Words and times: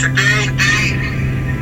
Today, 0.00 0.48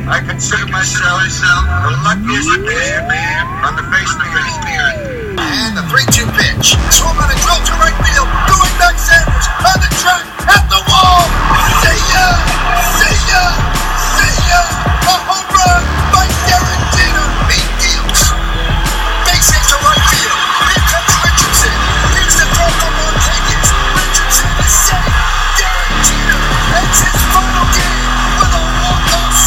I 0.07 0.23
consider 0.23 0.63
myself 0.71 1.27
the 1.27 1.91
luckiest 2.07 2.47
man 2.63 3.43
on 3.67 3.75
the 3.75 3.83
face 3.91 4.15
of 4.15 4.23
the 4.23 4.31
earth. 4.31 5.35
And 5.35 5.75
the 5.75 5.83
3-2 5.91 6.23
pitch. 6.39 6.79
Swung 6.87 7.19
on 7.19 7.27
a 7.27 7.35
drill 7.35 7.59
to 7.67 7.75
right 7.83 7.91
field. 7.99 8.31
Doing 8.47 8.75
back 8.79 8.95
Sanders 8.95 9.43
on 9.59 9.75
the 9.83 9.91
track 9.99 10.23
at 10.55 10.63
the 10.71 10.79
wall. 10.87 11.19
See 11.83 11.99
ya! 12.15 12.27
See 12.95 13.19
ya! 13.27 13.43
See 14.15 14.35
ya! 14.47 14.61
A 15.03 15.15
home 15.19 15.49
run 15.51 15.83
by 16.15 16.23
Derek 16.47 16.83
Jeter. 16.95 17.27
He 17.51 17.59
deals. 17.83 18.23
Hits 19.27 19.51
to 19.67 19.75
right 19.83 20.05
field. 20.15 20.39
Here 20.63 20.85
comes 20.87 21.11
Richardson. 21.27 21.75
Here's 22.15 22.39
the 22.39 22.47
throw 22.55 22.71
from 22.71 22.93
Marquez. 23.03 23.67
Richardson 23.99 24.47
is 24.63 24.71
safe. 24.71 25.11
Derek 25.59 25.91
Jeter 26.07 26.39
ends 26.79 27.03
his 27.03 27.19
final 27.35 27.67
game 27.75 28.08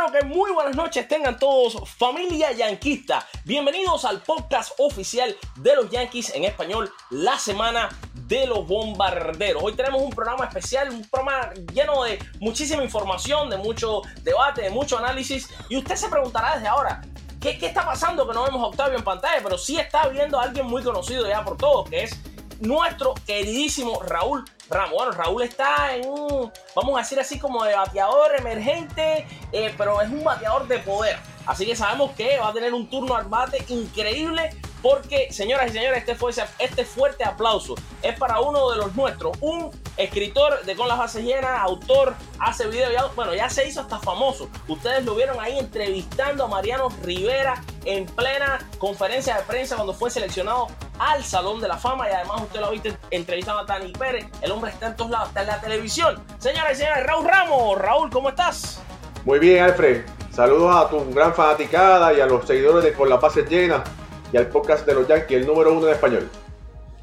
Que 0.00 0.24
muy 0.24 0.50
buenas 0.50 0.74
noches 0.74 1.06
tengan 1.06 1.38
todos 1.38 1.76
familia 1.90 2.52
yanquista. 2.52 3.28
Bienvenidos 3.44 4.06
al 4.06 4.22
podcast 4.22 4.72
oficial 4.78 5.36
de 5.56 5.76
los 5.76 5.90
Yankees 5.90 6.34
en 6.34 6.44
español, 6.44 6.90
la 7.10 7.38
semana 7.38 7.90
de 8.14 8.46
los 8.46 8.66
bombarderos. 8.66 9.62
Hoy 9.62 9.74
tenemos 9.74 10.00
un 10.00 10.08
programa 10.08 10.46
especial, 10.46 10.88
un 10.88 11.04
programa 11.04 11.52
lleno 11.74 12.02
de 12.02 12.18
muchísima 12.40 12.82
información, 12.82 13.50
de 13.50 13.58
mucho 13.58 14.00
debate, 14.22 14.62
de 14.62 14.70
mucho 14.70 14.96
análisis. 14.96 15.50
Y 15.68 15.76
usted 15.76 15.94
se 15.96 16.08
preguntará 16.08 16.54
desde 16.54 16.68
ahora, 16.68 17.02
¿qué, 17.38 17.58
qué 17.58 17.66
está 17.66 17.84
pasando 17.84 18.26
que 18.26 18.32
no 18.34 18.44
vemos 18.44 18.62
a 18.62 18.66
Octavio 18.68 18.96
en 18.96 19.04
pantalla? 19.04 19.40
Pero 19.42 19.58
sí 19.58 19.78
está 19.78 20.08
viendo 20.08 20.40
a 20.40 20.44
alguien 20.44 20.66
muy 20.66 20.82
conocido 20.82 21.28
ya 21.28 21.44
por 21.44 21.58
todos, 21.58 21.90
que 21.90 22.04
es 22.04 22.18
nuestro 22.58 23.14
queridísimo 23.26 24.00
Raúl 24.02 24.44
Bueno, 24.70 25.10
Raúl 25.10 25.42
está 25.42 25.96
en 25.96 26.08
un, 26.08 26.52
vamos 26.76 26.94
a 26.94 26.98
decir 26.98 27.18
así 27.18 27.40
como 27.40 27.64
de 27.64 27.74
bateador 27.74 28.36
emergente, 28.38 29.26
eh, 29.50 29.74
pero 29.76 30.00
es 30.00 30.08
un 30.08 30.22
bateador 30.22 30.68
de 30.68 30.78
poder. 30.78 31.18
Así 31.46 31.66
que 31.66 31.76
sabemos 31.76 32.12
que 32.12 32.38
va 32.38 32.48
a 32.48 32.52
tener 32.52 32.74
un 32.74 32.88
turno 32.88 33.14
al 33.14 33.26
bate 33.26 33.64
increíble. 33.68 34.50
Porque, 34.82 35.30
señoras 35.30 35.70
y 35.70 35.72
señores, 35.74 35.98
este, 35.98 36.14
fue, 36.14 36.32
este 36.58 36.84
fuerte 36.84 37.22
aplauso 37.24 37.74
es 38.02 38.18
para 38.18 38.40
uno 38.40 38.70
de 38.70 38.78
los 38.78 38.94
nuestros, 38.96 39.36
un 39.40 39.70
escritor 39.96 40.64
de 40.64 40.74
Con 40.74 40.88
las 40.88 40.96
bases 40.96 41.22
llenas, 41.22 41.60
autor, 41.60 42.14
hace 42.38 42.66
video, 42.66 42.90
ya, 42.90 43.04
bueno, 43.14 43.34
ya 43.34 43.50
se 43.50 43.68
hizo 43.68 43.82
hasta 43.82 43.98
famoso. 43.98 44.48
Ustedes 44.68 45.04
lo 45.04 45.14
vieron 45.14 45.38
ahí 45.38 45.58
entrevistando 45.58 46.44
a 46.44 46.48
Mariano 46.48 46.88
Rivera 47.02 47.62
en 47.84 48.06
plena 48.06 48.66
conferencia 48.78 49.36
de 49.36 49.42
prensa 49.42 49.76
cuando 49.76 49.92
fue 49.92 50.10
seleccionado 50.10 50.68
al 50.98 51.24
Salón 51.24 51.60
de 51.60 51.68
la 51.68 51.76
Fama 51.76 52.08
y 52.08 52.12
además 52.12 52.42
usted 52.42 52.60
lo 52.60 52.66
ha 52.66 52.70
visto 52.70 52.90
entrevistando 53.10 53.62
a 53.62 53.66
Tani 53.66 53.92
Pérez. 53.92 54.26
El 54.40 54.52
hombre 54.52 54.70
está 54.70 54.86
en 54.86 54.96
todos 54.96 55.10
lados, 55.10 55.28
está 55.28 55.42
en 55.42 55.46
la 55.48 55.60
televisión. 55.60 56.24
Señoras 56.38 56.72
y 56.72 56.76
señores, 56.76 57.06
Raúl 57.06 57.26
Ramos. 57.26 57.78
Raúl, 57.78 58.10
¿cómo 58.10 58.30
estás? 58.30 58.80
Muy 59.24 59.38
bien, 59.38 59.62
Alfred. 59.62 60.02
Saludos 60.30 60.74
a 60.74 60.88
tu 60.88 61.12
gran 61.12 61.34
fanaticada 61.34 62.14
y 62.14 62.20
a 62.20 62.26
los 62.26 62.46
seguidores 62.46 62.82
de 62.82 62.94
Con 62.94 63.10
las 63.10 63.20
bases 63.20 63.46
llenas 63.50 63.82
y 64.32 64.38
al 64.38 64.48
podcast 64.48 64.86
de 64.86 64.94
los 64.94 65.06
Yankees, 65.06 65.42
el 65.42 65.46
número 65.46 65.74
uno 65.74 65.88
en 65.88 65.92
español. 65.92 66.30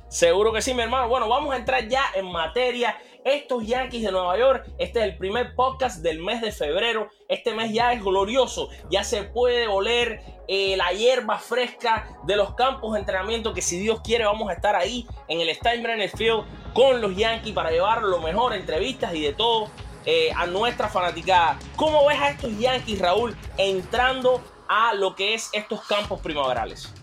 Seguro 0.09 0.51
que 0.51 0.61
sí, 0.63 0.73
mi 0.73 0.81
hermano. 0.81 1.09
Bueno, 1.09 1.29
vamos 1.29 1.53
a 1.53 1.57
entrar 1.57 1.87
ya 1.87 2.05
en 2.15 2.31
materia. 2.31 2.97
Estos 3.23 3.67
Yankees 3.67 4.03
de 4.03 4.11
Nueva 4.11 4.37
York, 4.37 4.65
este 4.77 4.99
es 4.99 5.05
el 5.05 5.17
primer 5.17 5.53
podcast 5.53 6.01
del 6.01 6.19
mes 6.19 6.41
de 6.41 6.51
febrero. 6.51 7.09
Este 7.27 7.53
mes 7.53 7.71
ya 7.73 7.91
es 7.91 8.01
glorioso, 8.01 8.69
ya 8.89 9.03
se 9.03 9.23
puede 9.23 9.67
oler 9.67 10.21
eh, 10.47 10.75
la 10.77 10.93
hierba 10.93 11.37
fresca 11.37 12.07
de 12.23 12.37
los 12.37 12.55
campos 12.55 12.93
de 12.93 13.01
entrenamiento. 13.01 13.53
Que 13.53 13.61
si 13.61 13.77
Dios 13.77 13.99
quiere, 14.01 14.25
vamos 14.25 14.49
a 14.49 14.53
estar 14.53 14.75
ahí 14.75 15.05
en 15.27 15.41
el 15.41 15.53
Steinbrenner 15.53 16.09
Field 16.09 16.45
con 16.73 16.99
los 16.99 17.15
Yankees 17.15 17.53
para 17.53 17.69
llevar 17.69 18.01
lo 18.01 18.19
mejor, 18.21 18.53
entrevistas 18.53 19.13
y 19.13 19.21
de 19.21 19.33
todo 19.33 19.69
eh, 20.07 20.31
a 20.33 20.45
nuestra 20.45 20.87
fanaticada. 20.87 21.59
¿Cómo 21.75 22.07
ves 22.07 22.17
a 22.19 22.29
estos 22.29 22.57
Yankees, 22.57 22.99
Raúl, 22.99 23.35
entrando 23.57 24.41
a 24.69 24.93
lo 24.93 25.13
que 25.15 25.33
es 25.33 25.49
estos 25.51 25.81
campos 25.85 26.21
primaverales? 26.21 26.93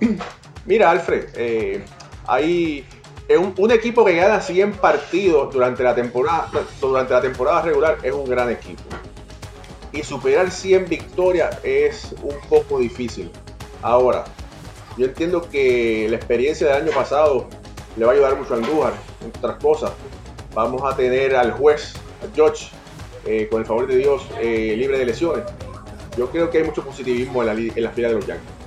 Mira, 0.66 0.90
Alfred, 0.90 1.28
eh, 1.36 1.84
hay 2.26 2.84
un, 3.38 3.54
un, 3.56 3.70
equipo 3.70 4.04
que 4.04 4.16
gana 4.16 4.40
100 4.40 4.72
partidos 4.72 5.54
durante 5.54 5.84
la, 5.84 5.94
temporada, 5.94 6.50
durante 6.80 7.14
la 7.14 7.20
temporada 7.20 7.62
regular 7.62 7.98
es 8.02 8.12
un 8.12 8.28
gran 8.28 8.50
equipo. 8.50 8.82
Y 9.92 10.02
superar 10.02 10.50
100 10.50 10.88
victorias 10.88 11.56
es 11.62 12.16
un 12.20 12.36
poco 12.48 12.80
difícil. 12.80 13.30
Ahora, 13.80 14.24
yo 14.96 15.06
entiendo 15.06 15.48
que 15.48 16.08
la 16.10 16.16
experiencia 16.16 16.66
del 16.66 16.82
año 16.82 16.92
pasado 16.92 17.48
le 17.96 18.04
va 18.04 18.10
a 18.10 18.14
ayudar 18.14 18.36
mucho 18.36 18.54
a 18.54 18.56
Andújar, 18.56 18.92
entre 19.24 19.38
otras 19.38 19.62
cosas. 19.62 19.92
Vamos 20.52 20.82
a 20.82 20.96
tener 20.96 21.36
al 21.36 21.52
juez, 21.52 21.94
George, 22.34 22.68
eh, 23.26 23.48
con 23.50 23.60
el 23.60 23.66
favor 23.66 23.86
de 23.86 23.96
Dios, 23.96 24.22
eh, 24.40 24.74
libre 24.76 24.98
de 24.98 25.06
lesiones. 25.06 25.44
Yo 26.16 26.30
creo 26.30 26.50
que 26.50 26.58
hay 26.58 26.64
mucho 26.64 26.84
positivismo 26.84 27.42
en 27.42 27.46
la, 27.46 27.52
en 27.52 27.82
la 27.82 27.90
fila 27.90 28.08
de 28.08 28.14
los 28.14 28.26
Yankees. 28.26 28.60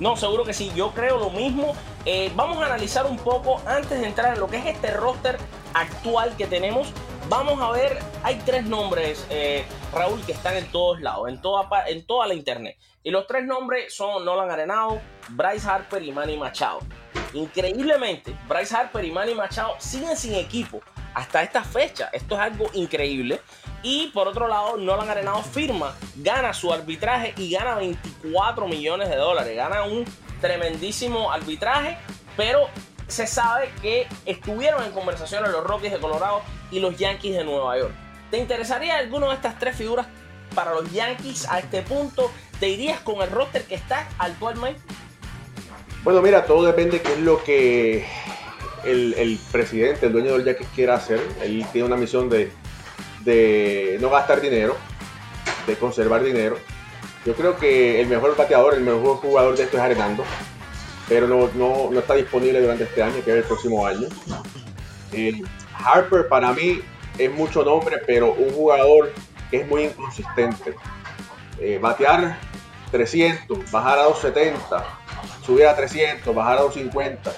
No, 0.00 0.16
seguro 0.16 0.44
que 0.44 0.54
sí, 0.54 0.72
yo 0.74 0.92
creo 0.92 1.18
lo 1.18 1.30
mismo. 1.30 1.74
Eh, 2.06 2.32
vamos 2.34 2.56
a 2.58 2.66
analizar 2.66 3.04
un 3.04 3.18
poco 3.18 3.60
antes 3.66 4.00
de 4.00 4.06
entrar 4.06 4.32
en 4.32 4.40
lo 4.40 4.48
que 4.48 4.56
es 4.56 4.66
este 4.66 4.90
roster 4.92 5.36
actual 5.74 6.34
que 6.38 6.46
tenemos. 6.46 6.92
Vamos 7.28 7.60
a 7.60 7.70
ver, 7.70 7.98
hay 8.22 8.40
tres 8.46 8.64
nombres, 8.64 9.26
eh, 9.28 9.64
Raúl, 9.92 10.20
que 10.24 10.32
están 10.32 10.56
en 10.56 10.66
todos 10.72 11.00
lados, 11.02 11.28
en 11.28 11.40
toda, 11.42 11.68
en 11.86 12.04
toda 12.06 12.26
la 12.26 12.34
internet. 12.34 12.76
Y 13.02 13.10
los 13.10 13.26
tres 13.26 13.44
nombres 13.44 13.94
son 13.94 14.24
Nolan 14.24 14.50
Arenado, 14.50 15.00
Bryce 15.28 15.68
Harper 15.68 16.02
y 16.02 16.12
Manny 16.12 16.38
Machado. 16.38 16.80
Increíblemente, 17.34 18.34
Bryce 18.48 18.74
Harper 18.74 19.04
y 19.04 19.12
Manny 19.12 19.34
Machado 19.34 19.74
siguen 19.78 20.16
sin 20.16 20.34
equipo 20.34 20.80
hasta 21.14 21.42
esta 21.42 21.64
fecha. 21.64 22.10
Esto 22.12 22.34
es 22.34 22.40
algo 22.40 22.70
increíble. 22.74 23.40
Y 23.82 24.08
por 24.08 24.28
otro 24.28 24.46
lado, 24.46 24.76
Nolan 24.76 25.08
Arenado 25.08 25.42
firma, 25.42 25.94
gana 26.16 26.52
su 26.52 26.72
arbitraje 26.72 27.34
y 27.36 27.50
gana 27.50 27.76
24 27.76 28.68
millones 28.68 29.08
de 29.08 29.16
dólares. 29.16 29.56
Gana 29.56 29.84
un 29.84 30.04
tremendísimo 30.40 31.32
arbitraje, 31.32 31.96
pero 32.36 32.68
se 33.08 33.26
sabe 33.26 33.70
que 33.82 34.06
estuvieron 34.26 34.84
en 34.84 34.92
conversaciones 34.92 35.50
los 35.50 35.64
Rockies 35.64 35.92
de 35.92 35.98
Colorado 35.98 36.42
y 36.70 36.80
los 36.80 36.96
Yankees 36.96 37.36
de 37.36 37.44
Nueva 37.44 37.78
York. 37.78 37.92
¿Te 38.30 38.38
interesaría 38.38 38.96
alguno 38.96 39.28
de 39.28 39.34
estas 39.34 39.58
tres 39.58 39.76
figuras 39.76 40.06
para 40.54 40.72
los 40.74 40.92
Yankees 40.92 41.48
a 41.48 41.58
este 41.58 41.82
punto? 41.82 42.30
¿Te 42.60 42.68
irías 42.68 43.00
con 43.00 43.20
el 43.22 43.30
roster 43.30 43.64
que 43.64 43.74
está 43.74 44.06
actualmente? 44.18 44.80
Bueno, 46.04 46.22
mira, 46.22 46.44
todo 46.44 46.64
depende 46.64 46.98
de 46.98 47.02
qué 47.02 47.12
es 47.12 47.18
lo 47.18 47.42
que 47.42 48.06
el, 48.84 49.14
el, 49.14 49.38
presidente, 49.50 50.06
el 50.06 50.12
dueño 50.12 50.32
del 50.32 50.44
Yankees 50.44 50.68
quiera 50.74 50.94
hacer. 50.94 51.20
Él 51.42 51.64
tiene 51.72 51.86
una 51.86 51.96
misión 51.96 52.28
de, 52.28 52.50
no 54.00 54.10
gastar 54.10 54.40
dinero, 54.40 54.76
de 55.66 55.76
conservar 55.76 56.22
dinero. 56.22 56.56
Yo 57.24 57.34
creo 57.34 57.56
que 57.56 58.00
el 58.00 58.06
mejor 58.06 58.36
bateador, 58.36 58.74
el 58.74 58.80
mejor 58.80 59.18
jugador 59.18 59.56
de 59.56 59.64
esto 59.64 59.76
es 59.76 59.82
Arenando, 59.82 60.24
pero 61.08 61.26
no, 61.26 61.98
está 61.98 62.14
disponible 62.14 62.60
durante 62.60 62.84
este 62.84 63.02
año, 63.02 63.22
que 63.24 63.30
es 63.30 63.36
el 63.38 63.44
próximo 63.44 63.86
año. 63.86 64.08
Eh, 65.12 65.42
Harper 65.84 66.28
para 66.28 66.52
mí 66.52 66.80
es 67.18 67.30
mucho 67.32 67.62
nombre, 67.64 67.98
pero 68.06 68.32
un 68.32 68.52
jugador 68.52 69.12
que 69.50 69.58
es 69.58 69.68
muy 69.68 69.84
inconsistente. 69.84 70.74
Eh, 71.58 71.78
batear 71.80 72.38
300, 72.90 73.70
bajar 73.70 73.98
a 73.98 74.04
270, 74.04 74.84
subir 75.44 75.66
a 75.66 75.76
300, 75.76 76.34
bajar 76.34 76.58
a 76.58 76.62
250. 76.62 77.32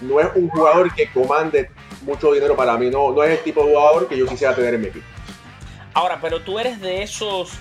No 0.00 0.20
es 0.20 0.28
un 0.34 0.48
jugador 0.48 0.94
que 0.94 1.10
comande 1.10 1.70
mucho 2.02 2.32
dinero 2.32 2.56
para 2.56 2.76
mí. 2.76 2.90
No, 2.90 3.12
no 3.12 3.22
es 3.22 3.38
el 3.38 3.44
tipo 3.44 3.64
de 3.64 3.74
jugador 3.74 4.08
que 4.08 4.16
yo 4.16 4.26
quisiera 4.26 4.54
tener 4.54 4.74
en 4.74 4.80
mi 4.80 4.86
equipo. 4.88 5.06
Ahora, 5.94 6.18
pero 6.20 6.40
tú 6.42 6.58
eres 6.58 6.80
de 6.80 7.02
esos. 7.02 7.52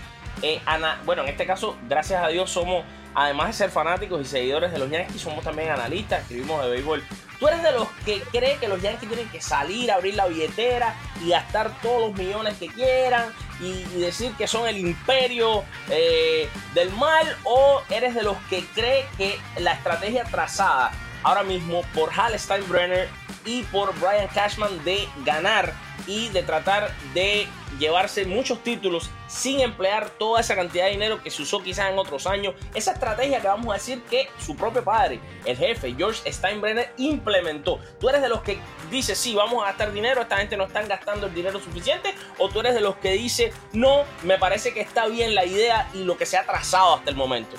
Eh, 0.42 0.62
bueno, 1.06 1.24
en 1.24 1.30
este 1.30 1.46
caso, 1.46 1.78
gracias 1.88 2.22
a 2.22 2.28
Dios, 2.28 2.52
somos, 2.52 2.84
además 3.14 3.48
de 3.48 3.54
ser 3.54 3.70
fanáticos 3.70 4.22
y 4.22 4.26
seguidores 4.26 4.74
de 4.74 4.80
los 4.80 4.90
Yankees, 4.90 5.22
somos 5.22 5.44
también 5.44 5.70
analistas, 5.70 6.22
escribimos 6.22 6.62
de 6.62 6.72
béisbol. 6.72 7.02
¿Tú 7.40 7.48
eres 7.48 7.64
de 7.64 7.72
los 7.72 7.88
que 8.06 8.22
cree 8.32 8.58
que 8.58 8.68
los 8.68 8.82
Yankees 8.82 9.08
tienen 9.08 9.30
que 9.30 9.40
salir, 9.42 9.92
abrir 9.92 10.16
la 10.16 10.28
billetera 10.28 10.96
y 11.24 11.30
gastar 11.30 11.72
todos 11.82 12.10
los 12.10 12.18
millones 12.18 12.56
que 12.58 12.68
quieran 12.68 13.30
y, 13.62 13.86
y 13.96 14.02
decir 14.02 14.34
que 14.38 14.48
son 14.48 14.68
el 14.68 14.78
imperio 14.78 15.64
eh, 15.90 16.50
del 16.74 16.92
mal? 16.92 17.26
¿O 17.46 17.82
eres 17.90 18.16
de 18.16 18.24
los 18.24 18.36
que 18.50 18.66
cree 18.74 19.06
que 19.18 19.38
la 19.60 19.74
estrategia 19.74 20.26
trazada 20.26 20.92
ahora 21.26 21.44
mismo 21.44 21.82
por 21.94 22.12
Hal 22.18 22.40
Steinbrenner 22.40 23.10
y 23.46 23.64
por 23.64 23.94
Brian 24.00 24.28
Cashman 24.28 24.84
de 24.86 25.10
ganar 25.26 25.74
y 26.08 26.30
de 26.30 26.44
tratar 26.44 26.92
de 27.14 27.48
llevarse 27.80 28.26
muchos 28.26 28.64
títulos 28.64 29.10
sin 29.28 29.60
emplear 29.60 30.10
toda 30.12 30.40
esa 30.40 30.56
cantidad 30.56 30.86
de 30.86 30.92
dinero 30.92 31.22
que 31.22 31.32
se 31.32 31.42
usó 31.42 31.64
quizás 31.64 31.90
en 31.92 31.98
otros 31.98 32.28
años. 32.28 32.54
Esa 32.76 32.92
estrategia 32.92 33.42
que 33.42 33.48
vamos 33.48 33.70
a 33.72 33.74
decir 33.74 34.04
que 34.04 34.30
su 34.38 34.56
propio 34.56 34.84
padre, 34.84 35.20
el 35.46 35.58
jefe 35.58 35.96
George 35.98 36.32
Steinbrenner, 36.32 36.94
implementó. 36.98 37.80
¿Tú 38.00 38.08
eres 38.08 38.22
de 38.22 38.30
los 38.30 38.42
que 38.42 38.60
dice, 38.92 39.16
sí, 39.16 39.34
vamos 39.34 39.64
a 39.64 39.68
gastar 39.68 39.92
dinero, 39.92 40.22
esta 40.22 40.38
gente 40.38 40.56
no 40.58 40.66
están 40.66 40.88
gastando 40.88 41.26
el 41.26 41.34
dinero 41.34 41.60
suficiente? 41.60 42.14
¿O 42.38 42.50
tú 42.50 42.60
eres 42.60 42.76
de 42.76 42.82
los 42.82 42.98
que 42.98 43.14
dice, 43.14 43.52
no, 43.74 44.04
me 44.22 44.38
parece 44.38 44.74
que 44.74 44.82
está 44.82 45.08
bien 45.08 45.34
la 45.34 45.44
idea 45.44 45.90
y 45.94 46.04
lo 46.04 46.18
que 46.18 46.28
se 46.28 46.38
ha 46.38 46.46
trazado 46.46 46.96
hasta 46.96 47.10
el 47.10 47.16
momento? 47.16 47.58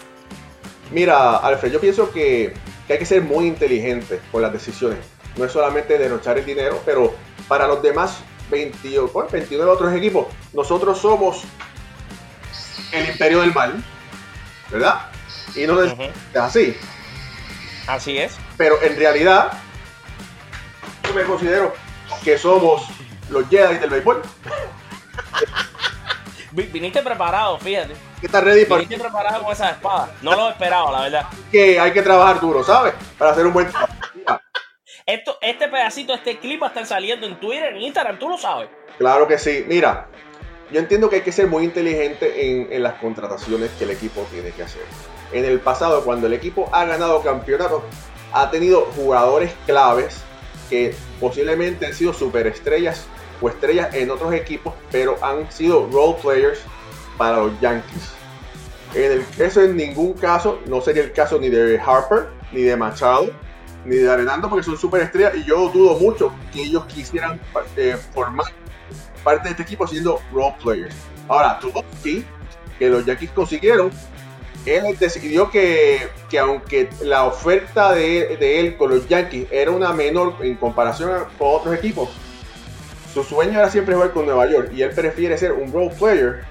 Mira, 0.90 1.36
Alfred, 1.38 1.72
yo 1.72 1.80
pienso 1.80 2.12
que, 2.12 2.54
que 2.86 2.92
hay 2.92 2.98
que 2.98 3.06
ser 3.06 3.22
muy 3.22 3.46
inteligente 3.46 4.20
con 4.30 4.42
las 4.42 4.52
decisiones. 4.52 4.98
No 5.36 5.44
es 5.44 5.52
solamente 5.52 5.98
derrochar 5.98 6.38
el 6.38 6.46
dinero, 6.46 6.80
pero 6.84 7.14
para 7.48 7.66
los 7.66 7.82
demás 7.82 8.18
22, 8.50 9.10
29 9.30 9.70
otros 9.70 9.92
equipos, 9.94 10.26
nosotros 10.52 10.98
somos 10.98 11.42
el 12.92 13.08
imperio 13.08 13.40
del 13.40 13.52
mal, 13.52 13.82
¿verdad? 14.70 15.10
Y 15.54 15.66
no 15.66 15.82
es 15.82 15.92
así. 16.34 16.76
Así 17.86 18.18
es. 18.18 18.36
Pero 18.56 18.80
en 18.82 18.96
realidad, 18.96 19.52
yo 21.04 21.14
me 21.14 21.24
considero 21.24 21.74
que 22.24 22.38
somos 22.38 22.82
los 23.30 23.48
Jedi 23.48 23.78
del 23.78 23.90
béisbol. 23.90 24.22
Viniste 26.52 27.02
preparado, 27.02 27.58
fíjate. 27.58 27.94
Que 28.20 28.26
estás 28.26 28.42
ready 28.42 28.64
para. 28.64 28.82
Viniste 28.82 29.02
preparado 29.02 29.42
con 29.42 29.52
esa 29.52 29.70
espada. 29.70 30.10
No 30.22 30.34
lo 30.34 30.50
esperaba, 30.50 30.90
la 30.90 31.00
verdad. 31.02 31.26
Que 31.50 31.78
hay 31.78 31.92
que 31.92 32.02
trabajar 32.02 32.40
duro, 32.40 32.64
¿sabes? 32.64 32.94
Para 33.18 33.32
hacer 33.32 33.46
un 33.46 33.52
buen 33.52 33.70
trabajo. 33.70 33.92
Esto, 35.04 35.38
este 35.40 35.68
pedacito, 35.68 36.14
este 36.14 36.38
clip 36.38 36.60
va 36.60 36.66
a 36.66 36.70
estar 36.70 36.84
saliendo 36.84 37.26
en 37.26 37.38
Twitter, 37.38 37.74
en 37.74 37.82
Instagram, 37.82 38.18
tú 38.18 38.28
lo 38.28 38.36
sabes. 38.36 38.68
Claro 38.98 39.28
que 39.28 39.38
sí. 39.38 39.64
Mira, 39.68 40.08
yo 40.72 40.80
entiendo 40.80 41.08
que 41.08 41.16
hay 41.16 41.22
que 41.22 41.30
ser 41.30 41.46
muy 41.46 41.62
inteligente 41.62 42.50
en, 42.50 42.72
en 42.72 42.82
las 42.82 42.94
contrataciones 42.94 43.70
que 43.78 43.84
el 43.84 43.90
equipo 43.90 44.26
tiene 44.32 44.50
que 44.50 44.64
hacer. 44.64 44.82
En 45.32 45.44
el 45.44 45.60
pasado, 45.60 46.02
cuando 46.04 46.26
el 46.26 46.32
equipo 46.32 46.68
ha 46.72 46.84
ganado 46.86 47.22
campeonatos, 47.22 47.82
ha 48.32 48.50
tenido 48.50 48.86
jugadores 48.96 49.52
claves 49.64 50.22
que 50.68 50.94
posiblemente 51.20 51.86
han 51.86 51.94
sido 51.94 52.12
superestrellas 52.12 53.06
o 53.40 53.48
estrellas 53.48 53.94
en 53.94 54.10
otros 54.10 54.32
equipos, 54.34 54.74
pero 54.90 55.16
han 55.22 55.50
sido 55.52 55.88
role 55.92 56.16
players 56.20 56.60
para 57.16 57.38
los 57.38 57.60
Yankees. 57.60 58.12
En 58.94 59.12
el, 59.12 59.24
eso 59.38 59.62
en 59.62 59.76
ningún 59.76 60.14
caso 60.14 60.60
no 60.66 60.80
sería 60.80 61.02
el 61.02 61.12
caso 61.12 61.38
ni 61.38 61.48
de 61.48 61.78
Harper 61.78 62.28
ni 62.52 62.62
de 62.62 62.76
Machado 62.76 63.30
ni 63.84 63.96
de 63.96 64.10
Arenando 64.10 64.48
porque 64.48 64.64
son 64.64 64.76
superestrellas 64.76 65.34
y 65.36 65.44
yo 65.44 65.68
dudo 65.68 65.98
mucho 65.98 66.32
que 66.52 66.62
ellos 66.62 66.84
quisieran 66.86 67.40
eh, 67.76 67.96
formar 68.14 68.46
parte 69.22 69.44
de 69.44 69.50
este 69.50 69.62
equipo 69.62 69.86
siendo 69.86 70.20
role 70.32 70.54
players. 70.62 70.94
Ahora, 71.28 71.58
sí 72.02 72.24
que 72.78 72.88
los 72.88 73.04
Yankees 73.06 73.30
consiguieron, 73.30 73.90
él 74.66 74.96
decidió 74.98 75.50
que, 75.50 76.08
que 76.28 76.38
aunque 76.38 76.88
la 77.02 77.24
oferta 77.24 77.92
de, 77.92 78.36
de, 78.36 78.60
él 78.60 78.76
con 78.76 78.90
los 78.90 79.08
Yankees 79.08 79.46
era 79.50 79.70
una 79.70 79.92
menor 79.92 80.34
en 80.40 80.56
comparación 80.56 81.10
con 81.38 81.54
otros 81.54 81.74
equipos, 81.74 82.10
su 83.14 83.22
sueño 83.22 83.58
era 83.58 83.70
siempre 83.70 83.94
jugar 83.94 84.12
con 84.12 84.26
Nueva 84.26 84.46
York 84.46 84.72
y 84.74 84.82
él 84.82 84.90
prefiere 84.90 85.38
ser 85.38 85.52
un 85.52 85.72
role 85.72 85.90
player 85.98 86.44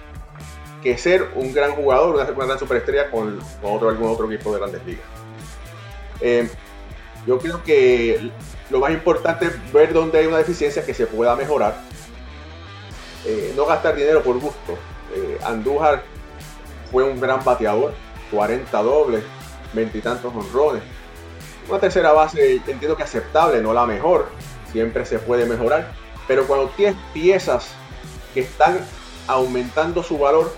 que 0.85 0.99
ser 0.99 1.31
un 1.33 1.51
gran 1.51 1.71
jugador, 1.71 2.13
una, 2.13 2.25
gran 2.25 2.59
superestrella 2.59 3.09
con, 3.09 3.39
otro, 3.63 3.89
algún 3.89 4.07
otro 4.07 4.31
equipo 4.31 4.53
de 4.53 4.59
grandes 4.59 4.85
ligas. 4.85 5.05
Eh, 6.21 6.47
yo 7.25 7.39
creo 7.39 7.63
que 7.63 8.29
lo 8.69 8.79
más 8.79 8.91
importante 8.91 9.47
es 9.47 9.73
ver 9.73 9.93
dónde 9.93 10.19
hay 10.19 10.27
una 10.27 10.37
deficiencia 10.37 10.85
que 10.85 10.93
se 10.93 11.07
pueda 11.07 11.35
mejorar. 11.35 11.81
Eh, 13.25 13.51
no 13.57 13.65
gastar 13.65 13.95
dinero 13.95 14.21
por 14.21 14.39
gusto. 14.39 14.77
Eh, 15.15 15.39
Andújar 15.43 16.03
fue 16.91 17.03
un 17.03 17.19
gran 17.19 17.43
bateador, 17.43 17.95
40 18.29 18.83
dobles, 18.83 19.23
20 19.73 19.97
y 19.97 20.01
tantos 20.01 20.35
honrones. 20.35 20.83
Una 21.67 21.79
tercera 21.79 22.11
base 22.11 22.57
entiendo 22.57 22.95
que 22.95 23.01
aceptable, 23.01 23.59
no 23.59 23.73
la 23.73 23.87
mejor, 23.87 24.27
siempre 24.71 25.03
se 25.07 25.17
puede 25.17 25.47
mejorar. 25.47 25.93
Pero 26.27 26.45
cuando 26.45 26.67
tienes 26.69 26.95
piezas 27.11 27.69
que 28.35 28.41
están 28.41 28.77
aumentando 29.25 30.03
su 30.03 30.19
valor, 30.19 30.51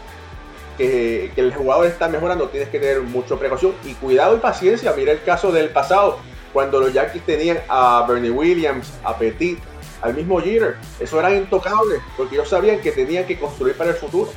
que, 0.77 1.31
que 1.35 1.41
el 1.41 1.53
jugador 1.53 1.87
está 1.87 2.07
mejorando, 2.07 2.49
tienes 2.49 2.69
que 2.69 2.79
tener 2.79 3.01
mucha 3.01 3.35
precaución 3.35 3.73
y 3.83 3.93
cuidado 3.95 4.35
y 4.35 4.39
paciencia. 4.39 4.93
Mira 4.95 5.11
el 5.11 5.23
caso 5.23 5.51
del 5.51 5.69
pasado, 5.69 6.19
cuando 6.53 6.79
los 6.79 6.93
Yankees 6.93 7.25
tenían 7.25 7.59
a 7.67 8.05
Bernie 8.07 8.31
Williams, 8.31 8.93
a 9.03 9.17
Petit, 9.17 9.59
al 10.01 10.13
mismo 10.13 10.39
Jeter. 10.39 10.77
Eso 10.99 11.19
era 11.19 11.33
intocable, 11.33 11.99
porque 12.15 12.35
ellos 12.35 12.49
sabían 12.49 12.79
que 12.79 12.91
tenían 12.91 13.25
que 13.25 13.37
construir 13.39 13.75
para 13.75 13.91
el 13.91 13.95
futuro. 13.95 14.31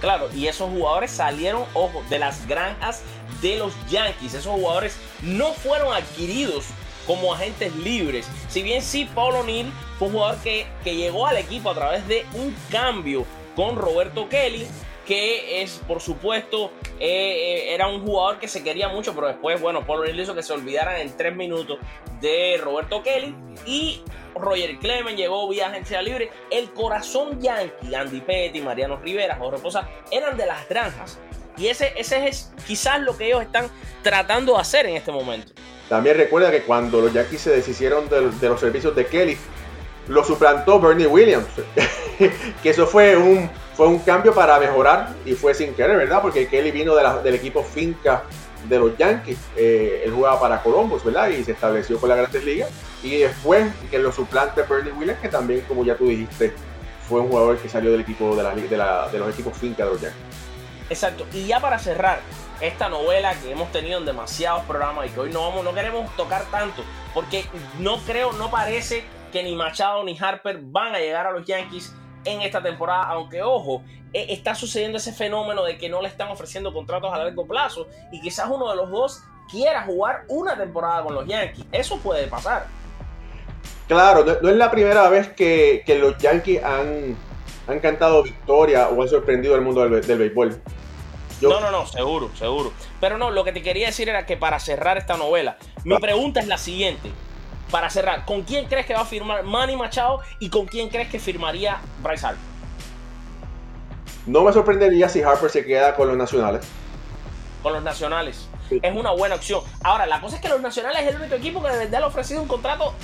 Claro, 0.00 0.28
y 0.34 0.46
esos 0.46 0.70
jugadores 0.70 1.10
salieron, 1.10 1.64
ojo, 1.72 2.02
de 2.10 2.18
las 2.18 2.46
granjas 2.46 3.02
de 3.40 3.56
los 3.56 3.72
Yankees. 3.88 4.34
Esos 4.34 4.54
jugadores 4.54 4.96
no 5.22 5.52
fueron 5.52 5.94
adquiridos 5.94 6.66
como 7.06 7.32
agentes 7.32 7.74
libres. 7.76 8.28
Si 8.48 8.62
bien 8.62 8.82
sí, 8.82 9.08
Paul 9.14 9.36
O'Neill 9.36 9.72
fue 9.98 10.08
un 10.08 10.14
jugador 10.14 10.38
que, 10.42 10.66
que 10.84 10.96
llegó 10.96 11.26
al 11.26 11.36
equipo 11.36 11.70
a 11.70 11.74
través 11.74 12.06
de 12.08 12.26
un 12.34 12.54
cambio 12.70 13.24
con 13.54 13.76
Roberto 13.76 14.28
Kelly, 14.28 14.66
que 15.06 15.62
es, 15.62 15.80
por 15.86 16.00
supuesto, 16.00 16.72
eh, 16.98 17.72
era 17.72 17.86
un 17.86 18.04
jugador 18.04 18.38
que 18.38 18.48
se 18.48 18.62
quería 18.62 18.88
mucho, 18.88 19.14
pero 19.14 19.28
después, 19.28 19.60
bueno, 19.60 19.86
Paul 19.86 20.00
O'Neill 20.00 20.20
hizo 20.20 20.34
que 20.34 20.42
se 20.42 20.52
olvidaran 20.52 20.96
en 21.00 21.16
tres 21.16 21.34
minutos 21.34 21.78
de 22.20 22.60
Roberto 22.62 23.02
Kelly 23.02 23.34
y 23.64 24.02
Roger 24.34 24.76
Clemens 24.78 25.16
llegó 25.16 25.48
vía 25.48 25.68
agencia 25.68 26.02
libre. 26.02 26.30
El 26.50 26.70
corazón 26.72 27.40
yankee, 27.40 27.94
Andy 27.94 28.20
Petty, 28.20 28.60
Mariano 28.60 28.96
Rivera, 28.96 29.36
Jorge 29.36 29.62
Posa, 29.62 29.88
eran 30.10 30.36
de 30.36 30.46
las 30.46 30.68
granjas. 30.68 31.18
Y 31.56 31.68
ese, 31.68 31.92
ese 31.96 32.28
es 32.28 32.52
quizás 32.66 33.00
lo 33.00 33.16
que 33.16 33.28
ellos 33.28 33.42
están 33.42 33.70
tratando 34.02 34.54
de 34.54 34.60
hacer 34.60 34.86
en 34.86 34.96
este 34.96 35.12
momento. 35.12 35.52
También 35.88 36.16
recuerda 36.16 36.50
que 36.50 36.62
cuando 36.62 37.00
los 37.00 37.12
Yankees 37.12 37.42
se 37.42 37.50
deshicieron 37.50 38.08
de, 38.08 38.30
de 38.30 38.48
los 38.48 38.60
servicios 38.60 38.94
de 38.96 39.06
Kelly, 39.06 39.38
lo 40.08 40.24
suplantó 40.24 40.80
Bernie 40.80 41.06
Williams. 41.06 41.46
que 42.62 42.70
eso 42.70 42.86
fue 42.86 43.16
un, 43.16 43.48
fue 43.76 43.86
un 43.88 43.98
cambio 43.98 44.34
para 44.34 44.58
mejorar 44.58 45.10
y 45.26 45.34
fue 45.34 45.52
sin 45.54 45.74
querer, 45.74 45.98
¿verdad? 45.98 46.22
Porque 46.22 46.48
Kelly 46.48 46.70
vino 46.70 46.94
del 46.94 47.34
equipo 47.34 47.62
finca 47.62 48.22
de 48.68 48.78
los 48.78 48.96
Yankees. 48.96 49.38
Eh, 49.54 50.02
él 50.04 50.12
jugaba 50.12 50.40
para 50.40 50.62
Columbus, 50.62 51.04
¿verdad? 51.04 51.28
Y 51.28 51.44
se 51.44 51.52
estableció 51.52 52.00
con 52.00 52.08
la 52.08 52.16
Grandes 52.16 52.42
Ligas. 52.42 52.70
Y 53.02 53.18
después 53.18 53.70
que 53.90 53.98
lo 53.98 54.10
suplante 54.12 54.62
Bernie 54.62 54.92
Williams, 54.92 55.20
que 55.20 55.28
también, 55.28 55.60
como 55.68 55.84
ya 55.84 55.94
tú 55.94 56.08
dijiste, 56.08 56.54
fue 57.06 57.20
un 57.20 57.28
jugador 57.28 57.58
que 57.58 57.68
salió 57.68 57.92
del 57.92 58.00
equipo 58.00 58.34
de, 58.34 58.42
de 58.42 59.18
los 59.18 59.34
equipos 59.34 59.56
finca 59.58 59.84
de 59.84 59.90
los 59.90 60.00
Yankees. 60.00 60.22
Exacto. 60.88 61.26
Y 61.34 61.46
ya 61.46 61.60
para 61.60 61.78
cerrar, 61.78 62.20
esta 62.62 62.88
novela 62.88 63.34
que 63.34 63.50
hemos 63.50 63.70
tenido 63.72 63.98
en 63.98 64.06
demasiados 64.06 64.62
programas 64.64 65.06
y 65.06 65.10
que 65.10 65.20
hoy 65.20 65.30
no 65.30 65.42
vamos, 65.42 65.62
no 65.62 65.74
queremos 65.74 66.10
tocar 66.16 66.44
tanto, 66.50 66.82
porque 67.12 67.44
no 67.78 67.98
creo, 67.98 68.32
no 68.32 68.50
parece 68.50 69.04
que 69.32 69.42
ni 69.42 69.54
Machado 69.54 70.02
ni 70.04 70.16
Harper 70.18 70.60
van 70.62 70.94
a 70.94 70.98
llegar 70.98 71.26
a 71.26 71.32
los 71.32 71.44
Yankees 71.44 71.92
en 72.26 72.42
esta 72.42 72.62
temporada, 72.62 73.04
aunque 73.04 73.42
ojo, 73.42 73.82
está 74.12 74.54
sucediendo 74.54 74.98
ese 74.98 75.12
fenómeno 75.12 75.64
de 75.64 75.78
que 75.78 75.88
no 75.88 76.00
le 76.00 76.08
están 76.08 76.28
ofreciendo 76.28 76.72
contratos 76.72 77.12
a 77.12 77.18
largo 77.18 77.46
plazo 77.46 77.86
y 78.12 78.20
quizás 78.20 78.48
uno 78.50 78.70
de 78.70 78.76
los 78.76 78.90
dos 78.90 79.22
quiera 79.50 79.82
jugar 79.82 80.24
una 80.28 80.56
temporada 80.56 81.02
con 81.02 81.14
los 81.14 81.26
Yankees. 81.26 81.64
Eso 81.72 81.98
puede 81.98 82.26
pasar. 82.26 82.66
Claro, 83.88 84.24
no, 84.24 84.34
no 84.40 84.48
es 84.48 84.56
la 84.56 84.70
primera 84.70 85.08
vez 85.08 85.28
que, 85.28 85.82
que 85.86 85.98
los 85.98 86.18
Yankees 86.18 86.62
han, 86.62 87.16
han, 87.68 87.80
cantado 87.80 88.22
victoria 88.22 88.88
o 88.88 89.00
han 89.00 89.08
sorprendido 89.08 89.54
al 89.54 89.60
mundo 89.60 89.88
del, 89.88 90.04
del 90.04 90.18
béisbol. 90.18 90.60
Yo... 91.40 91.50
No, 91.50 91.60
no, 91.60 91.70
no, 91.70 91.86
seguro, 91.86 92.30
seguro. 92.34 92.72
Pero 93.00 93.18
no, 93.18 93.30
lo 93.30 93.44
que 93.44 93.52
te 93.52 93.62
quería 93.62 93.86
decir 93.86 94.08
era 94.08 94.26
que 94.26 94.36
para 94.36 94.58
cerrar 94.58 94.96
esta 94.96 95.16
novela, 95.16 95.58
mi 95.84 95.94
ah. 95.94 95.98
pregunta 96.00 96.40
es 96.40 96.46
la 96.46 96.58
siguiente. 96.58 97.10
Para 97.70 97.90
cerrar, 97.90 98.24
¿con 98.24 98.42
quién 98.42 98.66
crees 98.66 98.86
que 98.86 98.94
va 98.94 99.00
a 99.00 99.04
firmar 99.04 99.42
Manny 99.42 99.76
Machado 99.76 100.20
y 100.38 100.50
con 100.50 100.66
quién 100.66 100.88
crees 100.88 101.08
que 101.08 101.18
firmaría 101.18 101.78
Bryce 102.02 102.26
Harper? 102.26 102.42
No 104.26 104.42
me 104.42 104.52
sorprendería 104.52 105.08
si 105.08 105.22
Harper 105.22 105.50
se 105.50 105.64
queda 105.64 105.94
con 105.94 106.08
los 106.08 106.16
nacionales. 106.16 106.66
Con 107.62 107.72
los 107.72 107.82
nacionales. 107.82 108.48
Sí. 108.68 108.80
Es 108.82 108.94
una 108.94 109.12
buena 109.12 109.36
opción. 109.36 109.62
Ahora, 109.82 110.06
la 110.06 110.20
cosa 110.20 110.36
es 110.36 110.42
que 110.42 110.48
los 110.48 110.60
nacionales 110.60 111.02
es 111.02 111.14
el 111.14 111.20
único 111.20 111.36
equipo 111.36 111.62
que 111.62 111.70
de 111.70 111.78
verdad 111.78 111.98
le 111.98 112.04
ha 112.04 112.08
ofrecido 112.08 112.42
un 112.42 112.48
contrato 112.48 112.94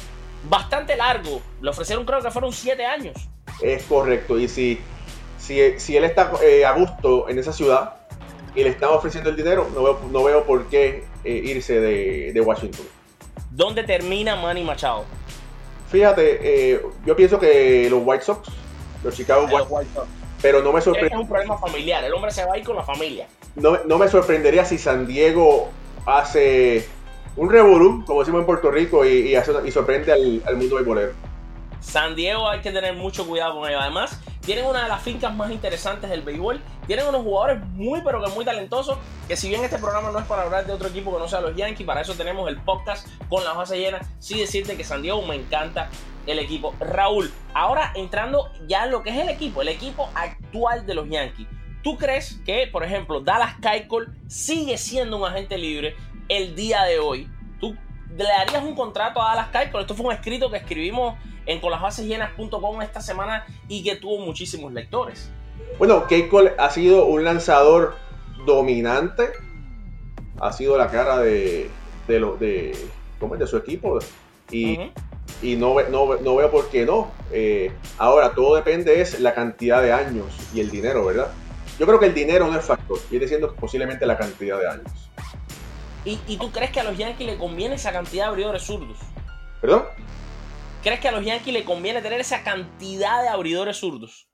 bastante 0.49 0.97
largo. 0.97 1.41
Le 1.61 1.71
ofrecieron, 1.71 2.05
creo 2.05 2.21
que 2.21 2.31
fueron 2.31 2.53
7 2.53 2.85
años. 2.85 3.17
Es 3.61 3.85
correcto. 3.85 4.39
Y 4.39 4.49
si, 4.49 4.81
si, 5.39 5.79
si 5.79 5.97
él 5.97 6.05
está 6.05 6.33
eh, 6.43 6.65
a 6.65 6.73
gusto 6.73 7.29
en 7.29 7.39
esa 7.39 7.53
ciudad 7.53 7.95
y 8.55 8.63
le 8.63 8.71
están 8.71 8.91
ofreciendo 8.91 9.31
el 9.31 9.37
dinero, 9.37 9.69
no 9.75 9.83
veo, 9.83 10.01
no 10.11 10.25
veo 10.25 10.45
por 10.45 10.67
qué 10.67 11.05
eh, 11.25 11.33
irse 11.33 11.81
de, 11.81 12.33
de, 12.33 12.41
Washington. 12.41 12.87
¿Dónde 13.51 13.83
termina 13.85 14.37
Manny 14.37 14.63
Machado? 14.65 15.05
Fíjate, 15.91 16.73
eh, 16.75 16.83
yo 17.05 17.15
pienso 17.17 17.39
que 17.39 17.89
los 17.91 18.01
White 18.05 18.25
Sox, 18.25 18.49
los 19.05 19.15
Chicago 19.15 19.45
White, 19.51 19.67
White 19.69 19.91
Sox, 19.95 20.07
pero 20.41 20.63
no 20.63 20.73
me 20.73 20.81
sorprende. 20.81 21.15
Es 21.15 21.21
un 21.21 21.29
problema 21.29 21.59
familiar, 21.59 22.03
el 22.05 22.13
hombre 22.15 22.31
se 22.31 22.45
va 22.45 22.55
a 22.55 22.59
ir 22.59 22.65
con 22.65 22.77
la 22.77 22.83
familia. 22.83 23.27
No, 23.57 23.79
no 23.85 23.99
me 23.99 24.09
sorprendería 24.09 24.65
si 24.65 24.79
San 24.79 25.07
Diego 25.07 25.69
hace 26.07 26.89
un 27.37 27.51
revolú, 27.51 28.05
como 28.07 28.21
decimos 28.21 28.41
en 28.41 28.47
Puerto 28.47 28.71
Rico, 28.71 29.05
y, 29.05 29.29
y, 29.29 29.35
hace- 29.37 29.53
y 29.67 29.71
sorprende 29.71 30.13
al, 30.13 30.43
al 30.47 30.57
mundo 30.57 30.83
bolero. 30.85 31.13
San 31.81 32.15
Diego 32.15 32.49
hay 32.49 32.61
que 32.61 32.71
tener 32.71 32.95
mucho 32.95 33.27
cuidado 33.27 33.61
con 33.61 33.69
ellos. 33.69 33.81
Además, 33.83 34.19
tienen 34.45 34.67
una 34.67 34.83
de 34.83 34.89
las 34.89 35.03
fincas 35.03 35.35
más 35.35 35.51
interesantes 35.51 36.11
del 36.11 36.23
béisbol. 36.23 36.61
Tienen 36.87 37.07
unos 37.07 37.23
jugadores 37.23 37.65
muy, 37.71 38.03
pero 38.03 38.23
que 38.23 38.31
muy 38.31 38.45
talentosos. 38.45 38.99
Que 39.29 39.37
si 39.37 39.49
bien 39.49 39.63
este 39.65 39.79
programa 39.79 40.11
no 40.11 40.19
es 40.19 40.27
para 40.27 40.43
hablar 40.43 40.67
de 40.67 40.73
otro 40.73 40.89
equipo 40.89 41.13
que 41.13 41.19
no 41.19 41.29
sea 41.29 41.41
los 41.41 41.55
Yankees, 41.55 41.87
para 41.87 42.01
eso 42.01 42.15
tenemos 42.15 42.49
el 42.49 42.61
podcast 42.61 43.07
con 43.29 43.45
la 43.45 43.53
base 43.53 43.79
llena. 43.79 44.01
Sí 44.19 44.39
decirte 44.39 44.77
que 44.77 44.85
San 44.85 45.01
Diego 45.01 45.23
me 45.23 45.37
encanta 45.37 45.89
el 46.27 46.41
equipo. 46.41 46.75
Raúl, 46.81 47.33
ahora 47.55 47.93
entrando 47.95 48.51
ya 48.67 48.85
en 48.85 48.91
lo 48.91 49.03
que 49.03 49.11
es 49.11 49.17
el 49.17 49.29
equipo, 49.29 49.63
el 49.63 49.69
equipo 49.69 50.11
actual 50.15 50.87
de 50.87 50.95
los 50.95 51.09
Yankees. 51.09 51.47
¿Tú 51.83 51.97
crees 51.97 52.41
que, 52.45 52.69
por 52.71 52.85
ejemplo, 52.85 53.21
Dallas 53.21 53.57
Keuchel 53.61 54.09
sigue 54.29 54.77
siendo 54.77 55.17
un 55.19 55.25
agente 55.25 55.57
libre 55.57 55.97
el 56.29 56.55
día 56.55 56.83
de 56.83 56.99
hoy? 56.99 57.29
¿Tú 57.61 57.77
le 58.17 58.25
darías 58.25 58.63
un 58.63 58.75
contrato 58.75 59.23
a 59.23 59.35
Dallas 59.35 59.49
Keuchel? 59.49 59.81
Esto 59.83 59.95
fue 59.95 60.07
un 60.07 60.13
escrito 60.13 60.51
que 60.51 60.59
escribimos 60.59 61.15
en 61.47 61.61
colasbasesllenas.com 61.61 62.83
esta 62.83 63.01
semana 63.01 63.47
y 63.69 63.83
que 63.83 63.97
tuvo 63.97 64.19
muchísimos 64.19 64.73
lectores. 64.73 65.31
Bueno, 65.79 66.07
Keiko 66.07 66.43
ha 66.59 66.71
sido 66.71 67.07
un 67.07 67.25
lanzador 67.25 67.97
dominante. 68.47 69.31
Ha 70.41 70.53
sido 70.53 70.77
la 70.77 70.91
cara 70.91 71.19
de, 71.19 71.71
de, 72.09 72.21
lo, 72.21 72.37
de, 72.37 72.77
¿cómo 73.19 73.35
es? 73.35 73.41
de 73.41 73.47
su 73.47 73.57
equipo. 73.57 73.99
Y, 74.51 74.79
y 75.41 75.57
no, 75.57 75.77
no, 75.91 76.17
no 76.17 76.37
veo 76.37 76.51
por 76.51 76.69
qué 76.71 76.85
no. 76.85 77.11
Eh, 77.33 77.73
ahora, 77.99 78.35
todo 78.35 78.57
depende 78.57 79.01
es 79.01 79.21
la 79.21 79.35
cantidad 79.35 79.83
de 79.83 79.93
años 79.93 80.27
y 80.55 80.61
el 80.61 80.71
dinero, 80.71 81.05
¿verdad? 81.05 81.29
Yo 81.79 81.87
creo 81.87 81.99
que 81.99 82.07
el 82.07 82.15
dinero 82.15 82.47
no 82.49 82.59
es 82.59 82.65
factor. 82.65 82.99
Viene 83.11 83.27
siendo 83.27 83.55
posiblemente 83.55 84.05
la 84.07 84.17
cantidad 84.17 84.59
de 84.59 84.69
años. 84.69 84.93
¿Y, 86.05 86.19
y 86.27 86.37
tú 86.37 86.51
crees 86.51 86.71
que 86.71 86.81
a 86.81 86.85
los 86.85 86.99
Yankees 86.99 87.27
le 87.27 87.39
conviene 87.39 87.77
esa 87.77 87.93
cantidad 87.93 88.25
de 88.25 88.31
abridores 88.31 88.63
zurdos? 88.65 88.99
¿Perdón? 89.61 89.85
¿Crees 90.83 90.99
que 90.99 91.09
a 91.09 91.13
los 91.13 91.25
Yankees 91.25 91.55
le 91.55 91.65
conviene 91.65 92.03
tener 92.03 92.21
esa 92.21 92.43
cantidad 92.43 93.23
de 93.23 93.29
abridores 93.29 93.77
zurdos? 93.77 94.27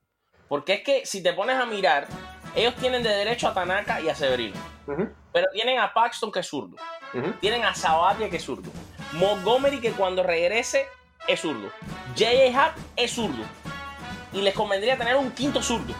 Porque 0.47 0.73
es 0.73 0.83
que 0.83 1.05
si 1.05 1.21
te 1.21 1.33
pones 1.33 1.55
a 1.55 1.67
mirar, 1.67 2.07
ellos 2.55 2.73
tienen 2.75 3.03
de 3.03 3.09
derecho 3.09 3.47
a 3.47 3.53
Tanaka 3.53 4.01
y 4.01 4.09
a 4.09 4.15
Severino. 4.15 4.55
Pero 5.31 5.47
tienen 5.53 5.77
a 5.77 5.93
Paxton 5.93 6.31
que 6.31 6.39
es 6.39 6.47
zurdo. 6.47 6.75
Tienen 7.39 7.63
a 7.63 7.75
Sabatia 7.75 8.31
que 8.31 8.37
es 8.37 8.43
zurdo. 8.43 8.71
Montgomery 9.13 9.79
que 9.79 9.91
cuando 9.91 10.23
regrese 10.23 10.87
es 11.27 11.39
zurdo. 11.39 11.69
J.A. 12.17 12.65
Happ 12.65 12.77
es 12.95 13.11
zurdo. 13.11 13.43
Y 14.33 14.41
les 14.41 14.55
convendría 14.55 14.97
tener 14.97 15.17
un 15.17 15.29
quinto 15.31 15.61
zurdo. 15.61 15.93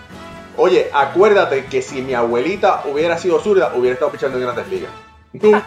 Oye, 0.57 0.89
acuérdate 0.91 1.67
que 1.67 1.83
si 1.83 2.01
mi 2.01 2.15
abuelita 2.15 2.81
hubiera 2.85 3.19
sido 3.19 3.39
zurda, 3.39 3.75
hubiera 3.75 3.93
estado 3.93 4.11
pichando 4.11 4.39
en 4.39 4.45
grandes 4.45 4.67
ligas. 4.67 4.91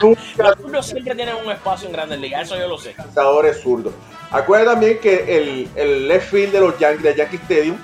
Nunca, 0.00 0.20
Los 0.36 0.56
zurdos 0.56 0.86
siempre 0.86 1.14
tienen 1.14 1.34
un 1.44 1.50
espacio 1.50 1.86
en 1.86 1.92
Grandes 1.92 2.18
Ligas, 2.20 2.42
eso 2.46 2.56
yo 2.58 2.68
lo 2.68 2.78
sé. 2.78 2.94
lanzadores 2.96 3.60
zurdos. 3.62 3.92
Acuérdate 4.30 4.70
también 4.72 4.98
que 5.00 5.36
el, 5.38 5.68
el 5.74 6.08
left 6.08 6.30
field 6.30 6.52
de 6.52 6.60
los 6.60 6.78
Yankees, 6.78 7.02
de 7.02 7.14
Yankee 7.16 7.36
Stadium, 7.36 7.76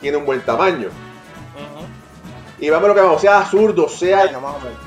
tiene 0.00 0.16
un 0.16 0.24
buen 0.24 0.40
tamaño. 0.40 0.88
Y 2.58 2.68
vamos 2.68 2.84
a 2.84 2.88
lo 2.88 2.94
que 2.94 3.00
vamos, 3.00 3.20
sea 3.22 3.42
zurdo, 3.46 3.88
sea 3.88 4.18
Bueno, 4.24 4.40
más 4.42 4.54
o 4.56 4.58
menos. 4.60 4.78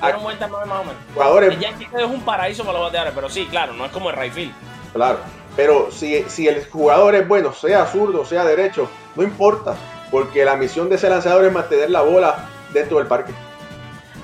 Tiene 0.00 0.16
un 0.18 0.22
buen 0.22 0.38
tamaño 0.38 0.66
más 0.66 0.78
o 0.80 0.84
menos. 0.84 0.96
jugadores, 1.14 1.52
El 1.54 1.58
Yankee 1.60 1.88
es 1.96 2.04
un 2.04 2.20
paraíso 2.22 2.64
para 2.64 2.78
los 2.78 2.86
bateadores, 2.88 3.14
pero 3.14 3.28
sí, 3.28 3.46
claro, 3.50 3.72
no 3.72 3.84
es 3.86 3.90
como 3.92 4.10
el 4.10 4.16
right 4.16 4.32
field. 4.32 4.52
claro. 4.92 5.18
Pero 5.56 5.88
si, 5.90 6.22
si 6.28 6.46
el 6.46 6.64
jugador 6.68 7.16
es 7.16 7.26
bueno, 7.26 7.52
sea 7.52 7.84
zurdo, 7.86 8.24
sea 8.24 8.44
derecho, 8.44 8.88
no 9.16 9.24
importa. 9.24 9.74
Porque 10.08 10.44
la 10.44 10.54
misión 10.54 10.88
de 10.88 10.94
ese 10.94 11.10
lanzador 11.10 11.44
es 11.46 11.52
mantener 11.52 11.90
la 11.90 12.02
bola 12.02 12.46
dentro 12.72 12.98
del 12.98 13.08
parque. 13.08 13.32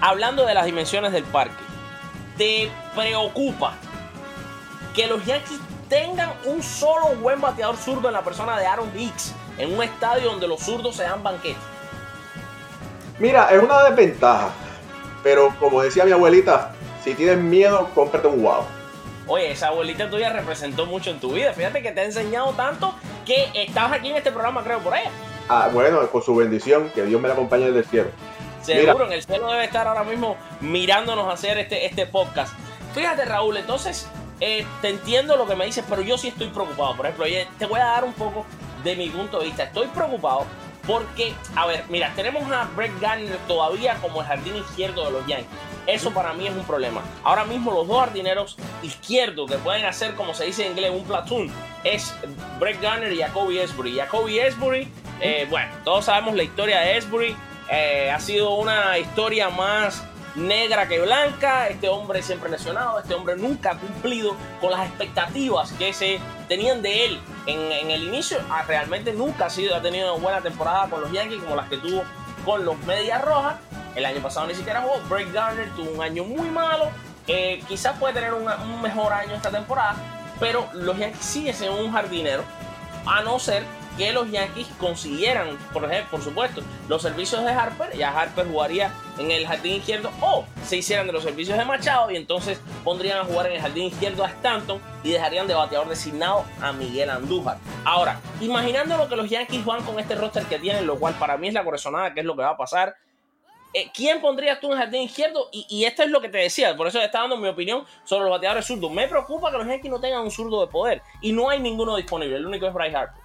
Hablando 0.00 0.46
de 0.46 0.54
las 0.54 0.64
dimensiones 0.64 1.10
del 1.10 1.24
parque, 1.24 1.56
¿te 2.36 2.70
preocupa 2.94 3.74
que 4.94 5.06
los 5.06 5.24
Yankees 5.24 5.58
tengan 5.88 6.32
un 6.44 6.62
solo 6.62 7.14
buen 7.16 7.40
bateador 7.40 7.76
zurdo 7.76 8.08
en 8.08 8.14
la 8.14 8.22
persona 8.22 8.58
de 8.58 8.66
Aaron 8.66 8.90
Hicks 8.96 9.34
en 9.58 9.74
un 9.74 9.82
estadio 9.82 10.30
donde 10.30 10.48
los 10.48 10.60
zurdos 10.60 10.96
se 10.96 11.02
dan 11.02 11.22
banquete? 11.22 11.58
Mira, 13.18 13.48
es 13.50 13.62
una 13.62 13.84
desventaja. 13.84 14.50
Pero 15.22 15.54
como 15.58 15.80
decía 15.80 16.04
mi 16.04 16.12
abuelita, 16.12 16.72
si 17.02 17.14
tienes 17.14 17.38
miedo, 17.38 17.88
cómprate 17.94 18.26
un 18.26 18.42
wow. 18.42 18.64
Oye, 19.26 19.52
esa 19.52 19.68
abuelita 19.68 20.10
tuya 20.10 20.30
representó 20.32 20.84
mucho 20.84 21.10
en 21.10 21.18
tu 21.18 21.32
vida. 21.32 21.54
Fíjate 21.54 21.82
que 21.82 21.92
te 21.92 22.00
ha 22.00 22.04
enseñado 22.04 22.52
tanto 22.52 22.94
que 23.24 23.50
estabas 23.54 23.92
aquí 23.92 24.10
en 24.10 24.16
este 24.16 24.30
programa, 24.30 24.62
creo, 24.62 24.80
por 24.80 24.94
ella. 24.94 25.10
Ah, 25.48 25.70
bueno, 25.72 26.06
con 26.08 26.22
su 26.22 26.34
bendición, 26.36 26.90
que 26.94 27.04
Dios 27.04 27.20
me 27.20 27.28
la 27.28 27.34
acompañe 27.34 27.66
desde 27.66 27.78
el 27.78 27.84
cielo. 27.86 28.10
Seguro, 28.64 29.06
en 29.06 29.12
el 29.12 29.22
cielo 29.22 29.50
debe 29.50 29.64
estar 29.64 29.86
ahora 29.86 30.04
mismo 30.04 30.36
mirándonos 30.60 31.32
hacer 31.32 31.58
este, 31.58 31.86
este 31.86 32.06
podcast. 32.06 32.54
Fíjate, 32.94 33.24
Raúl, 33.24 33.56
entonces 33.58 34.08
eh, 34.40 34.64
te 34.80 34.88
entiendo 34.88 35.36
lo 35.36 35.46
que 35.46 35.54
me 35.54 35.66
dices, 35.66 35.84
pero 35.88 36.00
yo 36.02 36.16
sí 36.16 36.28
estoy 36.28 36.48
preocupado. 36.48 36.96
Por 36.96 37.06
ejemplo, 37.06 37.26
te 37.58 37.66
voy 37.66 37.80
a 37.80 37.86
dar 37.86 38.04
un 38.04 38.14
poco 38.14 38.46
de 38.82 38.96
mi 38.96 39.08
punto 39.10 39.38
de 39.38 39.46
vista. 39.46 39.64
Estoy 39.64 39.86
preocupado 39.88 40.46
porque, 40.86 41.34
a 41.56 41.66
ver, 41.66 41.84
mira, 41.88 42.12
tenemos 42.14 42.50
a 42.50 42.64
Brett 42.76 42.98
Gardner 43.00 43.36
todavía 43.48 43.96
como 43.96 44.20
el 44.20 44.26
jardín 44.26 44.56
izquierdo 44.56 45.04
de 45.06 45.10
los 45.12 45.26
Yankees. 45.26 45.48
Eso 45.86 46.12
para 46.12 46.32
mí 46.32 46.46
es 46.46 46.54
un 46.54 46.64
problema. 46.64 47.02
Ahora 47.22 47.44
mismo 47.44 47.70
los 47.70 47.86
dos 47.86 48.00
jardineros 48.00 48.56
izquierdos 48.82 49.50
que 49.50 49.58
pueden 49.58 49.84
hacer, 49.84 50.14
como 50.14 50.32
se 50.32 50.44
dice 50.44 50.64
en 50.64 50.72
inglés, 50.72 50.92
un 50.94 51.04
platoon, 51.04 51.52
es 51.84 52.14
Brett 52.58 52.80
Gardner 52.80 53.12
y 53.12 53.18
Jacoby 53.18 53.58
Esbury. 53.58 53.96
Jacoby 53.96 54.38
Esbury, 54.38 54.88
eh, 55.20 55.46
bueno, 55.50 55.70
todos 55.84 56.06
sabemos 56.06 56.34
la 56.34 56.42
historia 56.42 56.80
de 56.80 56.96
Esbury. 56.96 57.36
Eh, 57.70 58.10
ha 58.10 58.20
sido 58.20 58.54
una 58.54 58.98
historia 58.98 59.48
más 59.50 60.04
negra 60.34 60.88
que 60.88 61.00
blanca. 61.00 61.68
Este 61.68 61.88
hombre 61.88 62.22
siempre 62.22 62.50
lesionado. 62.50 62.98
Este 62.98 63.14
hombre 63.14 63.36
nunca 63.36 63.72
ha 63.72 63.78
cumplido 63.78 64.36
con 64.60 64.70
las 64.70 64.86
expectativas 64.88 65.72
que 65.72 65.92
se 65.92 66.20
tenían 66.48 66.82
de 66.82 67.06
él 67.06 67.20
en, 67.46 67.90
el 67.90 68.04
inicio. 68.04 68.38
Ah, 68.50 68.64
realmente 68.66 69.12
nunca 69.12 69.46
ha, 69.46 69.50
sido, 69.50 69.80
tenido 69.80 70.14
una 70.14 70.22
buena 70.22 70.40
temporada 70.40 70.88
con 70.88 71.00
los 71.00 71.12
Yankees 71.12 71.42
como 71.42 71.56
las 71.56 71.68
que 71.68 71.78
tuvo 71.78 72.02
con 72.44 72.64
los 72.64 72.78
Medias 72.80 73.22
Rojas. 73.22 73.56
El 73.94 74.04
año 74.04 74.20
pasado 74.20 74.46
ni 74.46 74.54
siquiera 74.54 74.82
jugó. 74.82 75.00
Brett 75.08 75.32
Garner 75.32 75.70
tuvo 75.70 75.90
un 75.90 76.02
año 76.02 76.24
muy 76.24 76.50
malo. 76.50 76.90
Eh, 77.26 77.62
quizás 77.68 77.96
puede 77.98 78.14
tener 78.14 78.34
una- 78.34 78.56
un 78.56 78.82
mejor 78.82 79.12
año 79.12 79.34
esta 79.34 79.50
temporada. 79.50 79.96
Pero 80.40 80.68
los 80.72 80.98
Yankees 80.98 81.24
siguen 81.24 81.54
siendo 81.54 81.80
un 81.80 81.92
jardinero. 81.92 82.42
A 83.06 83.22
no 83.22 83.38
ser 83.38 83.64
que 83.96 84.12
los 84.12 84.30
Yankees 84.30 84.68
consiguieran, 84.78 85.56
por 85.72 85.84
ejemplo, 85.84 86.10
por 86.12 86.22
supuesto, 86.22 86.62
los 86.88 87.02
servicios 87.02 87.44
de 87.44 87.50
Harper, 87.50 87.96
ya 87.96 88.10
Harper 88.10 88.46
jugaría 88.46 88.92
en 89.18 89.30
el 89.30 89.46
jardín 89.46 89.74
izquierdo, 89.74 90.10
o 90.20 90.44
se 90.64 90.76
hicieran 90.78 91.06
de 91.06 91.12
los 91.12 91.22
servicios 91.22 91.56
de 91.56 91.64
Machado 91.64 92.10
y 92.10 92.16
entonces 92.16 92.60
pondrían 92.82 93.18
a 93.18 93.24
jugar 93.24 93.46
en 93.46 93.52
el 93.54 93.60
jardín 93.60 93.84
izquierdo 93.84 94.24
a 94.24 94.28
Stanton 94.28 94.80
y 95.02 95.10
dejarían 95.10 95.46
de 95.46 95.54
bateador 95.54 95.88
designado 95.88 96.44
a 96.60 96.72
Miguel 96.72 97.10
Andújar. 97.10 97.58
Ahora, 97.84 98.20
imaginando 98.40 98.96
lo 98.96 99.08
que 99.08 99.16
los 99.16 99.30
Yankees 99.30 99.64
van 99.64 99.82
con 99.84 99.98
este 100.00 100.14
roster 100.14 100.44
que 100.44 100.58
tienen, 100.58 100.86
lo 100.86 100.98
cual 100.98 101.14
para 101.14 101.36
mí 101.36 101.48
es 101.48 101.54
la 101.54 101.64
corazonada, 101.64 102.12
que 102.12 102.20
es 102.20 102.26
lo 102.26 102.34
que 102.34 102.42
va 102.42 102.50
a 102.50 102.56
pasar. 102.56 102.96
eh, 103.72 103.90
¿Quién 103.92 104.20
pondrías 104.20 104.60
tú 104.60 104.68
en 104.68 104.72
el 104.74 104.78
jardín 104.78 105.02
izquierdo? 105.02 105.48
Y, 105.52 105.84
esto 105.84 106.02
es 106.02 106.10
lo 106.10 106.20
que 106.20 106.28
te 106.28 106.38
decía, 106.38 106.76
por 106.76 106.86
eso 106.86 106.98
te 106.98 107.04
estaba 107.04 107.24
dando 107.24 107.36
mi 107.36 107.48
opinión 107.48 107.84
sobre 108.04 108.24
los 108.24 108.30
bateadores 108.30 108.66
zurdos. 108.66 108.90
Me 108.90 109.08
preocupa 109.08 109.50
que 109.50 109.58
los 109.58 109.66
Yankees 109.66 109.90
no 109.90 110.00
tengan 110.00 110.22
un 110.22 110.30
zurdo 110.30 110.60
de 110.64 110.70
poder 110.70 111.02
y 111.20 111.32
no 111.32 111.48
hay 111.48 111.60
ninguno 111.60 111.96
disponible. 111.96 112.36
El 112.36 112.46
único 112.46 112.66
es 112.66 112.72
Bryce 112.72 112.96
Harper. 112.96 113.23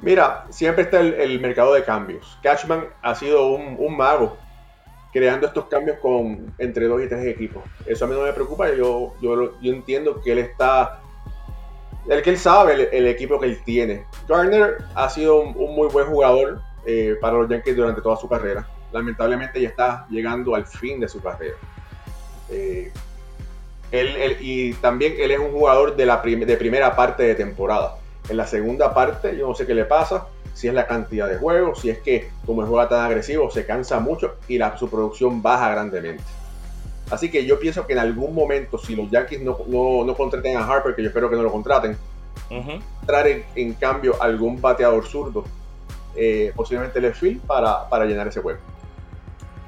Mira, 0.00 0.46
siempre 0.50 0.84
está 0.84 1.00
el, 1.00 1.14
el 1.14 1.40
mercado 1.40 1.74
de 1.74 1.82
cambios. 1.84 2.38
Cashman 2.42 2.86
ha 3.02 3.14
sido 3.14 3.48
un, 3.48 3.96
mago 3.96 4.36
creando 5.12 5.48
estos 5.48 5.64
cambios 5.66 5.98
con 5.98 6.54
entre 6.58 6.86
dos 6.86 7.02
y 7.02 7.08
tres 7.08 7.26
equipos. 7.26 7.64
Eso 7.84 8.04
a 8.04 8.08
mí 8.08 8.14
no 8.14 8.22
me 8.22 8.32
preocupa. 8.32 8.68
Yo, 8.70 9.14
yo, 9.20 9.60
yo 9.60 9.72
entiendo 9.72 10.20
que 10.22 10.32
él 10.32 10.38
está. 10.38 11.00
El 12.08 12.22
que 12.22 12.30
él 12.30 12.38
sabe 12.38 12.96
el, 12.96 13.06
equipo 13.06 13.40
que 13.40 13.46
él 13.46 13.58
tiene. 13.64 14.04
Garner 14.28 14.78
ha 14.94 15.10
sido 15.10 15.40
un, 15.40 15.74
muy 15.74 15.88
buen 15.88 16.06
jugador 16.06 16.60
eh, 16.86 17.16
para 17.20 17.34
los 17.38 17.48
Yankees 17.48 17.76
durante 17.76 18.00
toda 18.00 18.16
su 18.16 18.28
carrera. 18.28 18.66
Lamentablemente 18.92 19.60
ya 19.60 19.68
está 19.68 20.06
llegando 20.08 20.54
al 20.54 20.64
fin 20.64 21.00
de 21.00 21.08
su 21.08 21.20
carrera. 21.20 21.56
Eh, 22.50 22.90
él- 23.90 24.16
él- 24.16 24.36
y 24.40 24.72
también 24.74 25.14
él 25.18 25.32
es 25.32 25.38
un 25.38 25.50
jugador 25.50 25.96
de, 25.96 26.06
la 26.06 26.18
de 26.18 26.56
primera 26.56 26.94
parte 26.96 27.24
de 27.24 27.34
temporada. 27.34 27.97
En 28.28 28.36
la 28.36 28.46
segunda 28.46 28.92
parte, 28.92 29.36
yo 29.36 29.48
no 29.48 29.54
sé 29.54 29.66
qué 29.66 29.74
le 29.74 29.84
pasa, 29.84 30.26
si 30.54 30.68
es 30.68 30.74
la 30.74 30.86
cantidad 30.86 31.28
de 31.28 31.38
juegos, 31.38 31.80
si 31.80 31.90
es 31.90 31.98
que 31.98 32.30
como 32.44 32.66
juega 32.66 32.88
tan 32.88 33.04
agresivo, 33.04 33.50
se 33.50 33.64
cansa 33.64 34.00
mucho 34.00 34.36
y 34.48 34.58
la, 34.58 34.76
su 34.76 34.90
producción 34.90 35.40
baja 35.40 35.70
grandemente. 35.70 36.24
Así 37.10 37.30
que 37.30 37.46
yo 37.46 37.58
pienso 37.58 37.86
que 37.86 37.94
en 37.94 38.00
algún 38.00 38.34
momento, 38.34 38.76
si 38.76 38.94
los 38.94 39.10
Yankees 39.10 39.40
no, 39.40 39.56
no, 39.66 40.04
no 40.04 40.14
contraten 40.14 40.56
a 40.56 40.66
Harper, 40.66 40.94
que 40.94 41.02
yo 41.02 41.08
espero 41.08 41.30
que 41.30 41.36
no 41.36 41.42
lo 41.42 41.52
contraten, 41.52 41.96
Ujú. 42.50 42.82
traer 43.06 43.46
en, 43.54 43.68
en 43.68 43.74
cambio 43.74 44.20
algún 44.20 44.60
bateador 44.60 45.06
zurdo, 45.06 45.44
eh, 46.14 46.52
posiblemente 46.54 46.98
el 46.98 47.14
field, 47.14 47.40
para, 47.46 47.88
para 47.88 48.04
llenar 48.04 48.28
ese 48.28 48.40
hueco. 48.40 48.60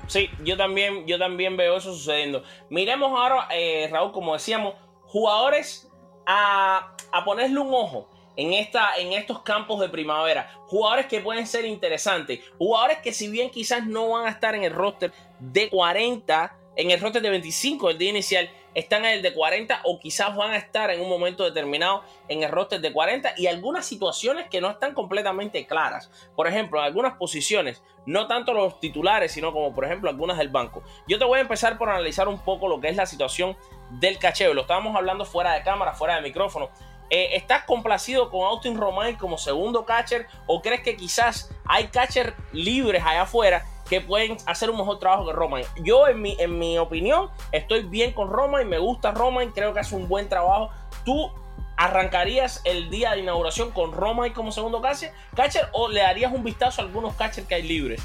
Sí, 0.07 0.29
yo 0.43 0.57
también, 0.57 1.07
yo 1.07 1.19
también 1.19 1.57
veo 1.57 1.77
eso 1.77 1.95
sucediendo. 1.95 2.43
Miremos 2.69 3.13
ahora, 3.17 3.47
eh, 3.55 3.89
Raúl, 3.93 4.11
como 4.13 4.33
decíamos, 4.35 4.75
jugadores 5.07 5.89
a, 6.27 6.95
a 7.13 7.25
ponerle 7.25 7.61
un 7.61 7.73
ojo 7.73 8.10
en, 8.37 8.53
esta, 8.53 8.97
en 8.99 9.13
estos 9.13 9.43
campos 9.43 9.81
de 9.81 9.89
primavera. 9.89 10.51
Jugadores 10.67 11.07
que 11.07 11.21
pueden 11.21 11.47
ser 11.47 11.65
interesantes. 11.65 12.41
Jugadores 12.59 12.99
que 12.99 13.13
si 13.13 13.29
bien 13.29 13.51
quizás 13.51 13.87
no 13.87 14.11
van 14.11 14.27
a 14.27 14.31
estar 14.31 14.55
en 14.55 14.65
el 14.65 14.73
roster 14.73 15.13
de 15.39 15.69
40 15.69 16.57
en 16.77 16.91
el 16.91 17.01
roster 17.01 17.21
de 17.21 17.31
25 17.31 17.91
el 17.91 17.99
día 17.99 18.11
inicial, 18.11 18.51
están 18.75 19.05
en 19.05 19.13
el 19.13 19.23
de 19.23 19.35
40 19.35 19.81
o 19.85 19.99
quizás 19.99 20.35
van 20.37 20.53
a 20.53 20.57
estar 20.57 20.91
en 20.91 21.01
un 21.01 21.09
momento 21.09 21.45
determinado 21.45 22.05
en 22.29 22.43
el 22.43 22.51
roster 22.51 22.81
de 22.81 22.93
40 22.93 23.35
y 23.37 23.49
algunas 23.49 23.85
situaciones 23.85 24.49
que 24.49 24.61
no 24.61 24.71
están 24.71 24.95
completamente 24.95 25.67
claras. 25.67 26.11
Por 26.37 26.47
ejemplo, 26.47 26.81
algunas 26.81 27.15
posiciones, 27.15 27.83
no 28.07 28.29
tanto 28.29 28.55
los 28.55 28.79
titulares, 28.79 29.33
sino 29.33 29.53
como 29.53 29.75
por 29.75 29.85
ejemplo 29.85 30.09
algunas 30.09 30.39
del 30.39 30.49
banco. 30.49 30.83
Yo 31.09 31.19
te 31.19 31.25
voy 31.25 31.39
a 31.39 31.43
empezar 31.43 31.77
por 31.77 31.91
analizar 31.91 32.29
un 32.29 32.39
poco 32.39 32.69
lo 32.69 32.81
que 32.81 32.89
es 32.89 32.97
la 32.97 33.07
situación 33.07 33.57
del 33.91 34.19
cacheo. 34.19 34.55
Lo 34.55 34.63
estábamos 34.63 34.95
hablando 34.97 35.25
fuera 35.25 35.55
de 35.55 35.63
cámara, 35.63 35.93
fuera 35.93 36.15
de 36.17 36.23
micrófono. 36.23 36.71
Eh, 37.11 37.37
¿Estás 37.37 37.65
complacido 37.65 38.31
con 38.31 38.47
Austin 38.47 38.79
Romay 38.79 39.17
como 39.17 39.37
segundo 39.37 39.85
catcher 39.85 40.29
o 40.47 40.63
crees 40.63 40.83
que 40.83 40.97
quizás 40.97 41.51
hay 41.67 41.89
catcher 41.89 42.35
libres 42.53 43.03
allá 43.05 43.23
afuera 43.23 43.65
que 43.91 44.01
pueden 44.01 44.37
hacer 44.47 44.71
un 44.71 44.77
mejor 44.77 45.01
trabajo 45.01 45.27
que 45.27 45.33
Roman. 45.33 45.65
Yo, 45.83 46.07
en 46.07 46.23
mi, 46.23 46.37
en 46.39 46.57
mi 46.57 46.79
opinión, 46.79 47.29
estoy 47.51 47.83
bien 47.83 48.13
con 48.13 48.31
Roman, 48.31 48.69
me 48.69 48.79
gusta 48.79 49.11
Roman, 49.11 49.51
creo 49.51 49.75
que 49.75 49.81
hace 49.81 49.97
un 49.97 50.07
buen 50.07 50.29
trabajo. 50.29 50.71
¿Tú 51.05 51.29
arrancarías 51.77 52.61
el 52.65 52.89
día 52.89 53.13
de 53.13 53.19
inauguración 53.19 53.73
con 53.73 53.93
Roman 53.93 54.33
como 54.33 54.53
segundo 54.53 54.81
catcher, 54.81 55.13
catcher 55.35 55.67
o 55.73 55.89
le 55.89 56.03
darías 56.03 56.33
un 56.33 56.45
vistazo 56.45 56.81
a 56.81 56.85
algunos 56.85 57.15
catchers 57.17 57.49
que 57.49 57.57
hay 57.57 57.63
libres? 57.63 58.01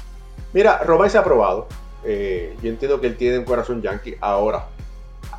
Mira, 0.52 0.78
Roman 0.78 1.08
se 1.08 1.18
ha 1.18 1.22
probado. 1.22 1.68
Eh, 2.04 2.56
yo 2.60 2.68
entiendo 2.68 3.00
que 3.00 3.06
él 3.06 3.16
tiene 3.16 3.38
un 3.38 3.44
corazón 3.44 3.80
yankee. 3.80 4.16
Ahora, 4.20 4.66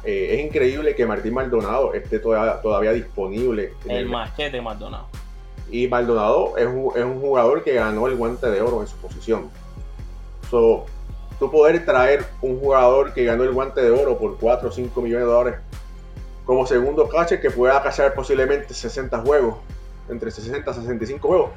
eh, 0.03 0.35
es 0.35 0.45
increíble 0.45 0.95
que 0.95 1.05
Martín 1.05 1.33
Maldonado 1.33 1.93
esté 1.93 2.19
todavía, 2.19 2.61
todavía 2.61 2.91
disponible. 2.93 3.73
el, 3.87 4.13
el 4.37 4.51
de 4.51 4.61
Maldonado. 4.61 5.07
Y 5.69 5.87
Maldonado 5.87 6.57
es 6.57 6.65
es 6.65 7.03
un 7.03 7.19
jugador 7.19 7.63
que 7.63 7.73
ganó 7.73 8.07
el 8.07 8.15
guante 8.15 8.49
de 8.49 8.61
oro 8.61 8.81
en 8.81 8.87
su 8.87 8.95
posición. 8.97 9.49
So, 10.49 10.85
tú 11.39 11.51
poder 11.51 11.85
traer 11.85 12.25
un 12.41 12.59
jugador 12.59 13.13
que 13.13 13.25
ganó 13.25 13.43
el 13.43 13.51
guante 13.51 13.81
de 13.81 13.91
oro 13.91 14.17
por 14.17 14.37
4 14.37 14.69
o 14.69 14.71
5 14.71 15.01
millones 15.01 15.27
de 15.27 15.33
dólares 15.33 15.59
como 16.47 16.65
segundo 16.65 17.09
catcher 17.09 17.41
que 17.41 17.51
pueda 17.51 17.83
cachar 17.83 18.15
posiblemente 18.15 18.73
60 18.73 19.19
juegos, 19.19 19.57
entre 20.09 20.31
60 20.31 20.71
y 20.71 20.73
65 20.73 21.27
juegos. 21.27 21.51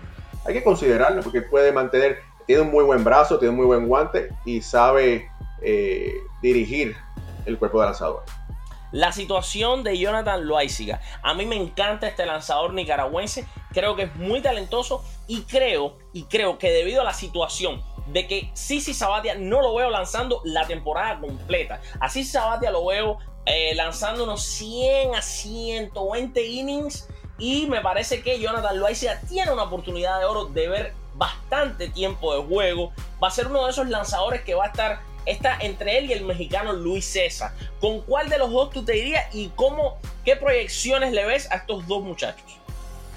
Hay 0.44 0.52
que 0.52 0.64
considerarlo 0.64 1.22
porque 1.22 1.42
puede 1.42 1.70
mantener, 1.70 2.18
tiene 2.44 2.62
un 2.62 2.72
muy 2.72 2.82
buen 2.82 3.04
brazo, 3.04 3.38
tiene 3.38 3.50
un 3.50 3.56
muy 3.56 3.66
buen 3.66 3.86
guante 3.86 4.30
y 4.44 4.60
sabe 4.60 5.28
eh, 5.62 6.12
dirigir 6.42 6.96
el 7.46 7.58
cuerpo 7.58 7.80
de 7.80 7.86
lanzador. 7.86 8.22
La 8.92 9.12
situación 9.12 9.84
de 9.84 9.96
Jonathan 9.98 10.46
Loaiziga. 10.46 11.00
A 11.22 11.34
mí 11.34 11.46
me 11.46 11.56
encanta 11.56 12.08
este 12.08 12.26
lanzador 12.26 12.72
nicaragüense. 12.72 13.46
Creo 13.72 13.94
que 13.94 14.04
es 14.04 14.16
muy 14.16 14.40
talentoso 14.40 15.04
y 15.28 15.42
creo, 15.42 15.96
y 16.12 16.24
creo 16.24 16.58
que 16.58 16.70
debido 16.70 17.02
a 17.02 17.04
la 17.04 17.14
situación 17.14 17.82
de 18.08 18.26
que 18.26 18.50
Sisi 18.54 18.92
Sabatia 18.92 19.36
no 19.36 19.62
lo 19.62 19.74
veo 19.76 19.90
lanzando 19.90 20.42
la 20.44 20.66
temporada 20.66 21.20
completa. 21.20 21.80
Así 22.00 22.24
Sabatia 22.24 22.72
lo 22.72 22.84
veo 22.86 23.18
eh, 23.46 23.74
lanzando 23.76 24.24
unos 24.24 24.42
100 24.42 25.14
a 25.14 25.22
120 25.22 26.44
innings. 26.44 27.08
Y 27.38 27.66
me 27.68 27.80
parece 27.80 28.22
que 28.22 28.38
Jonathan 28.38 28.78
Loaiza 28.78 29.20
tiene 29.28 29.50
una 29.52 29.62
oportunidad 29.62 30.18
de 30.18 30.24
oro 30.26 30.46
de 30.46 30.68
ver 30.68 30.94
bastante 31.14 31.88
tiempo 31.88 32.34
de 32.34 32.42
juego. 32.42 32.92
Va 33.22 33.28
a 33.28 33.30
ser 33.30 33.46
uno 33.46 33.64
de 33.64 33.70
esos 33.70 33.88
lanzadores 33.88 34.42
que 34.42 34.54
va 34.54 34.64
a 34.64 34.68
estar 34.68 35.00
está 35.26 35.58
entre 35.60 35.98
él 35.98 36.06
y 36.06 36.12
el 36.12 36.24
mexicano 36.24 36.72
Luis 36.72 37.04
César. 37.04 37.52
¿Con 37.80 38.00
cuál 38.02 38.28
de 38.28 38.38
los 38.38 38.50
dos 38.50 38.70
tú 38.70 38.84
te 38.84 38.92
dirías 38.92 39.34
y 39.34 39.48
cómo, 39.56 39.98
qué 40.24 40.36
proyecciones 40.36 41.12
le 41.12 41.24
ves 41.24 41.50
a 41.50 41.56
estos 41.56 41.86
dos 41.86 42.02
muchachos? 42.02 42.58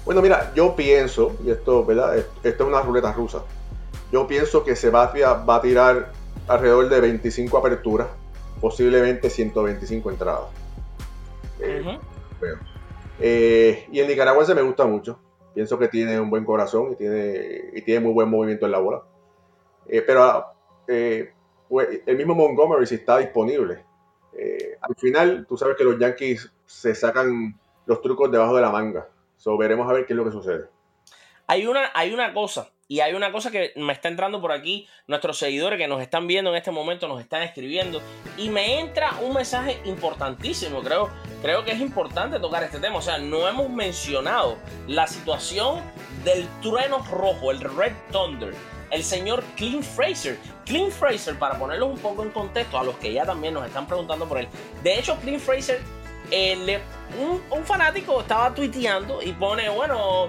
Bueno, 0.04 0.20
mira, 0.20 0.52
yo 0.54 0.76
pienso, 0.76 1.36
y 1.44 1.50
esto, 1.50 1.84
¿verdad? 1.84 2.18
Esto 2.18 2.38
es 2.42 2.60
una 2.60 2.82
ruleta 2.82 3.12
rusa. 3.12 3.42
Yo 4.12 4.26
pienso 4.26 4.62
que 4.62 4.76
Sebastián 4.76 5.46
va 5.48 5.56
a 5.56 5.60
tirar 5.62 6.12
alrededor 6.46 6.88
de 6.88 7.00
25 7.00 7.56
aperturas, 7.56 8.08
posiblemente 8.60 9.30
125 9.30 10.10
entradas. 10.10 10.44
Eh, 11.58 11.98
eh, 13.20 13.88
y 13.90 13.98
el 13.98 14.08
nicaragüense 14.08 14.54
me 14.54 14.62
gusta 14.62 14.84
mucho. 14.84 15.18
Pienso 15.54 15.78
que 15.78 15.88
tiene 15.88 16.20
un 16.20 16.28
buen 16.30 16.44
corazón 16.44 16.92
y 16.92 16.96
tiene, 16.96 17.70
y 17.74 17.82
tiene 17.82 18.00
muy 18.00 18.12
buen 18.12 18.28
movimiento 18.28 18.66
en 18.66 18.72
la 18.72 18.78
bola. 18.78 19.02
Eh, 19.88 20.02
pero 20.06 20.44
pues, 21.68 22.00
el 22.06 22.16
mismo 22.16 22.34
Montgomery 22.34 22.86
si 22.86 22.96
está 22.96 23.18
disponible. 23.18 23.84
al 24.80 24.94
final, 24.96 25.46
tú 25.46 25.56
sabes 25.56 25.76
que 25.76 25.84
los 25.84 25.98
Yankees 25.98 26.52
se 26.66 26.94
sacan 26.94 27.58
los 27.86 28.00
trucos 28.00 28.30
debajo 28.30 28.56
de 28.56 28.62
la 28.62 28.70
manga. 28.70 29.08
So, 29.36 29.56
veremos 29.56 29.88
a 29.88 29.92
ver 29.92 30.06
qué 30.06 30.12
es 30.12 30.16
lo 30.16 30.24
que 30.24 30.32
sucede. 30.32 30.66
Hay 31.46 31.66
una, 31.66 31.90
hay 31.94 32.12
una 32.12 32.32
cosa 32.32 32.70
y 32.86 33.00
hay 33.00 33.14
una 33.14 33.32
cosa 33.32 33.50
que 33.50 33.72
me 33.76 33.92
está 33.92 34.08
entrando 34.08 34.40
por 34.40 34.52
aquí, 34.52 34.86
nuestros 35.06 35.38
seguidores 35.38 35.78
que 35.78 35.88
nos 35.88 36.02
están 36.02 36.26
viendo 36.26 36.50
en 36.50 36.56
este 36.56 36.70
momento 36.70 37.08
nos 37.08 37.20
están 37.20 37.42
escribiendo 37.42 38.02
y 38.36 38.50
me 38.50 38.78
entra 38.80 39.18
un 39.22 39.34
mensaje 39.34 39.80
importantísimo, 39.84 40.82
creo, 40.82 41.08
creo 41.40 41.64
que 41.64 41.72
es 41.72 41.80
importante 41.80 42.38
tocar 42.38 42.62
este 42.62 42.78
tema, 42.78 42.96
o 42.96 43.02
sea, 43.02 43.18
no 43.18 43.48
hemos 43.48 43.70
mencionado 43.70 44.58
la 44.86 45.06
situación 45.06 45.80
del 46.24 46.46
trueno 46.60 46.98
rojo, 47.10 47.50
el 47.50 47.60
Red 47.60 47.94
Thunder, 48.12 48.54
el 48.94 49.02
señor 49.04 49.42
Clint 49.56 49.82
Fraser. 49.82 50.38
Clint 50.64 50.92
Fraser, 50.92 51.38
para 51.38 51.58
ponerlos 51.58 51.90
un 51.90 51.98
poco 51.98 52.22
en 52.22 52.30
contexto 52.30 52.78
a 52.78 52.84
los 52.84 52.96
que 52.96 53.12
ya 53.12 53.26
también 53.26 53.54
nos 53.54 53.66
están 53.66 53.86
preguntando 53.86 54.26
por 54.26 54.38
él, 54.38 54.48
de 54.82 54.98
hecho 54.98 55.16
Clint 55.16 55.40
Fraser, 55.40 55.80
eh, 56.30 56.80
un, 57.50 57.64
fanático 57.64 58.20
estaba 58.20 58.54
tuiteando 58.54 59.22
y 59.22 59.32
pone, 59.32 59.68
bueno, 59.68 60.28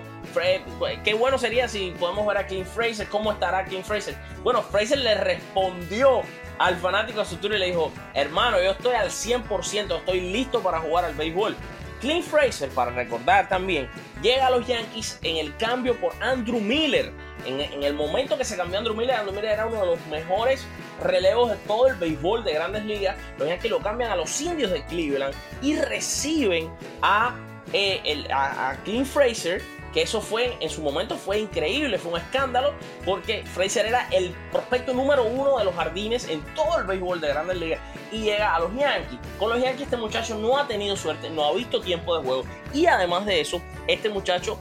qué 1.04 1.14
bueno 1.14 1.38
sería 1.38 1.68
si 1.68 1.92
podemos 1.92 2.28
ver 2.28 2.38
a 2.38 2.48
King 2.48 2.66
Fraser, 2.66 3.08
cómo 3.08 3.32
estará 3.32 3.66
King 3.66 3.84
Fraser. 3.84 4.16
Bueno, 4.44 4.62
Fraser 4.62 4.98
le 5.00 5.16
respondió 5.16 6.22
al 6.58 6.76
fanático 6.78 7.22
a 7.22 7.26
su 7.26 7.38
turno 7.38 7.56
y 7.56 7.60
le 7.60 7.68
dijo, 7.68 7.92
hermano, 8.14 8.62
yo 8.62 8.72
estoy 8.72 8.96
al 8.96 9.10
100%, 9.10 9.98
estoy 9.98 10.22
listo 10.22 10.62
para 10.62 10.80
jugar 10.80 11.06
al 11.06 11.16
béisbol. 11.16 11.56
Clint 12.02 12.26
Fraser, 12.26 12.70
para 12.70 12.92
recordar 12.92 13.48
también, 13.48 13.90
llega 14.22 14.48
a 14.48 14.52
los 14.52 14.68
Yankees 14.68 15.20
en 15.24 15.38
el 15.38 15.56
cambio 15.58 16.00
por 16.00 16.14
Andrew 16.22 16.60
Miller. 16.60 17.12
En, 17.46 17.84
el 17.84 17.94
momento 17.94 18.38
que 18.38 18.46
se 18.46 18.56
cambió 18.58 18.80
Andrew 18.80 18.96
Miller, 18.96 19.16
Andrew 19.16 19.36
Miller 19.36 19.52
era 19.52 19.66
uno 19.66 19.82
de 19.82 19.86
los 19.86 20.06
mejores 20.08 20.66
relevos 21.02 21.52
de 21.52 21.58
todo 21.68 21.88
el 21.88 21.96
béisbol 21.96 22.44
de 22.44 22.54
grandes 22.54 22.86
ligas. 22.86 23.18
Los 23.38 23.48
Yankees 23.48 23.72
lo 23.72 23.80
cambian 23.80 24.12
a 24.12 24.16
los 24.16 24.42
indios 24.42 24.72
de 24.72 24.84
Cleveland 24.86 25.36
y 25.62 25.76
reciben 25.76 26.72
a, 27.02 27.36
eh, 27.74 28.26
a, 28.32 28.70
a 28.70 28.76
Clint 28.84 29.06
Fraser 29.06 29.62
que 29.96 30.02
eso 30.02 30.20
fue, 30.20 30.58
en 30.60 30.70
su 30.70 30.82
momento 30.82 31.16
fue 31.16 31.40
increíble, 31.40 31.98
fue 31.98 32.12
un 32.12 32.18
escándalo, 32.18 32.74
porque 33.06 33.46
Fraser 33.46 33.86
era 33.86 34.10
el 34.12 34.36
prospecto 34.52 34.94
número 34.94 35.24
uno 35.24 35.58
de 35.58 35.64
los 35.64 35.74
jardines 35.74 36.28
en 36.28 36.42
todo 36.54 36.80
el 36.80 36.86
béisbol 36.86 37.22
de 37.22 37.30
Grandes 37.30 37.56
Ligas 37.56 37.80
y 38.12 38.24
llega 38.24 38.54
a 38.54 38.60
los 38.60 38.76
Yankees. 38.76 39.18
Con 39.40 39.52
los 39.52 39.62
Yankees 39.62 39.84
este 39.84 39.96
muchacho 39.96 40.38
no 40.38 40.58
ha 40.58 40.68
tenido 40.68 40.98
suerte, 40.98 41.30
no 41.30 41.46
ha 41.46 41.54
visto 41.54 41.80
tiempo 41.80 42.18
de 42.18 42.26
juego 42.26 42.44
y 42.74 42.88
además 42.88 43.26
de 43.26 43.40
eso, 43.40 43.62
este 43.88 44.10
muchacho 44.10 44.60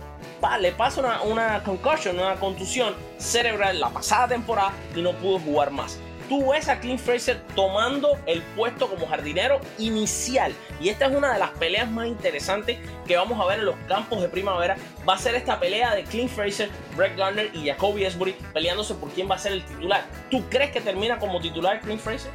le 0.58 0.72
pasa 0.72 1.00
una, 1.00 1.22
una 1.22 1.62
concussion, 1.62 2.18
una 2.18 2.36
contusión 2.36 2.94
cerebral 3.18 3.80
la 3.80 3.90
pasada 3.90 4.28
temporada 4.28 4.72
y 4.94 5.02
no 5.02 5.12
pudo 5.12 5.38
jugar 5.38 5.70
más 5.70 5.98
tú 6.28 6.50
ves 6.50 6.68
a 6.68 6.80
Clint 6.80 7.00
Fraser 7.00 7.40
tomando 7.54 8.16
el 8.26 8.42
puesto 8.56 8.88
como 8.88 9.06
jardinero 9.06 9.60
inicial. 9.78 10.52
Y 10.80 10.88
esta 10.88 11.06
es 11.06 11.14
una 11.14 11.32
de 11.32 11.38
las 11.38 11.50
peleas 11.50 11.90
más 11.90 12.06
interesantes 12.06 12.78
que 13.06 13.16
vamos 13.16 13.40
a 13.40 13.46
ver 13.46 13.60
en 13.60 13.66
los 13.66 13.76
campos 13.88 14.20
de 14.20 14.28
primavera. 14.28 14.76
Va 15.08 15.14
a 15.14 15.18
ser 15.18 15.34
esta 15.34 15.58
pelea 15.60 15.94
de 15.94 16.04
Clint 16.04 16.30
Fraser, 16.30 16.70
Brett 16.96 17.16
Garner 17.16 17.50
y 17.52 17.66
Jacoby 17.66 18.04
Esbury 18.04 18.34
peleándose 18.52 18.94
por 18.94 19.10
quién 19.10 19.30
va 19.30 19.36
a 19.36 19.38
ser 19.38 19.52
el 19.52 19.64
titular. 19.64 20.04
¿Tú 20.30 20.42
crees 20.48 20.70
que 20.70 20.80
termina 20.80 21.18
como 21.18 21.40
titular 21.40 21.80
Clint 21.80 22.00
Fraser? 22.00 22.30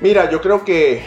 Mira, 0.00 0.30
yo 0.30 0.40
creo 0.40 0.64
que. 0.64 1.02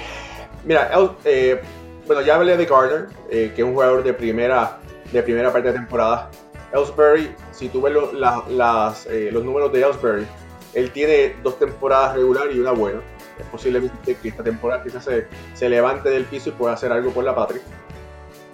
Mira, 0.63 0.91
eh, 1.25 1.62
bueno, 2.05 2.21
ya 2.21 2.36
hablé 2.36 2.57
de 2.57 2.65
Gardner, 2.65 3.07
eh, 3.29 3.51
que 3.55 3.62
es 3.62 3.67
un 3.67 3.73
jugador 3.73 4.03
de 4.03 4.13
primera, 4.13 4.79
de 5.12 5.24
primera 5.24 5.52
parte 5.52 5.69
de 5.69 5.74
temporada. 5.74 6.30
Ellsbury, 6.74 7.36
si 7.52 7.69
tú 7.69 7.82
ves 7.82 7.93
las, 8.13 9.06
eh, 9.08 9.30
los 9.32 9.43
números 9.43 9.71
de 9.74 9.82
Ellsbury, 9.82 10.26
él 10.74 10.91
tiene 10.91 11.36
dos 11.43 11.60
temporadas 11.60 12.15
regulares 12.15 12.56
y 12.56 12.60
una 12.60 12.71
buena. 12.71 13.02
Es 13.38 13.45
posiblemente 13.47 14.15
que 14.15 14.30
esta 14.30 14.43
temporada 14.43 14.84
quizás 14.84 15.04
se, 15.04 15.28
se 15.54 15.69
levante 15.69 16.10
del 16.10 16.26
piso 16.26 16.50
y 16.50 16.54
pueda 16.54 16.74
hacer 16.74 16.91
algo 16.91 17.12
por 17.12 17.24
la 17.24 17.36
patria. 17.36 17.62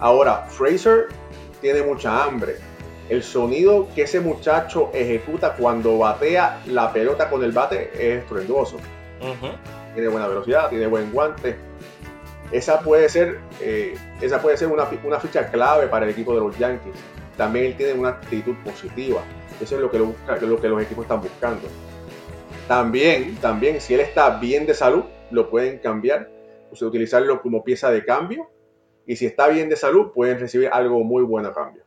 Ahora, 0.00 0.46
Fraser 0.48 1.08
tiene 1.60 1.82
mucha 1.82 2.24
hambre. 2.24 2.56
El 3.08 3.22
sonido 3.22 3.88
que 3.94 4.02
ese 4.02 4.20
muchacho 4.20 4.90
ejecuta 4.92 5.54
cuando 5.54 5.98
batea 5.98 6.60
la 6.66 6.92
pelota 6.92 7.30
con 7.30 7.42
el 7.42 7.52
bate 7.52 7.90
es 7.94 8.22
estruendoso. 8.22 8.76
Tiene 9.94 10.08
buena 10.08 10.28
velocidad, 10.28 10.68
tiene 10.68 10.86
buen 10.86 11.10
guante. 11.10 11.56
Esa 12.50 12.80
puede 12.80 13.08
ser, 13.08 13.40
eh, 13.60 13.96
esa 14.20 14.40
puede 14.40 14.56
ser 14.56 14.68
una, 14.68 14.88
una, 15.04 15.20
ficha 15.20 15.50
clave 15.50 15.86
para 15.88 16.06
el 16.06 16.12
equipo 16.12 16.34
de 16.34 16.40
los 16.40 16.56
Yankees. 16.58 16.94
También 17.36 17.66
él 17.66 17.76
tiene 17.76 17.92
una 17.92 18.10
actitud 18.10 18.54
positiva. 18.64 19.22
Eso 19.60 19.74
es 19.74 19.80
lo 19.80 19.90
que, 19.90 19.98
lo 19.98 20.60
que 20.60 20.68
los 20.68 20.82
equipos 20.82 21.04
están 21.04 21.20
buscando. 21.20 21.68
También, 22.66 23.36
también, 23.36 23.80
si 23.80 23.94
él 23.94 24.00
está 24.00 24.38
bien 24.38 24.66
de 24.66 24.74
salud, 24.74 25.04
lo 25.30 25.50
pueden 25.50 25.78
cambiar, 25.78 26.30
o 26.70 26.76
sea, 26.76 26.88
utilizarlo 26.88 27.40
como 27.42 27.64
pieza 27.64 27.90
de 27.90 28.04
cambio. 28.04 28.50
Y 29.06 29.16
si 29.16 29.26
está 29.26 29.48
bien 29.48 29.68
de 29.68 29.76
salud, 29.76 30.12
pueden 30.12 30.38
recibir 30.38 30.68
algo 30.72 31.02
muy 31.04 31.22
bueno 31.22 31.48
a 31.48 31.54
cambio. 31.54 31.82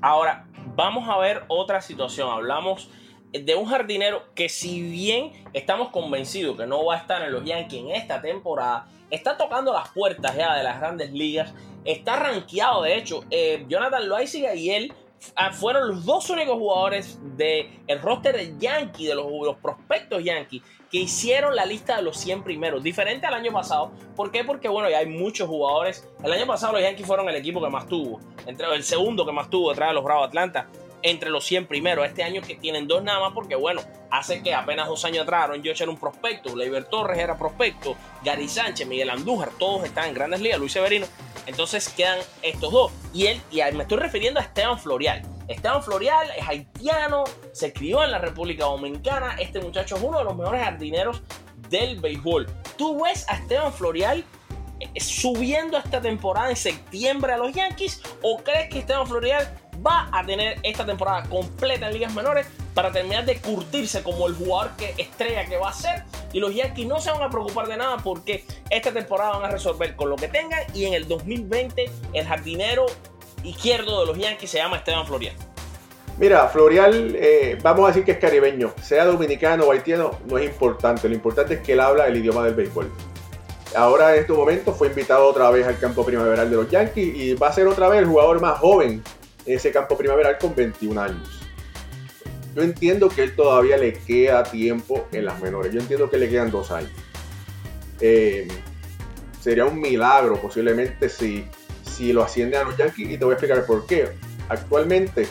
Ahora, 0.00 0.46
vamos 0.74 1.08
a 1.08 1.18
ver 1.18 1.42
otra 1.48 1.80
situación. 1.80 2.28
Hablamos 2.30 2.90
de 3.32 3.54
un 3.54 3.66
jardinero 3.66 4.22
que 4.34 4.48
si 4.48 4.80
bien 4.82 5.32
estamos 5.52 5.88
convencidos 5.88 6.56
que 6.56 6.66
no 6.66 6.84
va 6.84 6.94
a 6.94 6.98
estar 6.98 7.22
en 7.22 7.32
los 7.32 7.44
Yankees 7.44 7.80
en 7.80 7.90
esta 7.90 8.20
temporada, 8.20 8.86
está 9.10 9.36
tocando 9.36 9.72
las 9.72 9.88
puertas 9.90 10.36
ya 10.36 10.54
de 10.54 10.64
las 10.64 10.78
grandes 10.78 11.12
ligas, 11.12 11.52
está 11.84 12.16
rankeado 12.16 12.82
de 12.82 12.96
hecho, 12.96 13.24
eh, 13.30 13.64
Jonathan 13.68 14.08
Loaiziga 14.08 14.54
y 14.54 14.70
él 14.70 14.92
ah, 15.36 15.52
fueron 15.52 15.88
los 15.88 16.04
dos 16.04 16.28
únicos 16.30 16.56
jugadores 16.56 17.18
del 17.36 17.68
el 17.86 18.00
roster 18.00 18.36
de 18.36 18.54
Yankee, 18.58 19.06
de 19.06 19.14
los, 19.14 19.26
los 19.30 19.56
prospectos 19.56 20.22
Yankee, 20.22 20.62
que 20.90 20.98
hicieron 20.98 21.54
la 21.54 21.66
lista 21.66 21.96
de 21.96 22.02
los 22.02 22.16
100 22.16 22.44
primeros, 22.44 22.82
diferente 22.82 23.26
al 23.26 23.34
año 23.34 23.52
pasado. 23.52 23.90
¿Por 24.14 24.30
qué? 24.30 24.44
Porque 24.44 24.68
bueno, 24.68 24.88
ya 24.88 24.98
hay 24.98 25.06
muchos 25.06 25.48
jugadores. 25.48 26.08
El 26.22 26.32
año 26.32 26.46
pasado 26.46 26.74
los 26.74 26.82
Yankees 26.82 27.06
fueron 27.06 27.28
el 27.28 27.36
equipo 27.36 27.60
que 27.60 27.68
más 27.68 27.86
tuvo, 27.86 28.20
entre 28.46 28.72
el 28.74 28.84
segundo 28.84 29.26
que 29.26 29.32
más 29.32 29.50
tuvo 29.50 29.70
detrás 29.70 29.90
de 29.90 29.94
los 29.94 30.04
Bravos 30.04 30.28
Atlanta 30.28 30.68
entre 31.02 31.30
los 31.30 31.44
100 31.44 31.66
primeros. 31.66 32.06
Este 32.06 32.22
año 32.22 32.42
que 32.42 32.54
tienen 32.54 32.86
dos 32.86 33.02
nada 33.02 33.20
más 33.20 33.32
porque, 33.32 33.54
bueno, 33.54 33.80
hace 34.10 34.42
que 34.42 34.54
apenas 34.54 34.88
dos 34.88 35.04
años 35.04 35.22
atrás 35.22 35.44
Aaron 35.44 35.62
George 35.62 35.82
era 35.82 35.90
un 35.90 35.98
prospecto, 35.98 36.54
Leiber 36.54 36.84
Torres 36.84 37.18
era 37.18 37.36
prospecto, 37.36 37.96
Gary 38.24 38.48
Sánchez, 38.48 38.86
Miguel 38.86 39.10
Andújar, 39.10 39.50
todos 39.58 39.84
están 39.84 40.08
en 40.08 40.14
grandes 40.14 40.40
ligas, 40.40 40.58
Luis 40.58 40.72
Severino. 40.72 41.06
Entonces 41.46 41.88
quedan 41.88 42.18
estos 42.42 42.72
dos. 42.72 42.92
Y 43.14 43.26
él, 43.26 43.40
y 43.50 43.60
me 43.74 43.82
estoy 43.82 43.98
refiriendo 43.98 44.40
a 44.40 44.42
Esteban 44.42 44.78
Florial. 44.78 45.22
Esteban 45.48 45.82
Florial 45.82 46.28
es 46.36 46.46
haitiano, 46.46 47.24
se 47.52 47.72
crió 47.72 48.02
en 48.02 48.10
la 48.10 48.18
República 48.18 48.64
Dominicana. 48.64 49.36
Este 49.38 49.60
muchacho 49.60 49.96
es 49.96 50.02
uno 50.02 50.18
de 50.18 50.24
los 50.24 50.36
mejores 50.36 50.62
jardineros 50.62 51.22
del 51.68 52.00
béisbol. 52.00 52.46
¿Tú 52.76 53.04
ves 53.04 53.24
a 53.28 53.36
Esteban 53.36 53.72
Florial 53.72 54.24
eh, 54.80 55.00
subiendo 55.00 55.78
esta 55.78 56.00
temporada 56.00 56.50
en 56.50 56.56
septiembre 56.56 57.32
a 57.32 57.36
los 57.36 57.52
Yankees? 57.52 58.02
¿O 58.22 58.38
crees 58.38 58.68
que 58.68 58.80
Esteban 58.80 59.06
Florial 59.06 59.48
va 59.84 60.08
a 60.12 60.24
tener 60.24 60.58
esta 60.62 60.84
temporada 60.84 61.24
completa 61.28 61.86
en 61.86 61.94
ligas 61.94 62.14
menores 62.14 62.46
para 62.74 62.92
terminar 62.92 63.24
de 63.24 63.38
curtirse 63.40 64.02
como 64.02 64.26
el 64.26 64.34
jugador 64.34 64.76
que 64.76 64.94
estrella 64.98 65.46
que 65.46 65.56
va 65.56 65.70
a 65.70 65.72
ser? 65.72 66.04
Y 66.32 66.40
los 66.40 66.54
Yankees 66.54 66.86
no 66.86 67.00
se 67.00 67.10
van 67.10 67.22
a 67.22 67.30
preocupar 67.30 67.66
de 67.68 67.76
nada 67.76 67.96
porque 67.98 68.44
esta 68.70 68.92
temporada 68.92 69.38
van 69.38 69.44
a 69.44 69.48
resolver 69.48 69.96
con 69.96 70.10
lo 70.10 70.16
que 70.16 70.28
tengan 70.28 70.60
y 70.74 70.84
en 70.84 70.94
el 70.94 71.08
2020 71.08 71.90
el 72.12 72.26
jardinero 72.26 72.86
izquierdo 73.42 74.00
de 74.00 74.06
los 74.06 74.18
Yankees 74.18 74.50
se 74.50 74.58
llama 74.58 74.76
Esteban 74.76 75.06
Florial. 75.06 75.34
Mira, 76.18 76.48
Florial, 76.48 77.14
eh, 77.14 77.58
vamos 77.62 77.84
a 77.84 77.88
decir 77.88 78.04
que 78.04 78.12
es 78.12 78.18
caribeño, 78.18 78.72
sea 78.82 79.04
dominicano 79.04 79.64
o 79.64 79.72
haitiano, 79.72 80.18
no 80.26 80.38
es 80.38 80.46
importante. 80.46 81.08
Lo 81.10 81.14
importante 81.14 81.54
es 81.54 81.60
que 81.60 81.74
él 81.74 81.80
habla 81.80 82.06
el 82.06 82.16
idioma 82.16 82.42
del 82.44 82.54
béisbol. 82.54 82.90
Ahora 83.74 84.14
en 84.14 84.20
estos 84.20 84.34
momentos 84.34 84.74
fue 84.76 84.88
invitado 84.88 85.26
otra 85.26 85.50
vez 85.50 85.66
al 85.66 85.78
campo 85.78 86.04
primaveral 86.04 86.48
de 86.48 86.56
los 86.56 86.70
Yankees 86.70 87.14
y 87.14 87.34
va 87.34 87.48
a 87.48 87.52
ser 87.52 87.66
otra 87.66 87.88
vez 87.88 88.00
el 88.00 88.06
jugador 88.06 88.40
más 88.40 88.58
joven 88.58 88.90
en 88.92 89.02
ese 89.46 89.70
campo 89.70 89.96
primaveral 89.96 90.38
con 90.38 90.54
21 90.54 91.00
años. 91.00 91.42
Yo 92.54 92.62
entiendo 92.62 93.08
que 93.08 93.22
él 93.22 93.36
todavía 93.36 93.76
le 93.76 93.92
queda 93.92 94.42
tiempo 94.44 95.06
en 95.12 95.24
las 95.24 95.40
menores. 95.40 95.72
Yo 95.72 95.80
entiendo 95.80 96.08
que 96.10 96.18
le 96.18 96.28
quedan 96.28 96.50
dos 96.50 96.70
años. 96.70 96.90
Eh, 98.00 98.48
sería 99.40 99.66
un 99.66 99.80
milagro 99.80 100.40
posiblemente 100.40 101.08
si 101.08 101.46
si 101.96 102.12
lo 102.12 102.22
asciende 102.22 102.56
a 102.56 102.64
los 102.64 102.76
Yankees 102.76 103.10
y 103.10 103.18
te 103.18 103.24
voy 103.24 103.32
a 103.32 103.34
explicar 103.36 103.64
por 103.64 103.86
qué. 103.86 104.12
Actualmente 104.48 105.26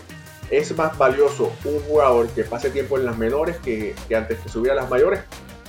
es 0.50 0.76
más 0.76 0.98
valioso 0.98 1.52
un 1.64 1.80
jugador 1.82 2.28
que 2.30 2.44
pase 2.44 2.70
tiempo 2.70 2.98
en 2.98 3.06
las 3.06 3.18
menores 3.18 3.58
que, 3.58 3.96
antes 4.16 4.40
que 4.40 4.50
subiera 4.50 4.74
a 4.78 4.82
las 4.82 4.90
mayores, 4.90 5.22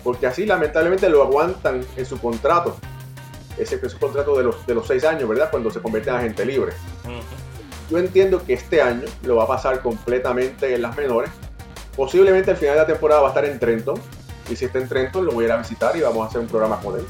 porque 0.02 0.26
así 0.26 0.46
lamentablemente 0.46 1.08
lo 1.08 1.22
aguantan 1.22 1.84
en 1.96 2.06
su 2.06 2.18
contrato, 2.18 2.78
ese, 3.58 3.78
ese 3.82 3.98
contrato 3.98 4.36
de 4.36 4.44
los, 4.44 4.66
de 4.66 4.74
los 4.74 4.86
seis 4.86 5.04
años, 5.04 5.28
¿verdad? 5.28 5.50
Cuando 5.50 5.70
se 5.70 5.80
convierte 5.80 6.10
en 6.10 6.16
agente 6.16 6.44
libre. 6.46 6.72
Yo 7.90 7.98
entiendo 7.98 8.44
que 8.44 8.54
este 8.54 8.82
año 8.82 9.04
lo 9.22 9.36
va 9.36 9.44
a 9.44 9.46
pasar 9.46 9.80
completamente 9.80 10.74
en 10.74 10.82
las 10.82 10.96
menores. 10.96 11.30
Posiblemente 11.94 12.50
al 12.50 12.56
final 12.56 12.74
de 12.74 12.80
la 12.80 12.86
temporada 12.86 13.20
va 13.20 13.28
a 13.28 13.30
estar 13.30 13.44
en 13.44 13.58
Trenton. 13.58 14.00
Y 14.50 14.56
si 14.56 14.64
está 14.64 14.78
en 14.78 14.88
Trenton, 14.88 15.24
lo 15.24 15.32
voy 15.32 15.44
a 15.44 15.48
ir 15.48 15.52
a 15.52 15.56
visitar 15.58 15.96
y 15.96 16.00
vamos 16.00 16.24
a 16.24 16.28
hacer 16.28 16.40
un 16.40 16.48
programa 16.48 16.80
con 16.80 16.98
él. 16.98 17.06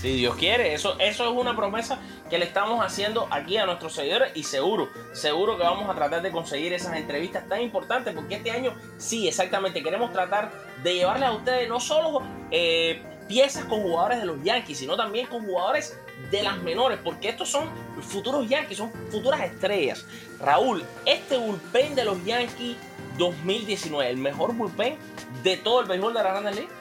Si 0.00 0.14
Dios 0.16 0.36
quiere, 0.36 0.74
eso, 0.74 0.96
eso 0.98 1.24
es 1.24 1.30
una 1.30 1.56
promesa 1.56 1.98
que 2.28 2.38
le 2.38 2.44
estamos 2.44 2.84
haciendo 2.84 3.28
aquí 3.30 3.56
a 3.56 3.64
nuestros 3.64 3.94
seguidores 3.94 4.30
y 4.34 4.42
seguro, 4.42 4.88
seguro 5.12 5.56
que 5.56 5.62
vamos 5.62 5.88
a 5.88 5.94
tratar 5.94 6.20
de 6.20 6.30
conseguir 6.30 6.74
esas 6.74 6.96
entrevistas 6.96 7.48
tan 7.48 7.62
importantes 7.62 8.14
porque 8.14 8.34
este 8.34 8.50
año 8.50 8.74
sí, 8.98 9.26
exactamente, 9.26 9.82
queremos 9.82 10.12
tratar 10.12 10.52
de 10.82 10.94
llevarles 10.94 11.28
a 11.28 11.32
ustedes 11.32 11.68
no 11.68 11.80
solo 11.80 12.22
eh, 12.50 13.02
piezas 13.26 13.64
con 13.64 13.82
jugadores 13.82 14.20
de 14.20 14.26
los 14.26 14.42
Yankees, 14.42 14.78
sino 14.78 14.96
también 14.96 15.26
con 15.28 15.46
jugadores 15.46 15.98
de 16.30 16.42
las 16.42 16.58
menores, 16.58 16.98
porque 17.02 17.28
estos 17.28 17.48
son 17.48 17.68
futuros 18.00 18.48
Yankees, 18.48 18.78
son 18.78 18.92
futuras 19.10 19.40
estrellas. 19.42 20.04
Raúl, 20.40 20.84
este 21.04 21.36
bullpen 21.36 21.94
de 21.94 22.04
los 22.04 22.24
Yankees 22.24 22.76
2019, 23.18 24.10
el 24.10 24.16
mejor 24.16 24.54
bullpen 24.54 24.96
de 25.42 25.56
todo 25.58 25.80
el 25.80 25.86
béisbol 25.86 26.14
de 26.14 26.22
la 26.22 26.30
Grandes 26.30 26.56
Ligas. 26.56 26.72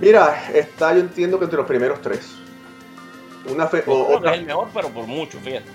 Mira, 0.00 0.50
está 0.52 0.94
yo 0.94 1.00
entiendo 1.00 1.38
que 1.38 1.44
entre 1.44 1.58
los 1.58 1.66
primeros 1.66 2.00
tres. 2.00 2.34
Una 3.46 3.66
fe, 3.66 3.82
o, 3.86 4.24
es 4.24 4.32
el 4.32 4.44
mejor, 4.44 4.68
pero 4.72 4.88
por 4.88 5.06
mucho, 5.06 5.38
fíjate. 5.40 5.66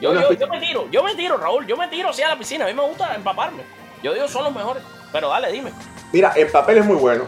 Yo, 0.00 0.12
yo, 0.32 0.48
me 0.48 0.60
tiro, 0.60 0.88
yo 0.90 1.02
me 1.02 1.14
tiro, 1.14 1.36
Raúl, 1.36 1.66
yo 1.66 1.76
me 1.76 1.88
tiro 1.88 2.10
así 2.10 2.22
a 2.22 2.28
la 2.28 2.38
piscina. 2.38 2.64
A 2.64 2.68
mí 2.68 2.74
me 2.74 2.82
gusta 2.82 3.14
empaparme. 3.14 3.62
Yo 4.02 4.14
digo, 4.14 4.28
son 4.28 4.44
los 4.44 4.54
mejores. 4.54 4.82
Pero 5.12 5.28
dale, 5.28 5.50
dime. 5.50 5.72
Mira, 6.12 6.32
el 6.36 6.48
papel 6.48 6.78
es 6.78 6.84
muy 6.84 6.96
bueno. 6.96 7.24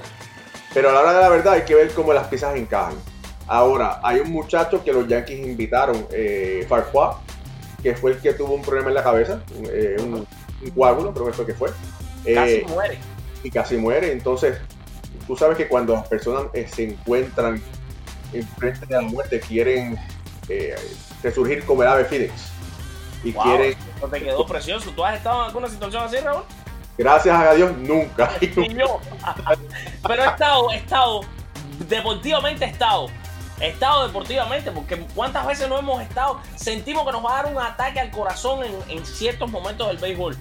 Pero 0.72 0.90
a 0.90 0.92
la 0.92 1.00
hora 1.00 1.12
de 1.14 1.20
la 1.20 1.28
verdad 1.28 1.54
hay 1.54 1.62
que 1.62 1.74
ver 1.74 1.92
cómo 1.92 2.12
las 2.12 2.28
piezas 2.28 2.54
encajan. 2.54 2.94
Ahora, 3.46 4.00
hay 4.02 4.20
un 4.20 4.30
muchacho 4.30 4.82
que 4.84 4.92
los 4.92 5.08
Yankees 5.08 5.46
invitaron, 5.46 6.06
eh, 6.12 6.66
que 7.82 7.94
fue 7.94 8.12
el 8.12 8.18
que 8.18 8.34
tuvo 8.34 8.54
un 8.54 8.62
problema 8.62 8.88
en 8.88 8.94
la 8.94 9.02
cabeza, 9.02 9.42
eh, 9.72 9.96
un, 9.98 10.26
coágulo, 10.74 11.12
creo 11.12 11.26
que 11.26 11.32
fue 11.32 11.46
que 11.46 11.54
fue. 11.54 11.70
Casi 12.34 12.52
eh, 12.52 12.66
muere. 12.68 12.98
Y 13.42 13.50
casi 13.50 13.76
muere. 13.76 14.12
Entonces, 14.12 14.58
tú 15.26 15.36
sabes 15.36 15.56
que 15.56 15.68
cuando 15.68 15.94
las 15.94 16.06
personas 16.06 16.44
eh, 16.52 16.68
se 16.70 16.90
encuentran 16.90 17.62
enfrente 18.32 18.86
de 18.86 18.94
la 18.94 19.00
muerte, 19.02 19.40
quieren 19.40 19.98
eh, 20.48 20.76
resurgir 21.22 21.64
como 21.64 21.82
el 21.82 21.88
ave 21.88 22.04
Phoenix. 22.04 22.32
Y 23.24 23.32
quieren. 23.32 23.76
te 24.10 24.22
quedó 24.22 24.46
precioso. 24.46 24.90
¿Tú 24.90 25.04
has 25.04 25.16
estado 25.16 25.40
en 25.40 25.46
alguna 25.46 25.68
situación 25.68 26.04
así, 26.04 26.16
Raúl? 26.18 26.42
Gracias 26.96 27.34
a 27.34 27.54
Dios, 27.54 27.76
nunca. 27.78 28.30
Pero 28.40 30.22
he 30.22 30.26
estado, 30.26 30.70
he 30.70 30.76
estado, 30.76 31.20
deportivamente 31.88 32.64
he 32.64 32.68
estado. 32.68 33.08
Estado 33.60 34.06
deportivamente, 34.06 34.70
porque 34.70 34.98
cuántas 35.14 35.46
veces 35.46 35.68
no 35.68 35.78
hemos 35.78 36.02
estado, 36.02 36.40
sentimos 36.56 37.04
que 37.04 37.12
nos 37.12 37.24
va 37.24 37.40
a 37.40 37.42
dar 37.42 37.52
un 37.52 37.60
ataque 37.60 38.00
al 38.00 38.10
corazón 38.10 38.64
en, 38.64 38.74
en 38.88 39.04
ciertos 39.04 39.50
momentos 39.50 39.86
del 39.88 39.98
béisbol, 39.98 40.36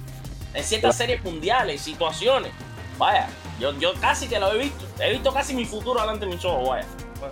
en 0.53 0.63
ciertas 0.63 0.95
series 0.95 1.23
mundiales, 1.23 1.81
situaciones. 1.81 2.51
Vaya, 2.97 3.27
yo, 3.59 3.73
yo 3.79 3.93
casi 3.99 4.27
que 4.27 4.39
lo 4.39 4.53
he 4.53 4.57
visto. 4.57 4.85
He 4.99 5.11
visto 5.11 5.33
casi 5.33 5.53
mi 5.53 5.65
futuro 5.65 5.99
delante 5.99 6.25
de 6.25 6.31
mis 6.31 6.43
ojos, 6.45 6.69
vaya. 6.69 6.85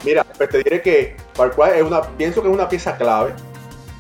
Mira, 0.04 0.24
pues 0.24 0.50
te 0.50 0.58
diré 0.60 0.82
que 0.82 1.18
Farquaad 1.34 1.76
es 1.76 1.84
una, 1.84 2.02
pienso 2.02 2.42
que 2.42 2.50
es 2.50 2.54
una 2.54 2.68
pieza 2.68 2.98
clave. 2.98 3.34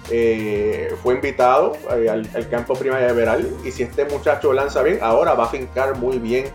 Eh, 0.10 0.95
fue 1.04 1.15
invitado 1.15 1.73
eh, 1.91 2.10
al, 2.10 2.50
campo 2.50 2.76
primaveral 2.76 3.52
y 3.65 3.71
si 3.71 3.84
este 3.84 4.06
muchacho 4.06 4.54
lanza 4.54 4.82
bien, 4.82 5.00
ahora 5.02 5.34
va 5.34 5.45
a 5.45 5.50
fincar 5.50 5.97
muy 5.97 6.17
bien 6.17 6.45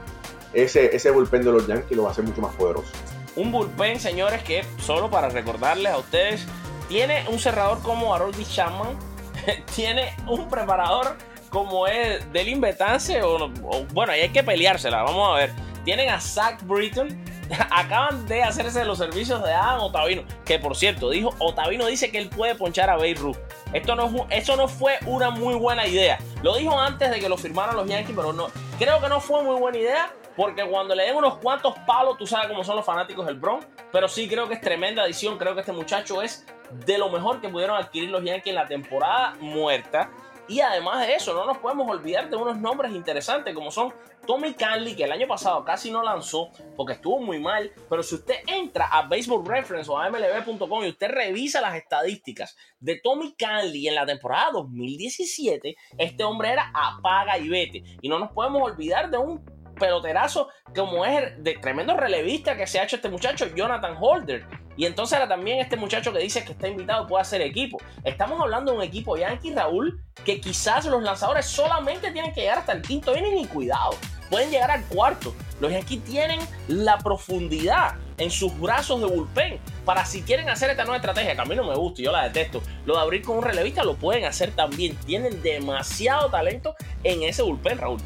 ese, 0.54 0.96
ese 0.96 1.10
bullpen 1.10 1.44
de 1.44 1.52
los 1.52 1.66
Yankees, 1.66 1.96
lo 1.96 2.04
va 2.04 2.08
a 2.08 2.12
hacer 2.12 2.24
mucho 2.24 2.40
más 2.40 2.54
poderoso. 2.54 2.90
Un 3.36 3.50
bullpen, 3.50 3.98
señores, 3.98 4.42
que 4.42 4.64
solo 4.78 5.10
para 5.10 5.28
recordarles 5.28 5.92
a 5.92 5.98
ustedes, 5.98 6.46
tiene 6.88 7.24
un 7.28 7.38
cerrador 7.38 7.80
como 7.82 8.14
Harold 8.14 8.36
Chapman, 8.46 8.98
tiene 9.74 10.14
un 10.26 10.48
preparador 10.48 11.16
como 11.48 11.86
es 11.86 12.30
del 12.32 12.58
Betance, 12.60 13.22
o, 13.22 13.50
bueno, 13.92 14.12
ahí 14.12 14.22
hay 14.22 14.28
que 14.30 14.42
peleársela, 14.42 15.02
vamos 15.02 15.30
a 15.30 15.38
ver. 15.38 15.50
Tienen 15.84 16.08
a 16.08 16.20
Zach 16.20 16.62
Britton, 16.64 17.08
acaban 17.70 18.26
de 18.26 18.42
hacerse 18.42 18.84
los 18.84 18.98
servicios 18.98 19.42
de 19.42 19.52
Adam 19.52 19.80
Otavino, 19.80 20.24
que 20.44 20.58
por 20.58 20.76
cierto, 20.76 21.10
dijo, 21.10 21.34
Otavino 21.38 21.86
dice 21.86 22.10
que 22.10 22.18
él 22.18 22.28
puede 22.28 22.54
ponchar 22.54 22.90
a 22.90 22.96
Beirut. 22.96 23.36
Esto 23.72 23.94
no, 23.96 24.10
no 24.10 24.68
fue 24.68 24.98
una 25.06 25.30
muy 25.30 25.54
buena 25.54 25.86
idea. 25.86 26.18
Lo 26.42 26.56
dijo 26.56 26.78
antes 26.78 27.10
de 27.10 27.20
que 27.20 27.28
lo 27.28 27.36
firmaran 27.36 27.76
los 27.76 27.88
Yankees, 27.88 28.14
pero 28.14 28.32
no, 28.32 28.48
creo 28.78 29.00
que 29.00 29.08
no 29.08 29.20
fue 29.20 29.42
muy 29.42 29.58
buena 29.58 29.78
idea. 29.78 30.14
Porque 30.34 30.64
cuando 30.64 30.94
le 30.94 31.04
den 31.04 31.16
unos 31.16 31.36
cuantos 31.36 31.74
palos, 31.86 32.16
tú 32.16 32.26
sabes 32.26 32.48
cómo 32.48 32.64
son 32.64 32.76
los 32.76 32.86
fanáticos 32.86 33.26
del 33.26 33.36
Bronx. 33.36 33.66
Pero 33.92 34.08
sí 34.08 34.26
creo 34.26 34.48
que 34.48 34.54
es 34.54 34.62
tremenda 34.62 35.02
adición. 35.02 35.36
Creo 35.36 35.54
que 35.54 35.60
este 35.60 35.72
muchacho 35.72 36.22
es 36.22 36.46
de 36.86 36.96
lo 36.96 37.10
mejor 37.10 37.42
que 37.42 37.50
pudieron 37.50 37.76
adquirir 37.76 38.08
los 38.08 38.24
Yankees 38.24 38.46
en 38.46 38.54
la 38.54 38.66
temporada 38.66 39.34
muerta. 39.40 40.10
Y 40.48 40.60
además 40.60 41.06
de 41.06 41.14
eso, 41.14 41.34
no 41.34 41.44
nos 41.44 41.58
podemos 41.58 41.88
olvidar 41.88 42.30
de 42.30 42.36
unos 42.36 42.56
nombres 42.56 42.92
interesantes 42.92 43.54
como 43.54 43.70
son 43.70 43.92
Tommy 44.26 44.54
Canley, 44.54 44.94
que 44.94 45.04
el 45.04 45.12
año 45.12 45.26
pasado 45.26 45.64
casi 45.64 45.90
no 45.90 46.02
lanzó 46.02 46.50
porque 46.76 46.94
estuvo 46.94 47.20
muy 47.20 47.38
mal. 47.38 47.70
Pero 47.88 48.02
si 48.02 48.14
usted 48.14 48.36
entra 48.46 48.86
a 48.86 49.02
Baseball 49.08 49.44
Reference 49.44 49.90
o 49.90 49.98
a 49.98 50.10
MLB.com 50.10 50.84
y 50.84 50.88
usted 50.88 51.08
revisa 51.08 51.60
las 51.60 51.76
estadísticas 51.76 52.56
de 52.80 53.00
Tommy 53.02 53.34
Canley 53.34 53.88
en 53.88 53.94
la 53.94 54.06
temporada 54.06 54.52
2017, 54.52 55.76
este 55.98 56.24
hombre 56.24 56.50
era 56.50 56.70
apaga 56.74 57.38
y 57.38 57.48
vete. 57.48 57.82
Y 58.00 58.08
no 58.08 58.18
nos 58.18 58.32
podemos 58.32 58.62
olvidar 58.62 59.10
de 59.10 59.18
un 59.18 59.44
peloterazo 59.78 60.48
como 60.74 61.04
es 61.04 61.42
de 61.42 61.54
tremendo 61.54 61.96
relevista 61.96 62.56
que 62.56 62.66
se 62.66 62.78
ha 62.78 62.84
hecho 62.84 62.96
este 62.96 63.08
muchacho, 63.08 63.46
Jonathan 63.54 63.96
Holder, 64.00 64.44
Y 64.76 64.86
entonces 64.86 65.18
ahora 65.18 65.28
también 65.28 65.60
este 65.60 65.76
muchacho 65.76 66.12
que 66.12 66.18
dice 66.18 66.44
que 66.44 66.52
está 66.52 66.66
invitado 66.66 67.06
puede 67.06 67.22
hacer 67.22 67.42
equipo. 67.42 67.78
Estamos 68.04 68.40
hablando 68.40 68.72
de 68.72 68.78
un 68.78 68.84
equipo 68.84 69.16
Yankee, 69.16 69.52
Raúl, 69.52 70.00
que 70.24 70.40
quizás 70.40 70.86
los 70.86 71.02
lanzadores 71.02 71.44
solamente 71.46 72.10
tienen 72.10 72.32
que 72.32 72.40
llegar 72.40 72.58
hasta 72.58 72.72
el 72.72 72.82
quinto 72.82 73.14
inning 73.16 73.38
y 73.38 73.46
cuidado. 73.46 73.90
Pueden 74.30 74.50
llegar 74.50 74.70
al 74.70 74.82
cuarto. 74.84 75.34
Los 75.60 75.70
Yankees 75.72 76.02
tienen 76.04 76.40
la 76.68 76.96
profundidad 76.96 77.96
en 78.16 78.30
sus 78.30 78.58
brazos 78.58 79.00
de 79.00 79.06
bullpen 79.06 79.60
para 79.84 80.06
si 80.06 80.22
quieren 80.22 80.48
hacer 80.48 80.70
esta 80.70 80.84
nueva 80.84 80.96
estrategia, 80.96 81.34
que 81.34 81.40
a 81.40 81.44
mí 81.44 81.54
no 81.54 81.64
me 81.64 81.74
gusta 81.74 82.00
y 82.00 82.04
yo 82.06 82.12
la 82.12 82.24
detesto, 82.24 82.62
lo 82.86 82.94
de 82.94 83.00
abrir 83.00 83.22
con 83.22 83.36
un 83.38 83.44
relevista 83.44 83.84
lo 83.84 83.94
pueden 83.94 84.24
hacer 84.24 84.52
también. 84.52 84.96
Tienen 85.04 85.42
demasiado 85.42 86.30
talento 86.30 86.74
en 87.04 87.22
ese 87.24 87.42
bullpen, 87.42 87.78
Raúl. 87.78 88.00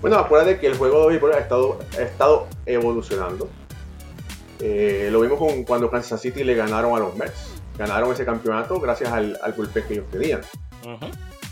Bueno, 0.00 0.16
acuérdate 0.16 0.60
que 0.60 0.68
el 0.68 0.76
juego 0.76 1.02
de 1.02 1.08
béisbol 1.08 1.32
ha 1.32 1.38
estado, 1.38 1.80
ha 1.98 2.02
estado 2.02 2.46
evolucionando. 2.66 3.48
Eh, 4.60 5.08
lo 5.10 5.20
vimos 5.20 5.38
con, 5.38 5.64
cuando 5.64 5.90
Kansas 5.90 6.20
City 6.20 6.44
le 6.44 6.54
ganaron 6.54 6.94
a 6.96 7.00
los 7.00 7.16
Mets. 7.16 7.54
Ganaron 7.76 8.12
ese 8.12 8.24
campeonato 8.24 8.80
gracias 8.80 9.12
al, 9.12 9.38
al 9.42 9.52
bullpen 9.52 9.84
que 9.86 9.94
ellos 9.94 10.06
tenían. 10.10 10.40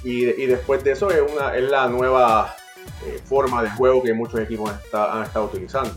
y, 0.04 0.26
y, 0.42 0.46
después 0.46 0.82
de 0.84 0.92
eso 0.92 1.10
es, 1.10 1.20
una, 1.20 1.56
es 1.56 1.68
la 1.70 1.88
nueva 1.88 2.54
eh, 3.06 3.20
forma 3.24 3.62
de 3.62 3.70
juego 3.70 4.02
que 4.02 4.12
muchos 4.12 4.40
equipos 4.40 4.72
está, 4.84 5.18
han 5.18 5.24
estado 5.24 5.46
utilizando. 5.46 5.90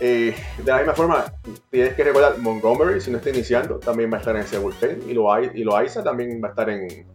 Eh, 0.00 0.34
de 0.56 0.64
la 0.64 0.78
misma 0.78 0.94
forma, 0.94 1.24
tienes 1.70 1.94
que 1.94 2.04
recordar 2.04 2.38
Montgomery, 2.38 3.00
si 3.00 3.10
no 3.10 3.18
está 3.18 3.28
iniciando, 3.28 3.78
también 3.78 4.10
va 4.10 4.16
a 4.16 4.20
estar 4.20 4.34
en 4.34 4.42
ese 4.42 4.58
bullpen. 4.58 5.02
Y, 5.06 5.12
lo, 5.12 5.38
y 5.42 5.64
Loaiza 5.64 6.02
también 6.02 6.40
va 6.42 6.48
a 6.48 6.50
estar 6.50 6.70
en, 6.70 7.06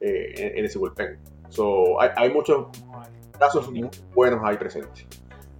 eh, 0.00 0.34
en, 0.36 0.58
en, 0.58 0.64
ese 0.64 0.78
bullpen. 0.78 1.18
So, 1.48 1.98
hay, 2.00 2.10
hay 2.16 2.30
muchos 2.30 2.66
casos 3.38 3.70
muy 3.70 3.88
buenos 4.14 4.40
ahí 4.44 4.56
presentes. 4.56 5.06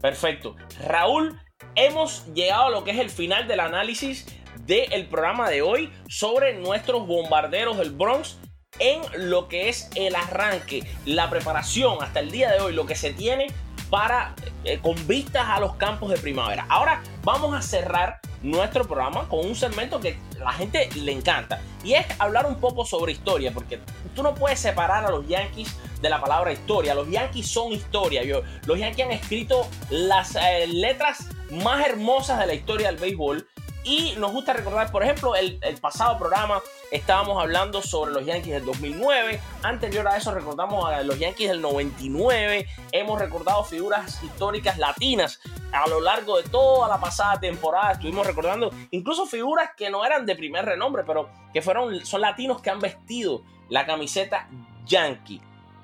Perfecto. 0.00 0.56
Raúl, 0.84 1.40
hemos 1.74 2.26
llegado 2.34 2.66
a 2.66 2.70
lo 2.70 2.84
que 2.84 2.92
es 2.92 2.98
el 2.98 3.10
final 3.10 3.48
del 3.48 3.60
análisis 3.60 4.26
del 4.66 5.06
programa 5.06 5.48
de 5.48 5.62
hoy 5.62 5.92
sobre 6.08 6.58
nuestros 6.58 7.06
bombarderos 7.06 7.78
del 7.78 7.90
Bronx 7.90 8.38
en 8.78 9.00
lo 9.30 9.48
que 9.48 9.68
es 9.68 9.90
el 9.94 10.14
arranque, 10.14 10.84
la 11.04 11.30
preparación 11.30 11.98
hasta 12.02 12.20
el 12.20 12.30
día 12.30 12.52
de 12.52 12.60
hoy, 12.60 12.74
lo 12.74 12.86
que 12.86 12.94
se 12.94 13.12
tiene 13.12 13.46
para 13.90 14.34
eh, 14.64 14.78
con 14.80 14.94
vistas 15.06 15.46
a 15.48 15.60
los 15.60 15.74
campos 15.76 16.10
de 16.10 16.18
primavera. 16.18 16.66
Ahora 16.68 17.02
vamos 17.24 17.56
a 17.56 17.62
cerrar 17.62 18.20
nuestro 18.42 18.84
programa 18.84 19.28
con 19.28 19.40
un 19.40 19.54
segmento 19.54 20.00
que 20.00 20.18
la 20.38 20.52
gente 20.52 20.88
le 20.94 21.12
encanta 21.12 21.60
y 21.82 21.94
es 21.94 22.06
hablar 22.18 22.46
un 22.46 22.56
poco 22.56 22.84
sobre 22.84 23.12
historia, 23.12 23.52
porque 23.52 23.80
tú 24.18 24.24
no 24.24 24.34
puedes 24.34 24.58
separar 24.58 25.04
a 25.04 25.10
los 25.10 25.28
Yankees 25.28 25.76
de 26.02 26.10
la 26.10 26.20
palabra 26.20 26.50
historia. 26.52 26.92
Los 26.92 27.08
Yankees 27.08 27.46
son 27.46 27.72
historia. 27.72 28.24
Yo, 28.24 28.42
los 28.66 28.76
Yankees 28.76 29.06
han 29.06 29.12
escrito 29.12 29.68
las 29.90 30.34
eh, 30.34 30.66
letras 30.66 31.28
más 31.52 31.86
hermosas 31.86 32.40
de 32.40 32.46
la 32.48 32.54
historia 32.54 32.88
del 32.88 32.96
béisbol. 32.96 33.46
Y 33.84 34.16
nos 34.18 34.32
gusta 34.32 34.52
recordar, 34.54 34.90
por 34.90 35.04
ejemplo, 35.04 35.36
el, 35.36 35.60
el, 35.62 35.76
pasado 35.76 36.18
programa 36.18 36.60
estábamos 36.90 37.40
hablando 37.40 37.80
sobre 37.80 38.12
los 38.12 38.26
Yankees 38.26 38.54
del 38.54 38.64
2009. 38.64 39.40
Anterior 39.62 40.08
a 40.08 40.16
eso 40.16 40.32
recordamos 40.32 40.90
a 40.90 41.00
los 41.04 41.16
Yankees 41.16 41.50
del 41.50 41.62
99. 41.62 42.66
Hemos 42.90 43.20
recordado 43.20 43.62
figuras 43.62 44.20
históricas 44.24 44.78
latinas 44.78 45.38
a 45.72 45.88
lo 45.88 46.00
largo 46.00 46.38
de 46.38 46.48
toda 46.48 46.88
la 46.88 46.98
pasada 46.98 47.38
temporada. 47.38 47.92
Estuvimos 47.92 48.26
recordando 48.26 48.72
incluso 48.90 49.26
figuras 49.26 49.70
que 49.76 49.88
no 49.90 50.04
eran 50.04 50.26
de 50.26 50.34
primer 50.34 50.64
renombre, 50.64 51.04
pero 51.06 51.30
que 51.54 51.62
fueron, 51.62 52.04
son 52.04 52.20
latinos 52.20 52.60
que 52.60 52.70
han 52.70 52.80
vestido 52.80 53.44
la 53.68 53.86
camiseta 53.86 54.48
Yankee. 54.86 55.40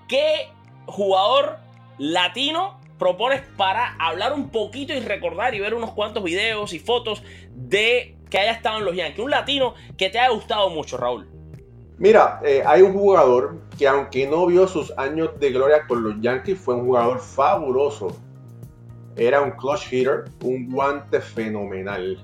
¿Qué 0.08 0.48
jugador 0.86 1.58
latino 1.98 2.78
propones 2.98 3.42
para 3.56 3.94
hablar 3.98 4.32
un 4.32 4.50
poquito 4.50 4.92
y 4.92 5.00
recordar 5.00 5.54
y 5.54 5.60
ver 5.60 5.74
unos 5.74 5.92
cuantos 5.92 6.22
videos 6.22 6.72
y 6.72 6.78
fotos 6.78 7.22
de 7.54 8.16
que 8.30 8.38
haya 8.38 8.52
estado 8.52 8.78
en 8.78 8.84
los 8.84 8.96
Yankees? 8.96 9.24
Un 9.24 9.30
latino 9.30 9.74
que 9.96 10.10
te 10.10 10.18
haya 10.18 10.30
gustado 10.30 10.70
mucho, 10.70 10.96
Raúl. 10.96 11.28
Mira, 11.96 12.40
eh, 12.44 12.62
hay 12.66 12.82
un 12.82 12.92
jugador 12.92 13.60
que 13.78 13.86
aunque 13.86 14.26
no 14.26 14.46
vio 14.46 14.66
sus 14.66 14.92
años 14.98 15.38
de 15.38 15.50
gloria 15.50 15.86
con 15.86 16.02
los 16.02 16.20
Yankees, 16.20 16.58
fue 16.58 16.74
un 16.74 16.86
jugador 16.86 17.20
fabuloso. 17.20 18.16
Era 19.16 19.40
un 19.40 19.52
clutch 19.52 19.92
hitter, 19.92 20.24
un 20.42 20.70
guante 20.70 21.20
fenomenal. 21.20 22.18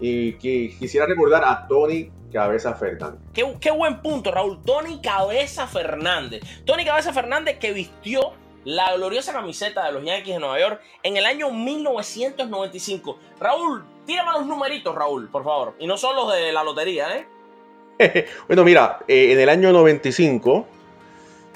Y 0.00 0.32
que 0.34 0.74
quisiera 0.76 1.06
recordar 1.06 1.44
a 1.44 1.68
Tony 1.68 2.10
Cabeza 2.32 2.74
Fernández. 2.74 3.20
Qué, 3.32 3.56
qué, 3.60 3.70
buen 3.70 4.00
punto, 4.00 4.30
Raúl. 4.32 4.62
Tony 4.64 5.00
Cabeza 5.00 5.66
Fernández. 5.66 6.42
Tony 6.64 6.84
Cabeza 6.84 7.12
Fernández 7.12 7.58
que 7.58 7.72
vistió 7.72 8.32
la 8.64 8.94
gloriosa 8.94 9.32
camiseta 9.32 9.86
de 9.86 9.92
los 9.92 10.04
Yankees 10.04 10.34
de 10.34 10.40
Nueva 10.40 10.60
York 10.60 10.80
en 11.02 11.16
el 11.16 11.26
año 11.26 11.50
1995. 11.50 13.18
Raúl, 13.40 13.84
tírame 14.06 14.32
los 14.32 14.46
numeritos, 14.46 14.94
Raúl, 14.94 15.28
por 15.28 15.44
favor. 15.44 15.74
Y 15.78 15.86
no 15.86 15.96
son 15.96 16.16
los 16.16 16.32
de 16.32 16.52
la 16.52 16.64
lotería, 16.64 17.16
¿eh? 17.16 17.26
bueno, 18.46 18.64
mira, 18.64 19.00
eh, 19.08 19.32
en 19.32 19.40
el 19.40 19.48
año 19.48 19.72
95, 19.72 20.66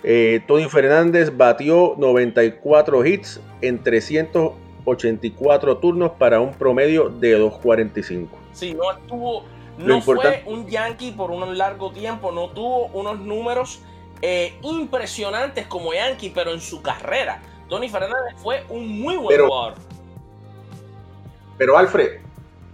eh, 0.02 0.40
Tony 0.46 0.68
Fernández 0.68 1.36
batió 1.36 1.94
94 1.98 3.04
hits 3.04 3.40
en 3.60 3.82
384 3.82 5.78
turnos 5.78 6.12
para 6.12 6.40
un 6.40 6.52
promedio 6.52 7.08
de 7.08 7.32
245. 7.32 8.38
Sí, 8.52 8.74
no 8.74 8.92
estuvo. 8.92 9.44
No 9.78 10.00
fue 10.00 10.42
un 10.46 10.66
Yankee 10.68 11.12
por 11.12 11.30
un 11.30 11.56
largo 11.58 11.90
tiempo, 11.92 12.32
no 12.32 12.50
tuvo 12.50 12.86
unos 12.86 13.18
números 13.20 13.80
eh, 14.22 14.54
impresionantes 14.62 15.66
como 15.66 15.92
Yankee, 15.92 16.30
pero 16.34 16.52
en 16.52 16.60
su 16.60 16.82
carrera. 16.82 17.42
Tony 17.68 17.88
Fernández 17.88 18.34
fue 18.36 18.64
un 18.68 19.00
muy 19.00 19.16
buen 19.16 19.28
pero, 19.28 19.48
jugador. 19.48 19.74
Pero 21.58 21.76
Alfred, 21.76 22.20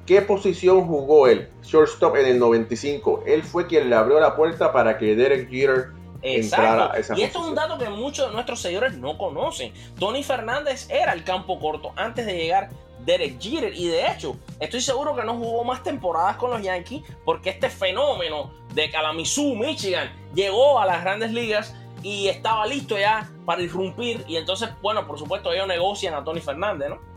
¿qué 0.07 0.23
posición 0.23 0.87
jugó 0.87 1.27
él? 1.27 1.49
Shortstop 1.63 2.17
en 2.17 2.27
el 2.27 2.39
95. 2.39 3.25
Él 3.27 3.43
fue 3.43 3.67
quien 3.67 3.91
le 3.91 3.97
abrió 3.97 4.21
la 4.21 4.37
puerta 4.37 4.73
para 4.73 4.99
que 4.99 5.17
Derek 5.17 5.51
Jeter 5.51 5.91
entrara 6.23 6.93
a 6.93 6.99
esa 6.99 7.19
Y 7.19 7.23
esto 7.23 7.41
es 7.41 7.47
un 7.47 7.55
dato 7.55 7.79
que 7.79 7.89
muchos 7.89 8.29
de 8.29 8.33
nuestros 8.33 8.61
seguidores 8.61 8.95
no 8.95 9.19
conocen. 9.19 9.73
Tony 9.99 10.23
Fernández 10.23 10.89
era 10.91 11.13
el 11.13 11.25
campo 11.25 11.59
corto 11.59 11.93
antes 11.97 12.27
de 12.27 12.35
llegar 12.35 12.71
Derek 13.05 13.41
Jeter. 13.41 13.75
Y 13.75 13.89
de 13.89 14.07
hecho, 14.07 14.37
estoy 14.61 14.81
seguro 14.81 15.15
que 15.15 15.25
no 15.25 15.35
jugó 15.35 15.65
más 15.65 15.83
temporadas 15.83 16.37
con 16.37 16.51
los 16.51 16.63
Yankees 16.63 17.03
porque 17.25 17.51
este 17.51 17.71
fenómeno 17.71 18.53
de 18.75 18.91
Kalamazoo, 18.91 19.55
Michigan, 19.55 20.13
llegó 20.35 20.81
a 20.81 20.87
las 20.87 21.03
grandes 21.03 21.33
ligas 21.33 21.75
y 22.03 22.29
estaba 22.29 22.67
listo 22.67 22.99
ya 22.99 23.31
para 23.45 23.63
irrumpir. 23.63 24.25
Y 24.27 24.37
entonces, 24.37 24.71
bueno, 24.81 25.07
por 25.07 25.19
supuesto, 25.19 25.53
ellos 25.53 25.67
negocian 25.67 26.15
a 26.15 26.25
Tony 26.25 26.41
Fernández, 26.41 26.91
¿no? 26.91 27.13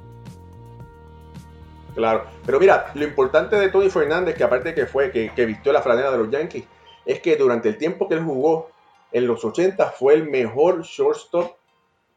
Claro, 1.95 2.25
pero 2.45 2.59
mira, 2.59 2.91
lo 2.93 3.05
importante 3.05 3.55
de 3.55 3.69
Tony 3.69 3.89
Fernández, 3.89 4.35
que 4.35 4.43
aparte 4.43 4.75
que 4.75 4.85
fue 4.85 5.11
que, 5.11 5.31
que 5.33 5.45
vistió 5.45 5.71
la 5.71 5.81
franela 5.81 6.11
de 6.11 6.17
los 6.17 6.29
Yankees, 6.29 6.65
es 7.05 7.21
que 7.21 7.37
durante 7.37 7.69
el 7.69 7.77
tiempo 7.77 8.09
que 8.09 8.15
él 8.15 8.23
jugó 8.23 8.69
en 9.13 9.27
los 9.27 9.45
80 9.45 9.91
fue 9.91 10.15
el 10.15 10.29
mejor 10.29 10.83
shortstop 10.83 11.55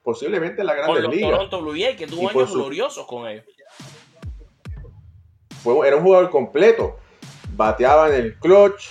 posiblemente 0.03 0.63
en 0.63 0.67
la 0.67 0.75
Grandes 0.75 1.09
Ligas. 1.09 1.31
Toronto 1.31 1.61
Blue 1.61 1.73
Jays, 1.73 1.97
que 1.97 2.07
tuvo 2.07 2.29
años 2.29 2.51
su... 2.51 2.57
gloriosos 2.57 3.07
con 3.07 3.29
ellos. 3.29 3.45
Fue, 5.63 5.87
era 5.87 5.97
un 5.97 6.03
jugador 6.03 6.31
completo. 6.31 6.97
Bateaba 7.55 8.09
en 8.09 8.15
el 8.15 8.35
clutch, 8.37 8.89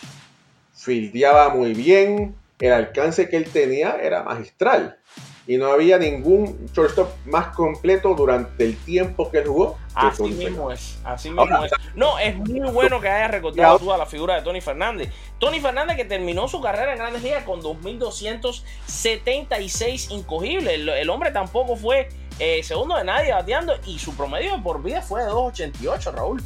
fildeaba 0.73 1.49
muy 1.49 1.73
bien, 1.73 2.35
el 2.59 2.73
alcance 2.73 3.29
que 3.29 3.37
él 3.37 3.45
tenía 3.45 3.97
era 4.01 4.23
magistral. 4.23 4.97
Y 5.45 5.57
no 5.57 5.67
había 5.67 5.97
ningún 5.97 6.67
shortstop 6.73 7.09
más 7.25 7.55
completo 7.55 8.13
durante 8.13 8.65
el 8.65 8.75
tiempo 8.75 9.31
que 9.31 9.37
él 9.37 9.47
jugó. 9.47 9.77
Que 9.97 10.07
así 10.07 10.23
mismo 10.23 10.69
es, 10.71 10.99
así 11.05 11.29
mismo 11.29 11.43
Ahora, 11.43 11.67
es. 11.67 11.71
No, 11.95 12.19
es 12.19 12.35
muy 12.35 12.69
bueno 12.69 12.99
que 12.99 13.07
hayas 13.07 13.31
recordado 13.31 13.79
tú 13.79 13.93
a 13.93 13.97
la 13.97 14.05
figura 14.05 14.35
de 14.35 14.41
Tony 14.41 14.59
Fernández. 14.59 15.09
Tony 15.39 15.61
Fernández 15.61 15.95
que 15.95 16.03
terminó 16.03 16.49
su 16.49 16.59
carrera 16.59 16.91
en 16.91 16.99
Grandes 16.99 17.23
Ligas 17.23 17.45
con 17.45 17.61
2.276 17.61 20.11
incogibles. 20.11 20.73
El, 20.73 20.89
el, 20.89 21.09
hombre 21.09 21.31
tampoco 21.31 21.77
fue 21.77 22.09
eh, 22.39 22.61
segundo 22.61 22.97
de 22.97 23.05
nadie 23.05 23.31
bateando 23.31 23.73
y 23.85 23.99
su 23.99 24.17
promedio 24.17 24.61
por 24.61 24.83
vida 24.83 25.01
fue 25.01 25.23
de 25.23 25.29
2.88, 25.29 26.13
Raúl. 26.13 26.43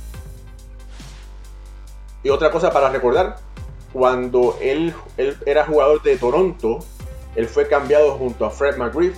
Y 2.23 2.29
otra 2.29 2.51
cosa 2.51 2.71
para 2.71 2.89
recordar, 2.89 3.37
cuando 3.93 4.57
él, 4.61 4.93
él, 5.17 5.37
era 5.45 5.65
jugador 5.65 6.01
de 6.03 6.17
Toronto, 6.17 6.79
él 7.35 7.47
fue 7.47 7.67
cambiado 7.67 8.11
junto 8.17 8.45
a 8.45 8.49
Fred 8.49 8.77
McGriff 8.77 9.17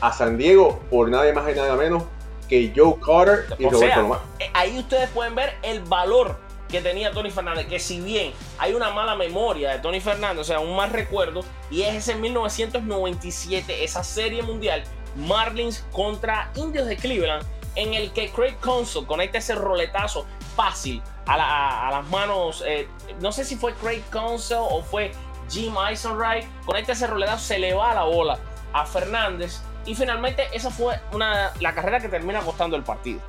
a 0.00 0.12
San 0.12 0.38
Diego 0.38 0.80
por 0.90 1.08
nada 1.08 1.32
más 1.32 1.50
y 1.50 1.56
nada 1.56 1.76
menos 1.76 2.04
que 2.48 2.72
Joe 2.74 2.94
Carter 3.04 3.46
y 3.58 3.66
o 3.66 3.70
Roberto 3.70 3.78
sea, 3.78 4.02
Lomar. 4.02 4.20
Ahí 4.54 4.78
ustedes 4.78 5.10
pueden 5.10 5.34
ver 5.34 5.54
el 5.62 5.80
valor 5.80 6.36
que 6.68 6.80
tenía 6.80 7.12
Tony 7.12 7.30
Fernández, 7.30 7.66
que 7.66 7.78
si 7.78 8.00
bien 8.00 8.32
hay 8.58 8.74
una 8.74 8.90
mala 8.90 9.14
memoria 9.16 9.70
de 9.70 9.78
Tony 9.78 10.00
Fernández, 10.00 10.40
o 10.40 10.44
sea, 10.44 10.60
un 10.60 10.76
mal 10.76 10.90
recuerdo, 10.90 11.42
y 11.70 11.82
es 11.82 11.94
ese 11.94 12.14
1997, 12.14 13.84
esa 13.84 14.04
serie 14.04 14.42
mundial, 14.42 14.84
Marlins 15.16 15.84
contra 15.92 16.50
Indios 16.54 16.86
de 16.86 16.96
Cleveland, 16.96 17.44
en 17.74 17.94
el 17.94 18.12
que 18.12 18.30
Craig 18.30 18.56
Counsell 18.60 19.06
conecta 19.06 19.38
ese 19.38 19.54
roletazo 19.54 20.26
fácil 20.56 21.02
a, 21.28 21.36
la, 21.36 21.44
a, 21.44 21.88
a 21.88 21.90
las 21.90 22.08
manos, 22.08 22.64
eh, 22.66 22.88
no 23.20 23.30
sé 23.32 23.44
si 23.44 23.56
fue 23.56 23.74
Craig 23.74 24.02
Counsell 24.10 24.58
o 24.58 24.82
fue 24.82 25.12
Jim 25.50 25.74
Eisenreich, 25.88 26.46
conecta 26.64 26.92
ese 26.92 27.06
roletazo, 27.06 27.44
se 27.44 27.58
le 27.58 27.74
va 27.74 27.94
la 27.94 28.04
bola 28.04 28.38
a 28.72 28.86
Fernández 28.86 29.60
y 29.84 29.94
finalmente 29.94 30.48
esa 30.52 30.70
fue 30.70 30.98
una, 31.12 31.52
la 31.60 31.74
carrera 31.74 32.00
que 32.00 32.08
termina 32.08 32.40
costando 32.40 32.76
el 32.76 32.82
partido. 32.82 33.20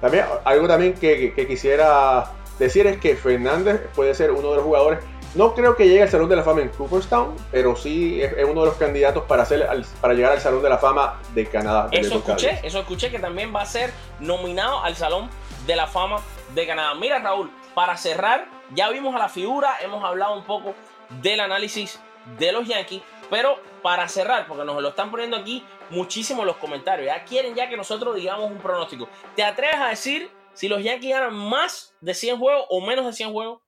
También, 0.00 0.24
algo 0.44 0.66
también 0.66 0.94
que, 0.94 1.32
que 1.34 1.46
quisiera 1.46 2.32
decir 2.58 2.86
es 2.86 2.98
que 2.98 3.14
Fernández 3.14 3.80
puede 3.94 4.14
ser 4.14 4.32
uno 4.32 4.50
de 4.50 4.56
los 4.56 4.64
jugadores 4.64 4.98
no 5.34 5.54
creo 5.54 5.76
que 5.76 5.88
llegue 5.88 6.02
al 6.02 6.10
Salón 6.10 6.28
de 6.28 6.36
la 6.36 6.42
Fama 6.42 6.60
en 6.60 6.68
Cooperstown, 6.68 7.34
pero 7.50 7.74
sí 7.74 8.20
es, 8.22 8.32
uno 8.44 8.60
de 8.60 8.66
los 8.66 8.76
candidatos 8.76 9.24
para, 9.24 9.44
hacer, 9.44 9.66
para 10.00 10.14
llegar 10.14 10.32
al 10.32 10.40
Salón 10.40 10.62
de 10.62 10.68
la 10.68 10.78
Fama 10.78 11.20
de 11.34 11.46
Canadá. 11.46 11.88
eso 11.90 12.16
escuché, 12.16 12.60
eso 12.62 12.80
escuché 12.80 13.10
que 13.10 13.18
también 13.18 13.54
va 13.54 13.62
a 13.62 13.66
ser 13.66 13.92
nominado 14.20 14.82
al 14.82 14.94
Salón 14.94 15.30
de 15.66 15.76
la 15.76 15.86
Fama 15.86 16.20
de 16.54 16.66
Canadá. 16.66 16.94
Mira 16.94 17.18
Raúl, 17.18 17.50
para 17.74 17.96
cerrar, 17.96 18.48
ya 18.74 18.88
vimos 18.90 19.14
a 19.14 19.18
la 19.18 19.28
figura, 19.28 19.76
hemos 19.80 20.04
hablado 20.04 20.34
un 20.34 20.44
poco 20.44 20.74
del 21.20 21.40
análisis 21.40 22.00
de 22.38 22.52
los 22.52 22.66
Yankees, 22.66 23.02
pero 23.30 23.58
para 23.82 24.08
cerrar, 24.08 24.46
porque 24.46 24.64
nos 24.64 24.80
lo 24.80 24.88
están 24.90 25.10
poniendo 25.10 25.36
aquí 25.36 25.64
muchísimo 25.90 26.44
los 26.44 26.56
comentarios, 26.56 27.06
ya 27.06 27.24
quieren 27.24 27.54
ya 27.54 27.68
que 27.68 27.76
nosotros 27.76 28.14
digamos 28.14 28.50
un 28.50 28.58
pronóstico. 28.58 29.08
¿Te 29.34 29.44
atreves 29.44 29.76
a 29.76 29.88
decir 29.88 30.30
si 30.54 30.68
los 30.68 30.82
Yankees 30.82 31.10
ganan 31.10 31.34
más 31.34 31.94
de 32.00 32.14
100 32.14 32.38
juegos 32.38 32.66
o 32.70 32.80
menos 32.80 33.06
de 33.06 33.12
100 33.12 33.32
juegos? 33.32 33.60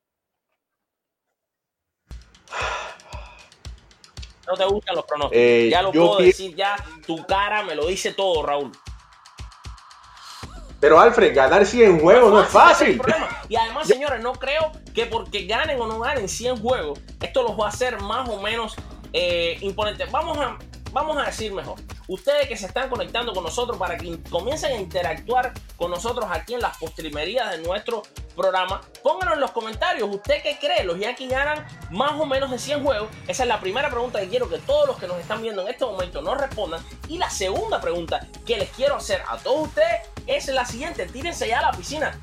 No 4.46 4.54
te 4.54 4.64
gustan 4.66 4.94
los 4.94 5.04
pronósticos. 5.06 5.42
Eh, 5.42 5.68
ya 5.70 5.82
lo 5.82 5.90
puedo 5.90 6.18
decir, 6.18 6.54
ya 6.54 6.76
tu 7.06 7.24
cara 7.26 7.62
me 7.62 7.74
lo 7.74 7.86
dice 7.86 8.12
todo, 8.12 8.42
Raúl. 8.42 8.72
Pero 10.84 11.00
Alfred, 11.00 11.34
ganar 11.34 11.64
100 11.64 11.98
juegos 11.98 12.30
no, 12.30 12.42
es 12.42 12.48
fácil. 12.48 13.00
y 13.48 13.56
además, 13.56 13.88
señores, 13.88 14.20
no 14.20 14.34
creo 14.34 14.70
que 14.94 15.06
porque 15.06 15.46
ganen 15.46 15.80
o 15.80 15.86
no 15.86 15.98
ganen 15.98 16.28
100 16.28 16.58
juegos, 16.58 17.00
esto 17.22 17.42
los 17.42 17.58
va 17.58 17.64
a 17.64 17.68
hacer 17.70 18.02
más 18.02 18.28
o 18.28 18.42
menos 18.42 18.76
eh, 19.14 19.56
imponentes. 19.62 20.12
Vamos 20.12 20.36
a, 20.36 20.58
vamos 20.94 21.16
a 21.18 21.24
decir 21.24 21.52
mejor, 21.52 21.74
ustedes 22.06 22.46
que 22.46 22.56
se 22.56 22.66
están 22.66 22.88
conectando 22.88 23.34
con 23.34 23.42
nosotros 23.42 23.76
para 23.76 23.98
que 23.98 24.22
comiencen 24.30 24.72
a 24.72 24.76
interactuar 24.76 25.52
con 25.76 25.90
nosotros 25.90 26.24
aquí 26.30 26.54
en 26.54 26.60
las 26.60 26.78
postrimerías 26.78 27.50
de 27.50 27.58
nuestro 27.58 28.04
programa, 28.36 28.80
pónganos 29.02 29.34
en 29.34 29.40
los 29.40 29.50
comentarios, 29.50 30.08
¿usted 30.08 30.40
qué 30.40 30.56
cree? 30.60 30.84
¿Los 30.84 31.00
Yankees 31.00 31.28
ganan 31.28 31.66
más 31.90 32.12
o 32.12 32.26
menos 32.26 32.52
de 32.52 32.60
100 32.60 32.84
juegos? 32.84 33.10
Esa 33.26 33.42
es 33.42 33.48
la 33.48 33.60
primera 33.60 33.90
pregunta 33.90 34.20
que 34.20 34.28
quiero 34.28 34.48
que 34.48 34.58
todos 34.58 34.86
los 34.86 34.96
que 34.96 35.08
nos 35.08 35.18
están 35.18 35.42
viendo 35.42 35.62
en 35.62 35.68
este 35.68 35.84
momento 35.84 36.22
nos 36.22 36.38
respondan. 36.40 36.80
Y 37.08 37.18
la 37.18 37.28
segunda 37.28 37.80
pregunta 37.80 38.24
que 38.46 38.56
les 38.56 38.70
quiero 38.70 38.94
hacer 38.94 39.20
a 39.28 39.36
todos 39.38 39.68
ustedes 39.68 40.08
es 40.28 40.46
la 40.46 40.64
siguiente, 40.64 41.06
tírense 41.06 41.48
ya 41.48 41.58
a 41.58 41.62
la 41.62 41.72
piscina. 41.72 42.20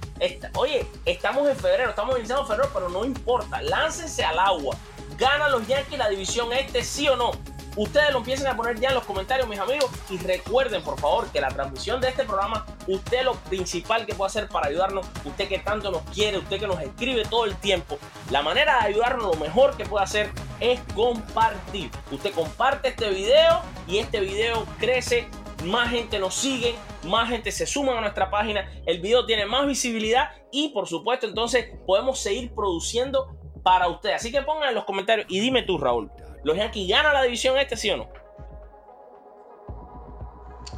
oye, 0.55 0.87
estamos 1.05 1.47
en 1.49 1.57
febrero, 1.57 1.89
estamos 1.89 2.17
iniciando 2.17 2.45
febrero, 2.45 2.69
pero 2.73 2.87
no 2.87 3.03
importa, 3.03 3.61
láncense 3.61 4.23
al 4.23 4.39
agua. 4.39 4.77
¿Ganan 5.17 5.51
los 5.51 5.67
Yankees 5.67 5.99
la 5.99 6.07
división 6.07 6.53
este, 6.53 6.83
sí 6.85 7.09
o 7.09 7.17
no? 7.17 7.31
Ustedes 7.75 8.11
lo 8.11 8.17
empiecen 8.17 8.47
a 8.47 8.55
poner 8.55 8.79
ya 8.79 8.89
en 8.89 8.95
los 8.95 9.05
comentarios, 9.05 9.47
mis 9.47 9.59
amigos. 9.59 9.89
Y 10.09 10.17
recuerden, 10.17 10.81
por 10.83 10.99
favor, 10.99 11.31
que 11.31 11.39
la 11.39 11.49
transmisión 11.49 12.01
de 12.01 12.09
este 12.09 12.25
programa, 12.25 12.65
usted 12.87 13.23
lo 13.23 13.35
principal 13.35 14.05
que 14.05 14.13
puede 14.13 14.27
hacer 14.27 14.47
para 14.49 14.67
ayudarnos, 14.67 15.05
usted 15.23 15.47
que 15.47 15.59
tanto 15.59 15.91
nos 15.91 16.01
quiere, 16.03 16.37
usted 16.37 16.59
que 16.59 16.67
nos 16.67 16.81
escribe 16.81 17.23
todo 17.23 17.45
el 17.45 17.55
tiempo, 17.55 17.97
la 18.29 18.41
manera 18.41 18.79
de 18.79 18.89
ayudarnos, 18.89 19.35
lo 19.35 19.39
mejor 19.41 19.77
que 19.77 19.85
puede 19.85 20.03
hacer 20.03 20.31
es 20.59 20.79
compartir. 20.93 21.89
Usted 22.11 22.33
comparte 22.33 22.89
este 22.89 23.09
video 23.09 23.61
y 23.87 23.99
este 23.99 24.19
video 24.19 24.65
crece 24.79 25.27
más 25.63 25.89
gente 25.91 26.19
nos 26.19 26.35
sigue, 26.35 26.75
más 27.03 27.29
gente 27.29 27.51
se 27.51 27.65
suma 27.65 27.97
a 27.97 28.01
nuestra 28.01 28.29
página, 28.29 28.69
el 28.85 28.99
video 28.99 29.25
tiene 29.25 29.45
más 29.45 29.67
visibilidad 29.67 30.29
y 30.51 30.69
por 30.69 30.87
supuesto 30.87 31.27
entonces 31.27 31.67
podemos 31.85 32.19
seguir 32.19 32.53
produciendo 32.53 33.37
para 33.63 33.87
usted. 33.87 34.13
Así 34.13 34.31
que 34.31 34.41
pongan 34.41 34.69
en 34.69 34.75
los 34.75 34.85
comentarios 34.85 35.27
y 35.29 35.39
dime 35.39 35.63
tú, 35.63 35.77
Raúl, 35.77 36.11
¿Los 36.43 36.57
Yankees 36.57 36.89
ganan 36.89 37.13
la 37.13 37.23
división 37.23 37.57
este, 37.57 37.77
sí 37.77 37.89
o 37.91 37.97
no? 37.97 38.07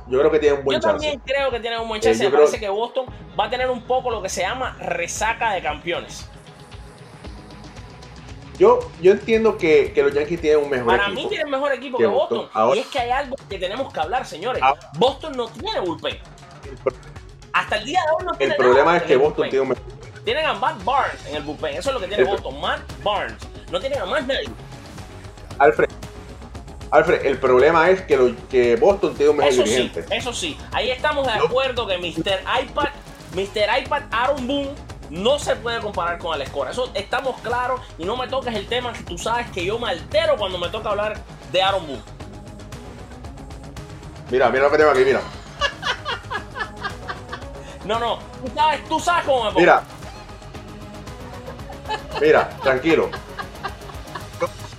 Yo 0.07 0.19
creo 0.19 0.31
que 0.31 0.39
tienen 0.39 0.59
un 0.59 0.65
buen 0.65 0.81
chance. 0.81 0.87
Yo 0.87 1.11
también 1.11 1.21
creo 1.25 1.49
que 1.49 1.59
tienen 1.59 1.79
un 1.79 1.87
buen 1.87 2.01
chance. 2.01 2.23
Eh, 2.23 2.29
Me 2.29 2.37
parece 2.37 2.59
que 2.59 2.69
Boston 2.69 3.05
va 3.39 3.45
a 3.45 3.49
tener 3.49 3.69
un 3.69 3.83
poco 3.83 4.09
lo 4.11 4.21
que 4.21 4.29
se 4.29 4.41
llama 4.41 4.77
resaca 4.79 5.53
de 5.53 5.61
campeones. 5.61 6.29
Yo, 8.59 8.79
yo 9.01 9.13
entiendo 9.13 9.57
que, 9.57 9.93
los 9.95 10.13
Yankees 10.13 10.41
tienen 10.41 10.63
un 10.63 10.69
mejor 10.69 10.85
Para 10.85 11.03
equipo. 11.03 11.15
Para 11.15 11.23
mí 11.23 11.29
tienen 11.29 11.49
mejor 11.49 11.73
equipo 11.73 11.97
que, 11.97 12.05
Boston. 12.05 12.49
y 12.75 12.79
es 12.79 12.87
que 12.87 12.99
hay 12.99 13.09
algo 13.09 13.35
que 13.49 13.57
tenemos 13.57 13.91
que 13.91 13.99
hablar, 13.99 14.25
señores. 14.25 14.61
Ah. 14.63 14.75
Boston 14.95 15.35
no 15.35 15.47
tiene 15.47 15.79
bullpen. 15.79 16.19
Hasta 17.53 17.77
el 17.77 17.85
día 17.85 18.01
de 18.01 18.11
hoy 18.15 18.25
no 18.25 18.33
tiene 18.33 18.53
El 18.53 18.57
problema 18.57 18.97
es 18.97 19.03
que 19.03 19.15
Boston 19.15 19.49
tiene 19.49 19.61
un 19.61 19.69
mejor 19.69 19.83
Tienen 20.23 20.45
a 20.45 20.53
Matt 20.53 20.83
Barnes 20.83 21.25
en 21.27 21.35
el 21.35 21.43
bullpen. 21.43 21.75
Eso 21.75 21.89
es 21.89 21.93
lo 21.95 22.01
que 22.01 22.07
tiene 22.07 22.25
Boston. 22.25 22.59
Matt 22.61 22.81
Barnes. 23.03 23.37
No 23.71 23.79
tienen 23.79 23.99
a 23.99 24.05
más 24.05 24.27
nadie. 24.27 24.49
Alfred, 25.59 25.89
Alfred, 26.91 27.25
el 27.25 27.39
problema 27.39 27.89
es 27.89 28.01
que, 28.01 28.15
lo, 28.15 28.35
que 28.49 28.75
Boston 28.75 29.15
tiene 29.15 29.31
un 29.31 29.37
mejor 29.37 29.53
eso 29.53 29.63
dirigente. 29.63 30.03
Sí, 30.03 30.09
eso 30.11 30.33
sí, 30.33 30.57
ahí 30.71 30.91
estamos 30.91 31.25
de 31.25 31.33
acuerdo 31.33 31.87
que 31.87 31.97
Mr. 31.97 32.41
iPad, 32.61 32.89
Mr. 33.33 33.81
iPad 33.81 34.03
Aaron 34.11 34.47
Boone 34.47 34.75
no 35.09 35.39
se 35.39 35.55
puede 35.55 35.79
comparar 35.79 36.19
con 36.19 36.33
Alex 36.33 36.51
Cora. 36.51 36.71
Eso 36.71 36.91
estamos 36.93 37.39
claros 37.41 37.81
y 37.97 38.05
no 38.05 38.15
me 38.15 38.27
toques 38.27 38.53
el 38.55 38.67
tema 38.67 38.93
que 38.93 39.03
tú 39.03 39.17
sabes 39.17 39.49
que 39.49 39.65
yo 39.65 39.79
me 39.79 39.89
altero 39.89 40.37
cuando 40.37 40.57
me 40.57 40.69
toca 40.69 40.89
hablar 40.89 41.19
de 41.51 41.61
Aaron 41.61 41.87
Boone. 41.87 42.03
Mira, 44.29 44.49
mira 44.49 44.63
lo 44.63 44.71
que 44.71 44.77
tengo 44.77 44.91
aquí, 44.91 45.03
mira. 45.03 45.21
No, 47.85 47.99
no, 47.99 48.19
tú 48.41 48.51
sabes, 48.55 48.83
tú 48.87 48.99
sabes 48.99 49.25
cómo 49.25 49.43
me 49.43 49.49
pongo. 49.49 49.59
Mira. 49.59 49.83
Mira, 52.21 52.49
tranquilo. 52.61 53.09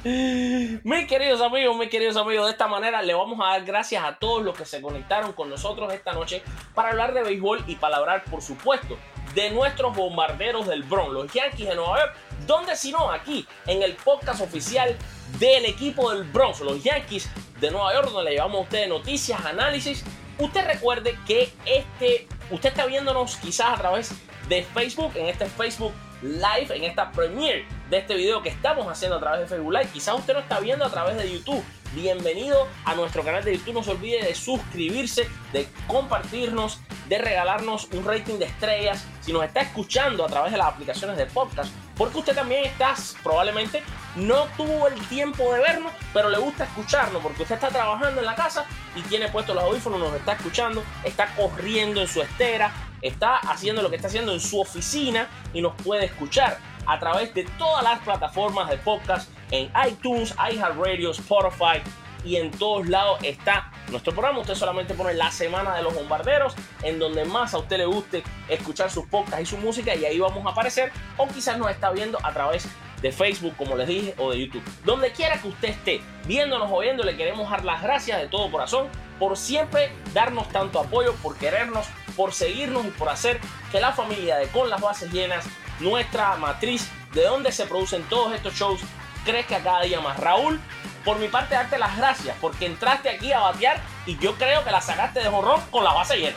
Mis 0.04 1.06
queridos 1.08 1.40
amigos, 1.40 1.78
mis 1.78 1.88
queridos 1.88 2.18
amigos, 2.18 2.44
de 2.44 2.52
esta 2.52 2.68
manera 2.68 3.00
le 3.00 3.14
vamos 3.14 3.40
a 3.40 3.52
dar 3.52 3.64
gracias 3.64 4.04
a 4.04 4.16
todos 4.18 4.44
los 4.44 4.54
que 4.54 4.66
se 4.66 4.82
conectaron 4.82 5.32
con 5.32 5.48
nosotros 5.48 5.90
esta 5.94 6.12
noche 6.12 6.42
para 6.74 6.90
hablar 6.90 7.14
de 7.14 7.22
béisbol 7.22 7.64
y 7.66 7.76
para 7.76 7.96
hablar, 7.96 8.22
por 8.24 8.42
supuesto, 8.42 8.98
de 9.34 9.50
nuestros 9.50 9.96
bombarderos 9.96 10.66
del 10.66 10.82
Bronx, 10.82 11.10
los 11.10 11.32
Yankees 11.32 11.68
de 11.68 11.74
Nueva 11.74 12.00
York. 12.00 12.16
¿Dónde 12.46 12.76
si 12.76 12.92
no? 12.92 13.10
Aquí, 13.10 13.46
en 13.66 13.82
el 13.82 13.94
podcast 13.94 14.42
oficial 14.42 14.94
del 15.38 15.64
equipo 15.64 16.12
del 16.12 16.24
Bronx, 16.24 16.60
los 16.60 16.84
Yankees 16.84 17.30
de 17.58 17.70
Nueva 17.70 17.94
York, 17.94 18.10
donde 18.10 18.24
le 18.24 18.36
llevamos 18.36 18.58
a 18.58 18.62
ustedes 18.64 18.88
noticias, 18.90 19.42
análisis. 19.46 20.04
Usted 20.38 20.66
recuerde 20.66 21.18
que 21.26 21.50
este, 21.64 22.28
usted 22.50 22.68
está 22.68 22.84
viéndonos 22.84 23.36
quizás 23.36 23.72
a 23.72 23.76
través 23.76 24.12
de 24.50 24.64
Facebook, 24.64 25.12
en 25.14 25.28
este 25.28 25.46
Facebook 25.46 25.94
live 26.24 26.74
en 26.74 26.84
esta 26.84 27.12
premiere 27.12 27.66
de 27.90 27.98
este 27.98 28.14
video 28.14 28.42
que 28.42 28.48
estamos 28.48 28.86
haciendo 28.86 29.16
a 29.16 29.20
través 29.20 29.40
de 29.40 29.46
Facebook 29.46 29.72
Live. 29.72 29.88
Quizás 29.92 30.18
usted 30.18 30.32
no 30.32 30.40
está 30.40 30.58
viendo 30.58 30.84
a 30.84 30.90
través 30.90 31.16
de 31.16 31.30
YouTube. 31.30 31.62
Bienvenido 31.94 32.66
a 32.84 32.94
nuestro 32.94 33.22
canal 33.22 33.44
de 33.44 33.56
YouTube. 33.56 33.74
No 33.74 33.82
se 33.82 33.90
olvide 33.90 34.22
de 34.22 34.34
suscribirse, 34.34 35.28
de 35.52 35.68
compartirnos, 35.86 36.80
de 37.08 37.18
regalarnos 37.18 37.88
un 37.92 38.04
rating 38.04 38.38
de 38.38 38.46
estrellas. 38.46 39.04
Si 39.20 39.32
nos 39.32 39.44
está 39.44 39.60
escuchando 39.60 40.24
a 40.24 40.28
través 40.28 40.50
de 40.52 40.58
las 40.58 40.68
aplicaciones 40.68 41.16
de 41.18 41.26
podcast, 41.26 41.70
porque 41.96 42.18
usted 42.18 42.34
también 42.34 42.64
está, 42.64 42.94
probablemente 43.22 43.82
no 44.16 44.46
tuvo 44.56 44.88
el 44.88 45.00
tiempo 45.08 45.52
de 45.52 45.60
vernos, 45.60 45.92
pero 46.12 46.30
le 46.30 46.38
gusta 46.38 46.64
escucharnos, 46.64 47.22
porque 47.22 47.42
usted 47.42 47.54
está 47.56 47.68
trabajando 47.68 48.20
en 48.20 48.26
la 48.26 48.34
casa 48.34 48.64
y 48.96 49.02
tiene 49.02 49.28
puestos 49.28 49.54
los 49.54 49.64
audífonos, 49.64 50.00
nos 50.00 50.14
está 50.14 50.32
escuchando, 50.32 50.82
está 51.04 51.34
corriendo 51.36 52.00
en 52.00 52.08
su 52.08 52.22
estera, 52.22 52.72
está 53.04 53.36
haciendo 53.36 53.82
lo 53.82 53.90
que 53.90 53.96
está 53.96 54.08
haciendo 54.08 54.32
en 54.32 54.40
su 54.40 54.60
oficina 54.60 55.28
y 55.52 55.60
nos 55.60 55.74
puede 55.82 56.06
escuchar 56.06 56.58
a 56.86 56.98
través 56.98 57.32
de 57.34 57.44
todas 57.58 57.84
las 57.84 58.00
plataformas 58.00 58.68
de 58.70 58.78
podcast 58.78 59.30
en 59.50 59.70
iTunes, 59.86 60.34
iHeartRadio, 60.50 61.10
Spotify 61.12 61.82
y 62.24 62.36
en 62.36 62.50
todos 62.50 62.88
lados 62.88 63.18
está 63.22 63.70
nuestro 63.90 64.12
programa. 64.12 64.40
Usted 64.40 64.54
solamente 64.54 64.94
pone 64.94 65.12
la 65.14 65.30
semana 65.30 65.76
de 65.76 65.82
los 65.82 65.94
bombarderos 65.94 66.54
en 66.82 66.98
donde 66.98 67.24
más 67.26 67.52
a 67.52 67.58
usted 67.58 67.76
le 67.76 67.86
guste 67.86 68.24
escuchar 68.48 68.90
sus 68.90 69.06
podcasts 69.06 69.42
y 69.42 69.46
su 69.46 69.58
música 69.58 69.94
y 69.94 70.04
ahí 70.06 70.18
vamos 70.18 70.44
a 70.46 70.50
aparecer 70.50 70.90
o 71.18 71.28
quizás 71.28 71.58
nos 71.58 71.70
está 71.70 71.90
viendo 71.90 72.18
a 72.22 72.32
través 72.32 72.66
de 73.02 73.12
Facebook, 73.12 73.54
como 73.58 73.76
les 73.76 73.86
dije, 73.86 74.14
o 74.16 74.30
de 74.30 74.46
YouTube. 74.46 74.62
Donde 74.82 75.12
quiera 75.12 75.36
que 75.36 75.48
usted 75.48 75.68
esté 75.68 76.00
viéndonos 76.26 76.70
o 76.72 76.78
viendo, 76.78 77.02
le 77.02 77.18
queremos 77.18 77.50
dar 77.50 77.62
las 77.62 77.82
gracias 77.82 78.18
de 78.18 78.28
todo 78.28 78.50
corazón 78.50 78.88
por 79.18 79.36
siempre 79.36 79.92
darnos 80.14 80.48
tanto 80.48 80.80
apoyo, 80.80 81.14
por 81.22 81.36
querernos, 81.36 81.86
por 82.16 82.32
seguirnos 82.32 82.84
y 82.86 82.90
por 82.90 83.08
hacer 83.08 83.40
que 83.70 83.80
la 83.80 83.92
familia 83.92 84.36
de 84.36 84.48
Con 84.48 84.70
las 84.70 84.80
Bases 84.80 85.12
Llenas, 85.12 85.44
nuestra 85.80 86.36
matriz 86.36 86.88
de 87.12 87.22
donde 87.24 87.52
se 87.52 87.66
producen 87.66 88.02
todos 88.04 88.34
estos 88.34 88.54
shows, 88.54 88.80
crezca 89.24 89.60
cada 89.60 89.82
día 89.82 90.00
más. 90.00 90.18
Raúl, 90.18 90.60
por 91.04 91.18
mi 91.18 91.28
parte, 91.28 91.54
darte 91.54 91.78
las 91.78 91.96
gracias 91.96 92.36
porque 92.40 92.66
entraste 92.66 93.08
aquí 93.08 93.32
a 93.32 93.40
batear 93.40 93.80
y 94.06 94.16
yo 94.18 94.34
creo 94.34 94.64
que 94.64 94.70
la 94.70 94.80
sacaste 94.80 95.20
de 95.20 95.26
jorrón 95.26 95.60
con 95.70 95.84
la 95.84 95.92
base 95.92 96.16
llena. 96.16 96.36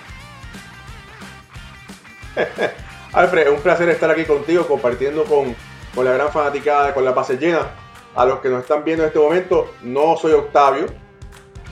Alfred, 3.14 3.48
es 3.48 3.54
un 3.54 3.62
placer 3.62 3.90
estar 3.90 4.10
aquí 4.12 4.26
contigo 4.26 4.68
compartiendo 4.68 5.24
con, 5.24 5.56
con 5.96 6.06
la 6.06 6.12
gran 6.12 6.32
fanaticada, 6.32 6.94
con 6.94 7.06
la 7.06 7.12
base 7.12 7.38
llena. 7.38 7.68
A 8.16 8.26
los 8.26 8.40
que 8.40 8.50
nos 8.50 8.62
están 8.62 8.84
viendo 8.84 9.04
en 9.04 9.10
este 9.10 9.20
momento, 9.20 9.76
no 9.84 10.18
soy 10.18 10.34
Octavio. 10.34 10.88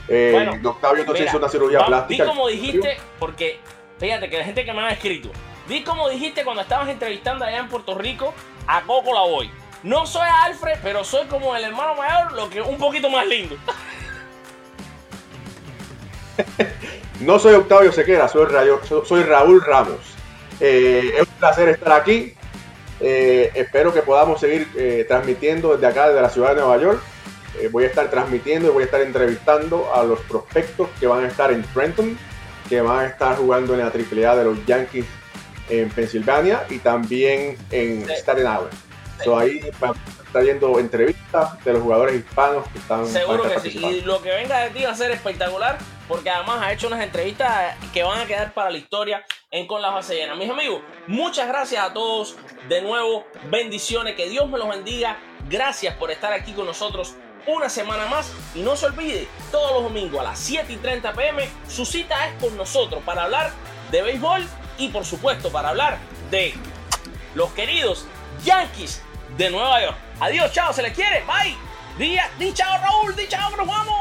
Eh, 0.08 0.60
Octavio 0.64 1.04
no 1.04 1.14
se 1.14 1.24
hizo 1.24 1.38
una 1.38 1.48
cirugía 1.48 1.84
plástica. 1.84 2.22
Di 2.22 2.28
como 2.28 2.46
dijiste, 2.46 2.98
porque 3.18 3.60
Fíjate 3.98 4.28
que 4.28 4.38
la 4.38 4.44
gente 4.44 4.64
que 4.64 4.72
me 4.72 4.80
ha 4.80 4.90
escrito. 4.90 5.30
Di 5.68 5.82
como 5.82 6.08
dijiste 6.08 6.44
cuando 6.44 6.62
estabas 6.62 6.88
entrevistando 6.88 7.44
allá 7.44 7.58
en 7.58 7.68
Puerto 7.68 7.96
Rico 7.96 8.34
a 8.66 8.82
Coco 8.82 9.12
la 9.14 9.22
voy. 9.22 9.50
No 9.82 10.06
soy 10.06 10.28
Alfred, 10.44 10.78
pero 10.82 11.04
soy 11.04 11.26
como 11.26 11.54
el 11.54 11.64
hermano 11.64 11.94
mayor, 11.94 12.32
lo 12.32 12.50
que 12.50 12.60
un 12.60 12.78
poquito 12.78 13.08
más 13.08 13.26
lindo. 13.26 13.56
no 17.20 17.38
soy 17.38 17.54
Octavio 17.54 17.92
Sequera, 17.92 18.28
soy, 18.28 18.46
soy 19.04 19.22
Raúl 19.22 19.62
Ramos. 19.62 20.00
Eh, 20.60 21.12
es 21.14 21.20
un 21.20 21.34
placer 21.38 21.68
estar 21.68 21.92
aquí. 21.92 22.34
Eh, 23.00 23.50
espero 23.54 23.92
que 23.92 24.02
podamos 24.02 24.40
seguir 24.40 24.68
eh, 24.76 25.04
transmitiendo 25.06 25.74
desde 25.74 25.86
acá, 25.86 26.08
desde 26.08 26.22
la 26.22 26.30
ciudad 26.30 26.50
de 26.50 26.62
Nueva 26.62 26.78
York. 26.78 27.00
voy 27.70 27.84
a 27.84 27.86
estar 27.88 28.10
transmitiendo 28.10 28.68
y 28.68 28.72
voy 28.72 28.82
a 28.82 28.86
estar 28.86 29.02
entrevistando 29.02 29.92
a 29.94 30.02
los 30.02 30.20
prospectos 30.20 30.88
que 30.98 31.06
van 31.06 31.24
a 31.24 31.28
estar 31.28 31.52
en 31.52 31.62
Trenton, 31.62 32.18
que 32.68 32.80
van 32.80 33.00
a 33.00 33.06
estar 33.06 33.36
jugando 33.36 33.74
en 33.74 33.80
la 33.80 33.86
AAA 33.86 34.36
de 34.36 34.44
los 34.44 34.66
Yankees 34.66 35.06
en 35.68 35.90
Pensilvania 35.90 36.64
y 36.70 36.78
también 36.78 37.56
en 37.70 38.08
Staten 38.10 38.44
Island. 38.44 38.70
So, 39.24 39.38
ahí 39.38 39.58
está 39.58 40.42
yendo 40.42 40.78
entrevistas 40.78 41.64
de 41.64 41.72
los 41.72 41.82
jugadores 41.82 42.16
hispanos 42.16 42.66
que 42.68 42.78
están. 42.78 43.06
Seguro 43.06 43.44
que 43.44 43.70
sí. 43.70 43.78
Y 43.78 44.00
lo 44.02 44.20
que 44.20 44.30
venga 44.30 44.60
de 44.60 44.70
ti 44.70 44.84
va 44.84 44.90
a 44.90 44.94
ser 44.94 45.10
espectacular 45.10 45.78
porque 46.08 46.30
además 46.30 46.60
ha 46.62 46.72
hecho 46.72 46.86
unas 46.86 47.02
entrevistas 47.02 47.74
que 47.92 48.02
van 48.02 48.20
a 48.20 48.26
quedar 48.26 48.52
para 48.52 48.70
la 48.70 48.78
historia 48.78 49.24
en 49.50 49.66
Con 49.66 49.82
la 49.82 49.90
Base 49.90 50.14
Llena. 50.14 50.34
Mis 50.34 50.50
amigos, 50.50 50.82
muchas 51.06 51.48
gracias 51.48 51.82
a 51.82 51.92
todos. 51.92 52.36
De 52.68 52.82
nuevo, 52.82 53.24
bendiciones. 53.50 54.14
Que 54.14 54.28
Dios 54.28 54.48
me 54.48 54.58
los 54.58 54.68
bendiga. 54.68 55.18
Gracias 55.48 55.94
por 55.94 56.10
estar 56.10 56.32
aquí 56.32 56.52
con 56.52 56.66
nosotros 56.66 57.14
una 57.46 57.68
semana 57.68 58.06
más. 58.06 58.32
Y 58.54 58.60
no 58.60 58.76
se 58.76 58.86
olvide, 58.86 59.28
todos 59.50 59.72
los 59.72 59.82
domingos 59.84 60.20
a 60.20 60.24
las 60.24 60.38
7 60.38 60.72
y 60.72 60.76
30 60.76 61.12
pm, 61.12 61.48
su 61.68 61.84
cita 61.84 62.28
es 62.28 62.42
con 62.42 62.56
nosotros 62.56 63.02
para 63.04 63.24
hablar 63.24 63.52
de 63.90 64.02
béisbol 64.02 64.46
y 64.78 64.88
por 64.88 65.04
supuesto 65.04 65.50
para 65.50 65.70
hablar 65.70 65.98
de 66.30 66.54
los 67.34 67.50
queridos 67.52 68.06
Yankees 68.44 69.02
de 69.36 69.50
Nueva 69.50 69.82
York. 69.82 69.96
Adiós, 70.20 70.52
chao, 70.52 70.72
se 70.72 70.82
les 70.82 70.92
quiere, 70.94 71.24
bye. 71.26 71.56
Di, 71.98 72.52
chao 72.52 72.78
Raúl, 72.78 73.14
di 73.16 73.26
chao, 73.26 73.56
nos 73.56 73.66
vamos. 73.66 73.96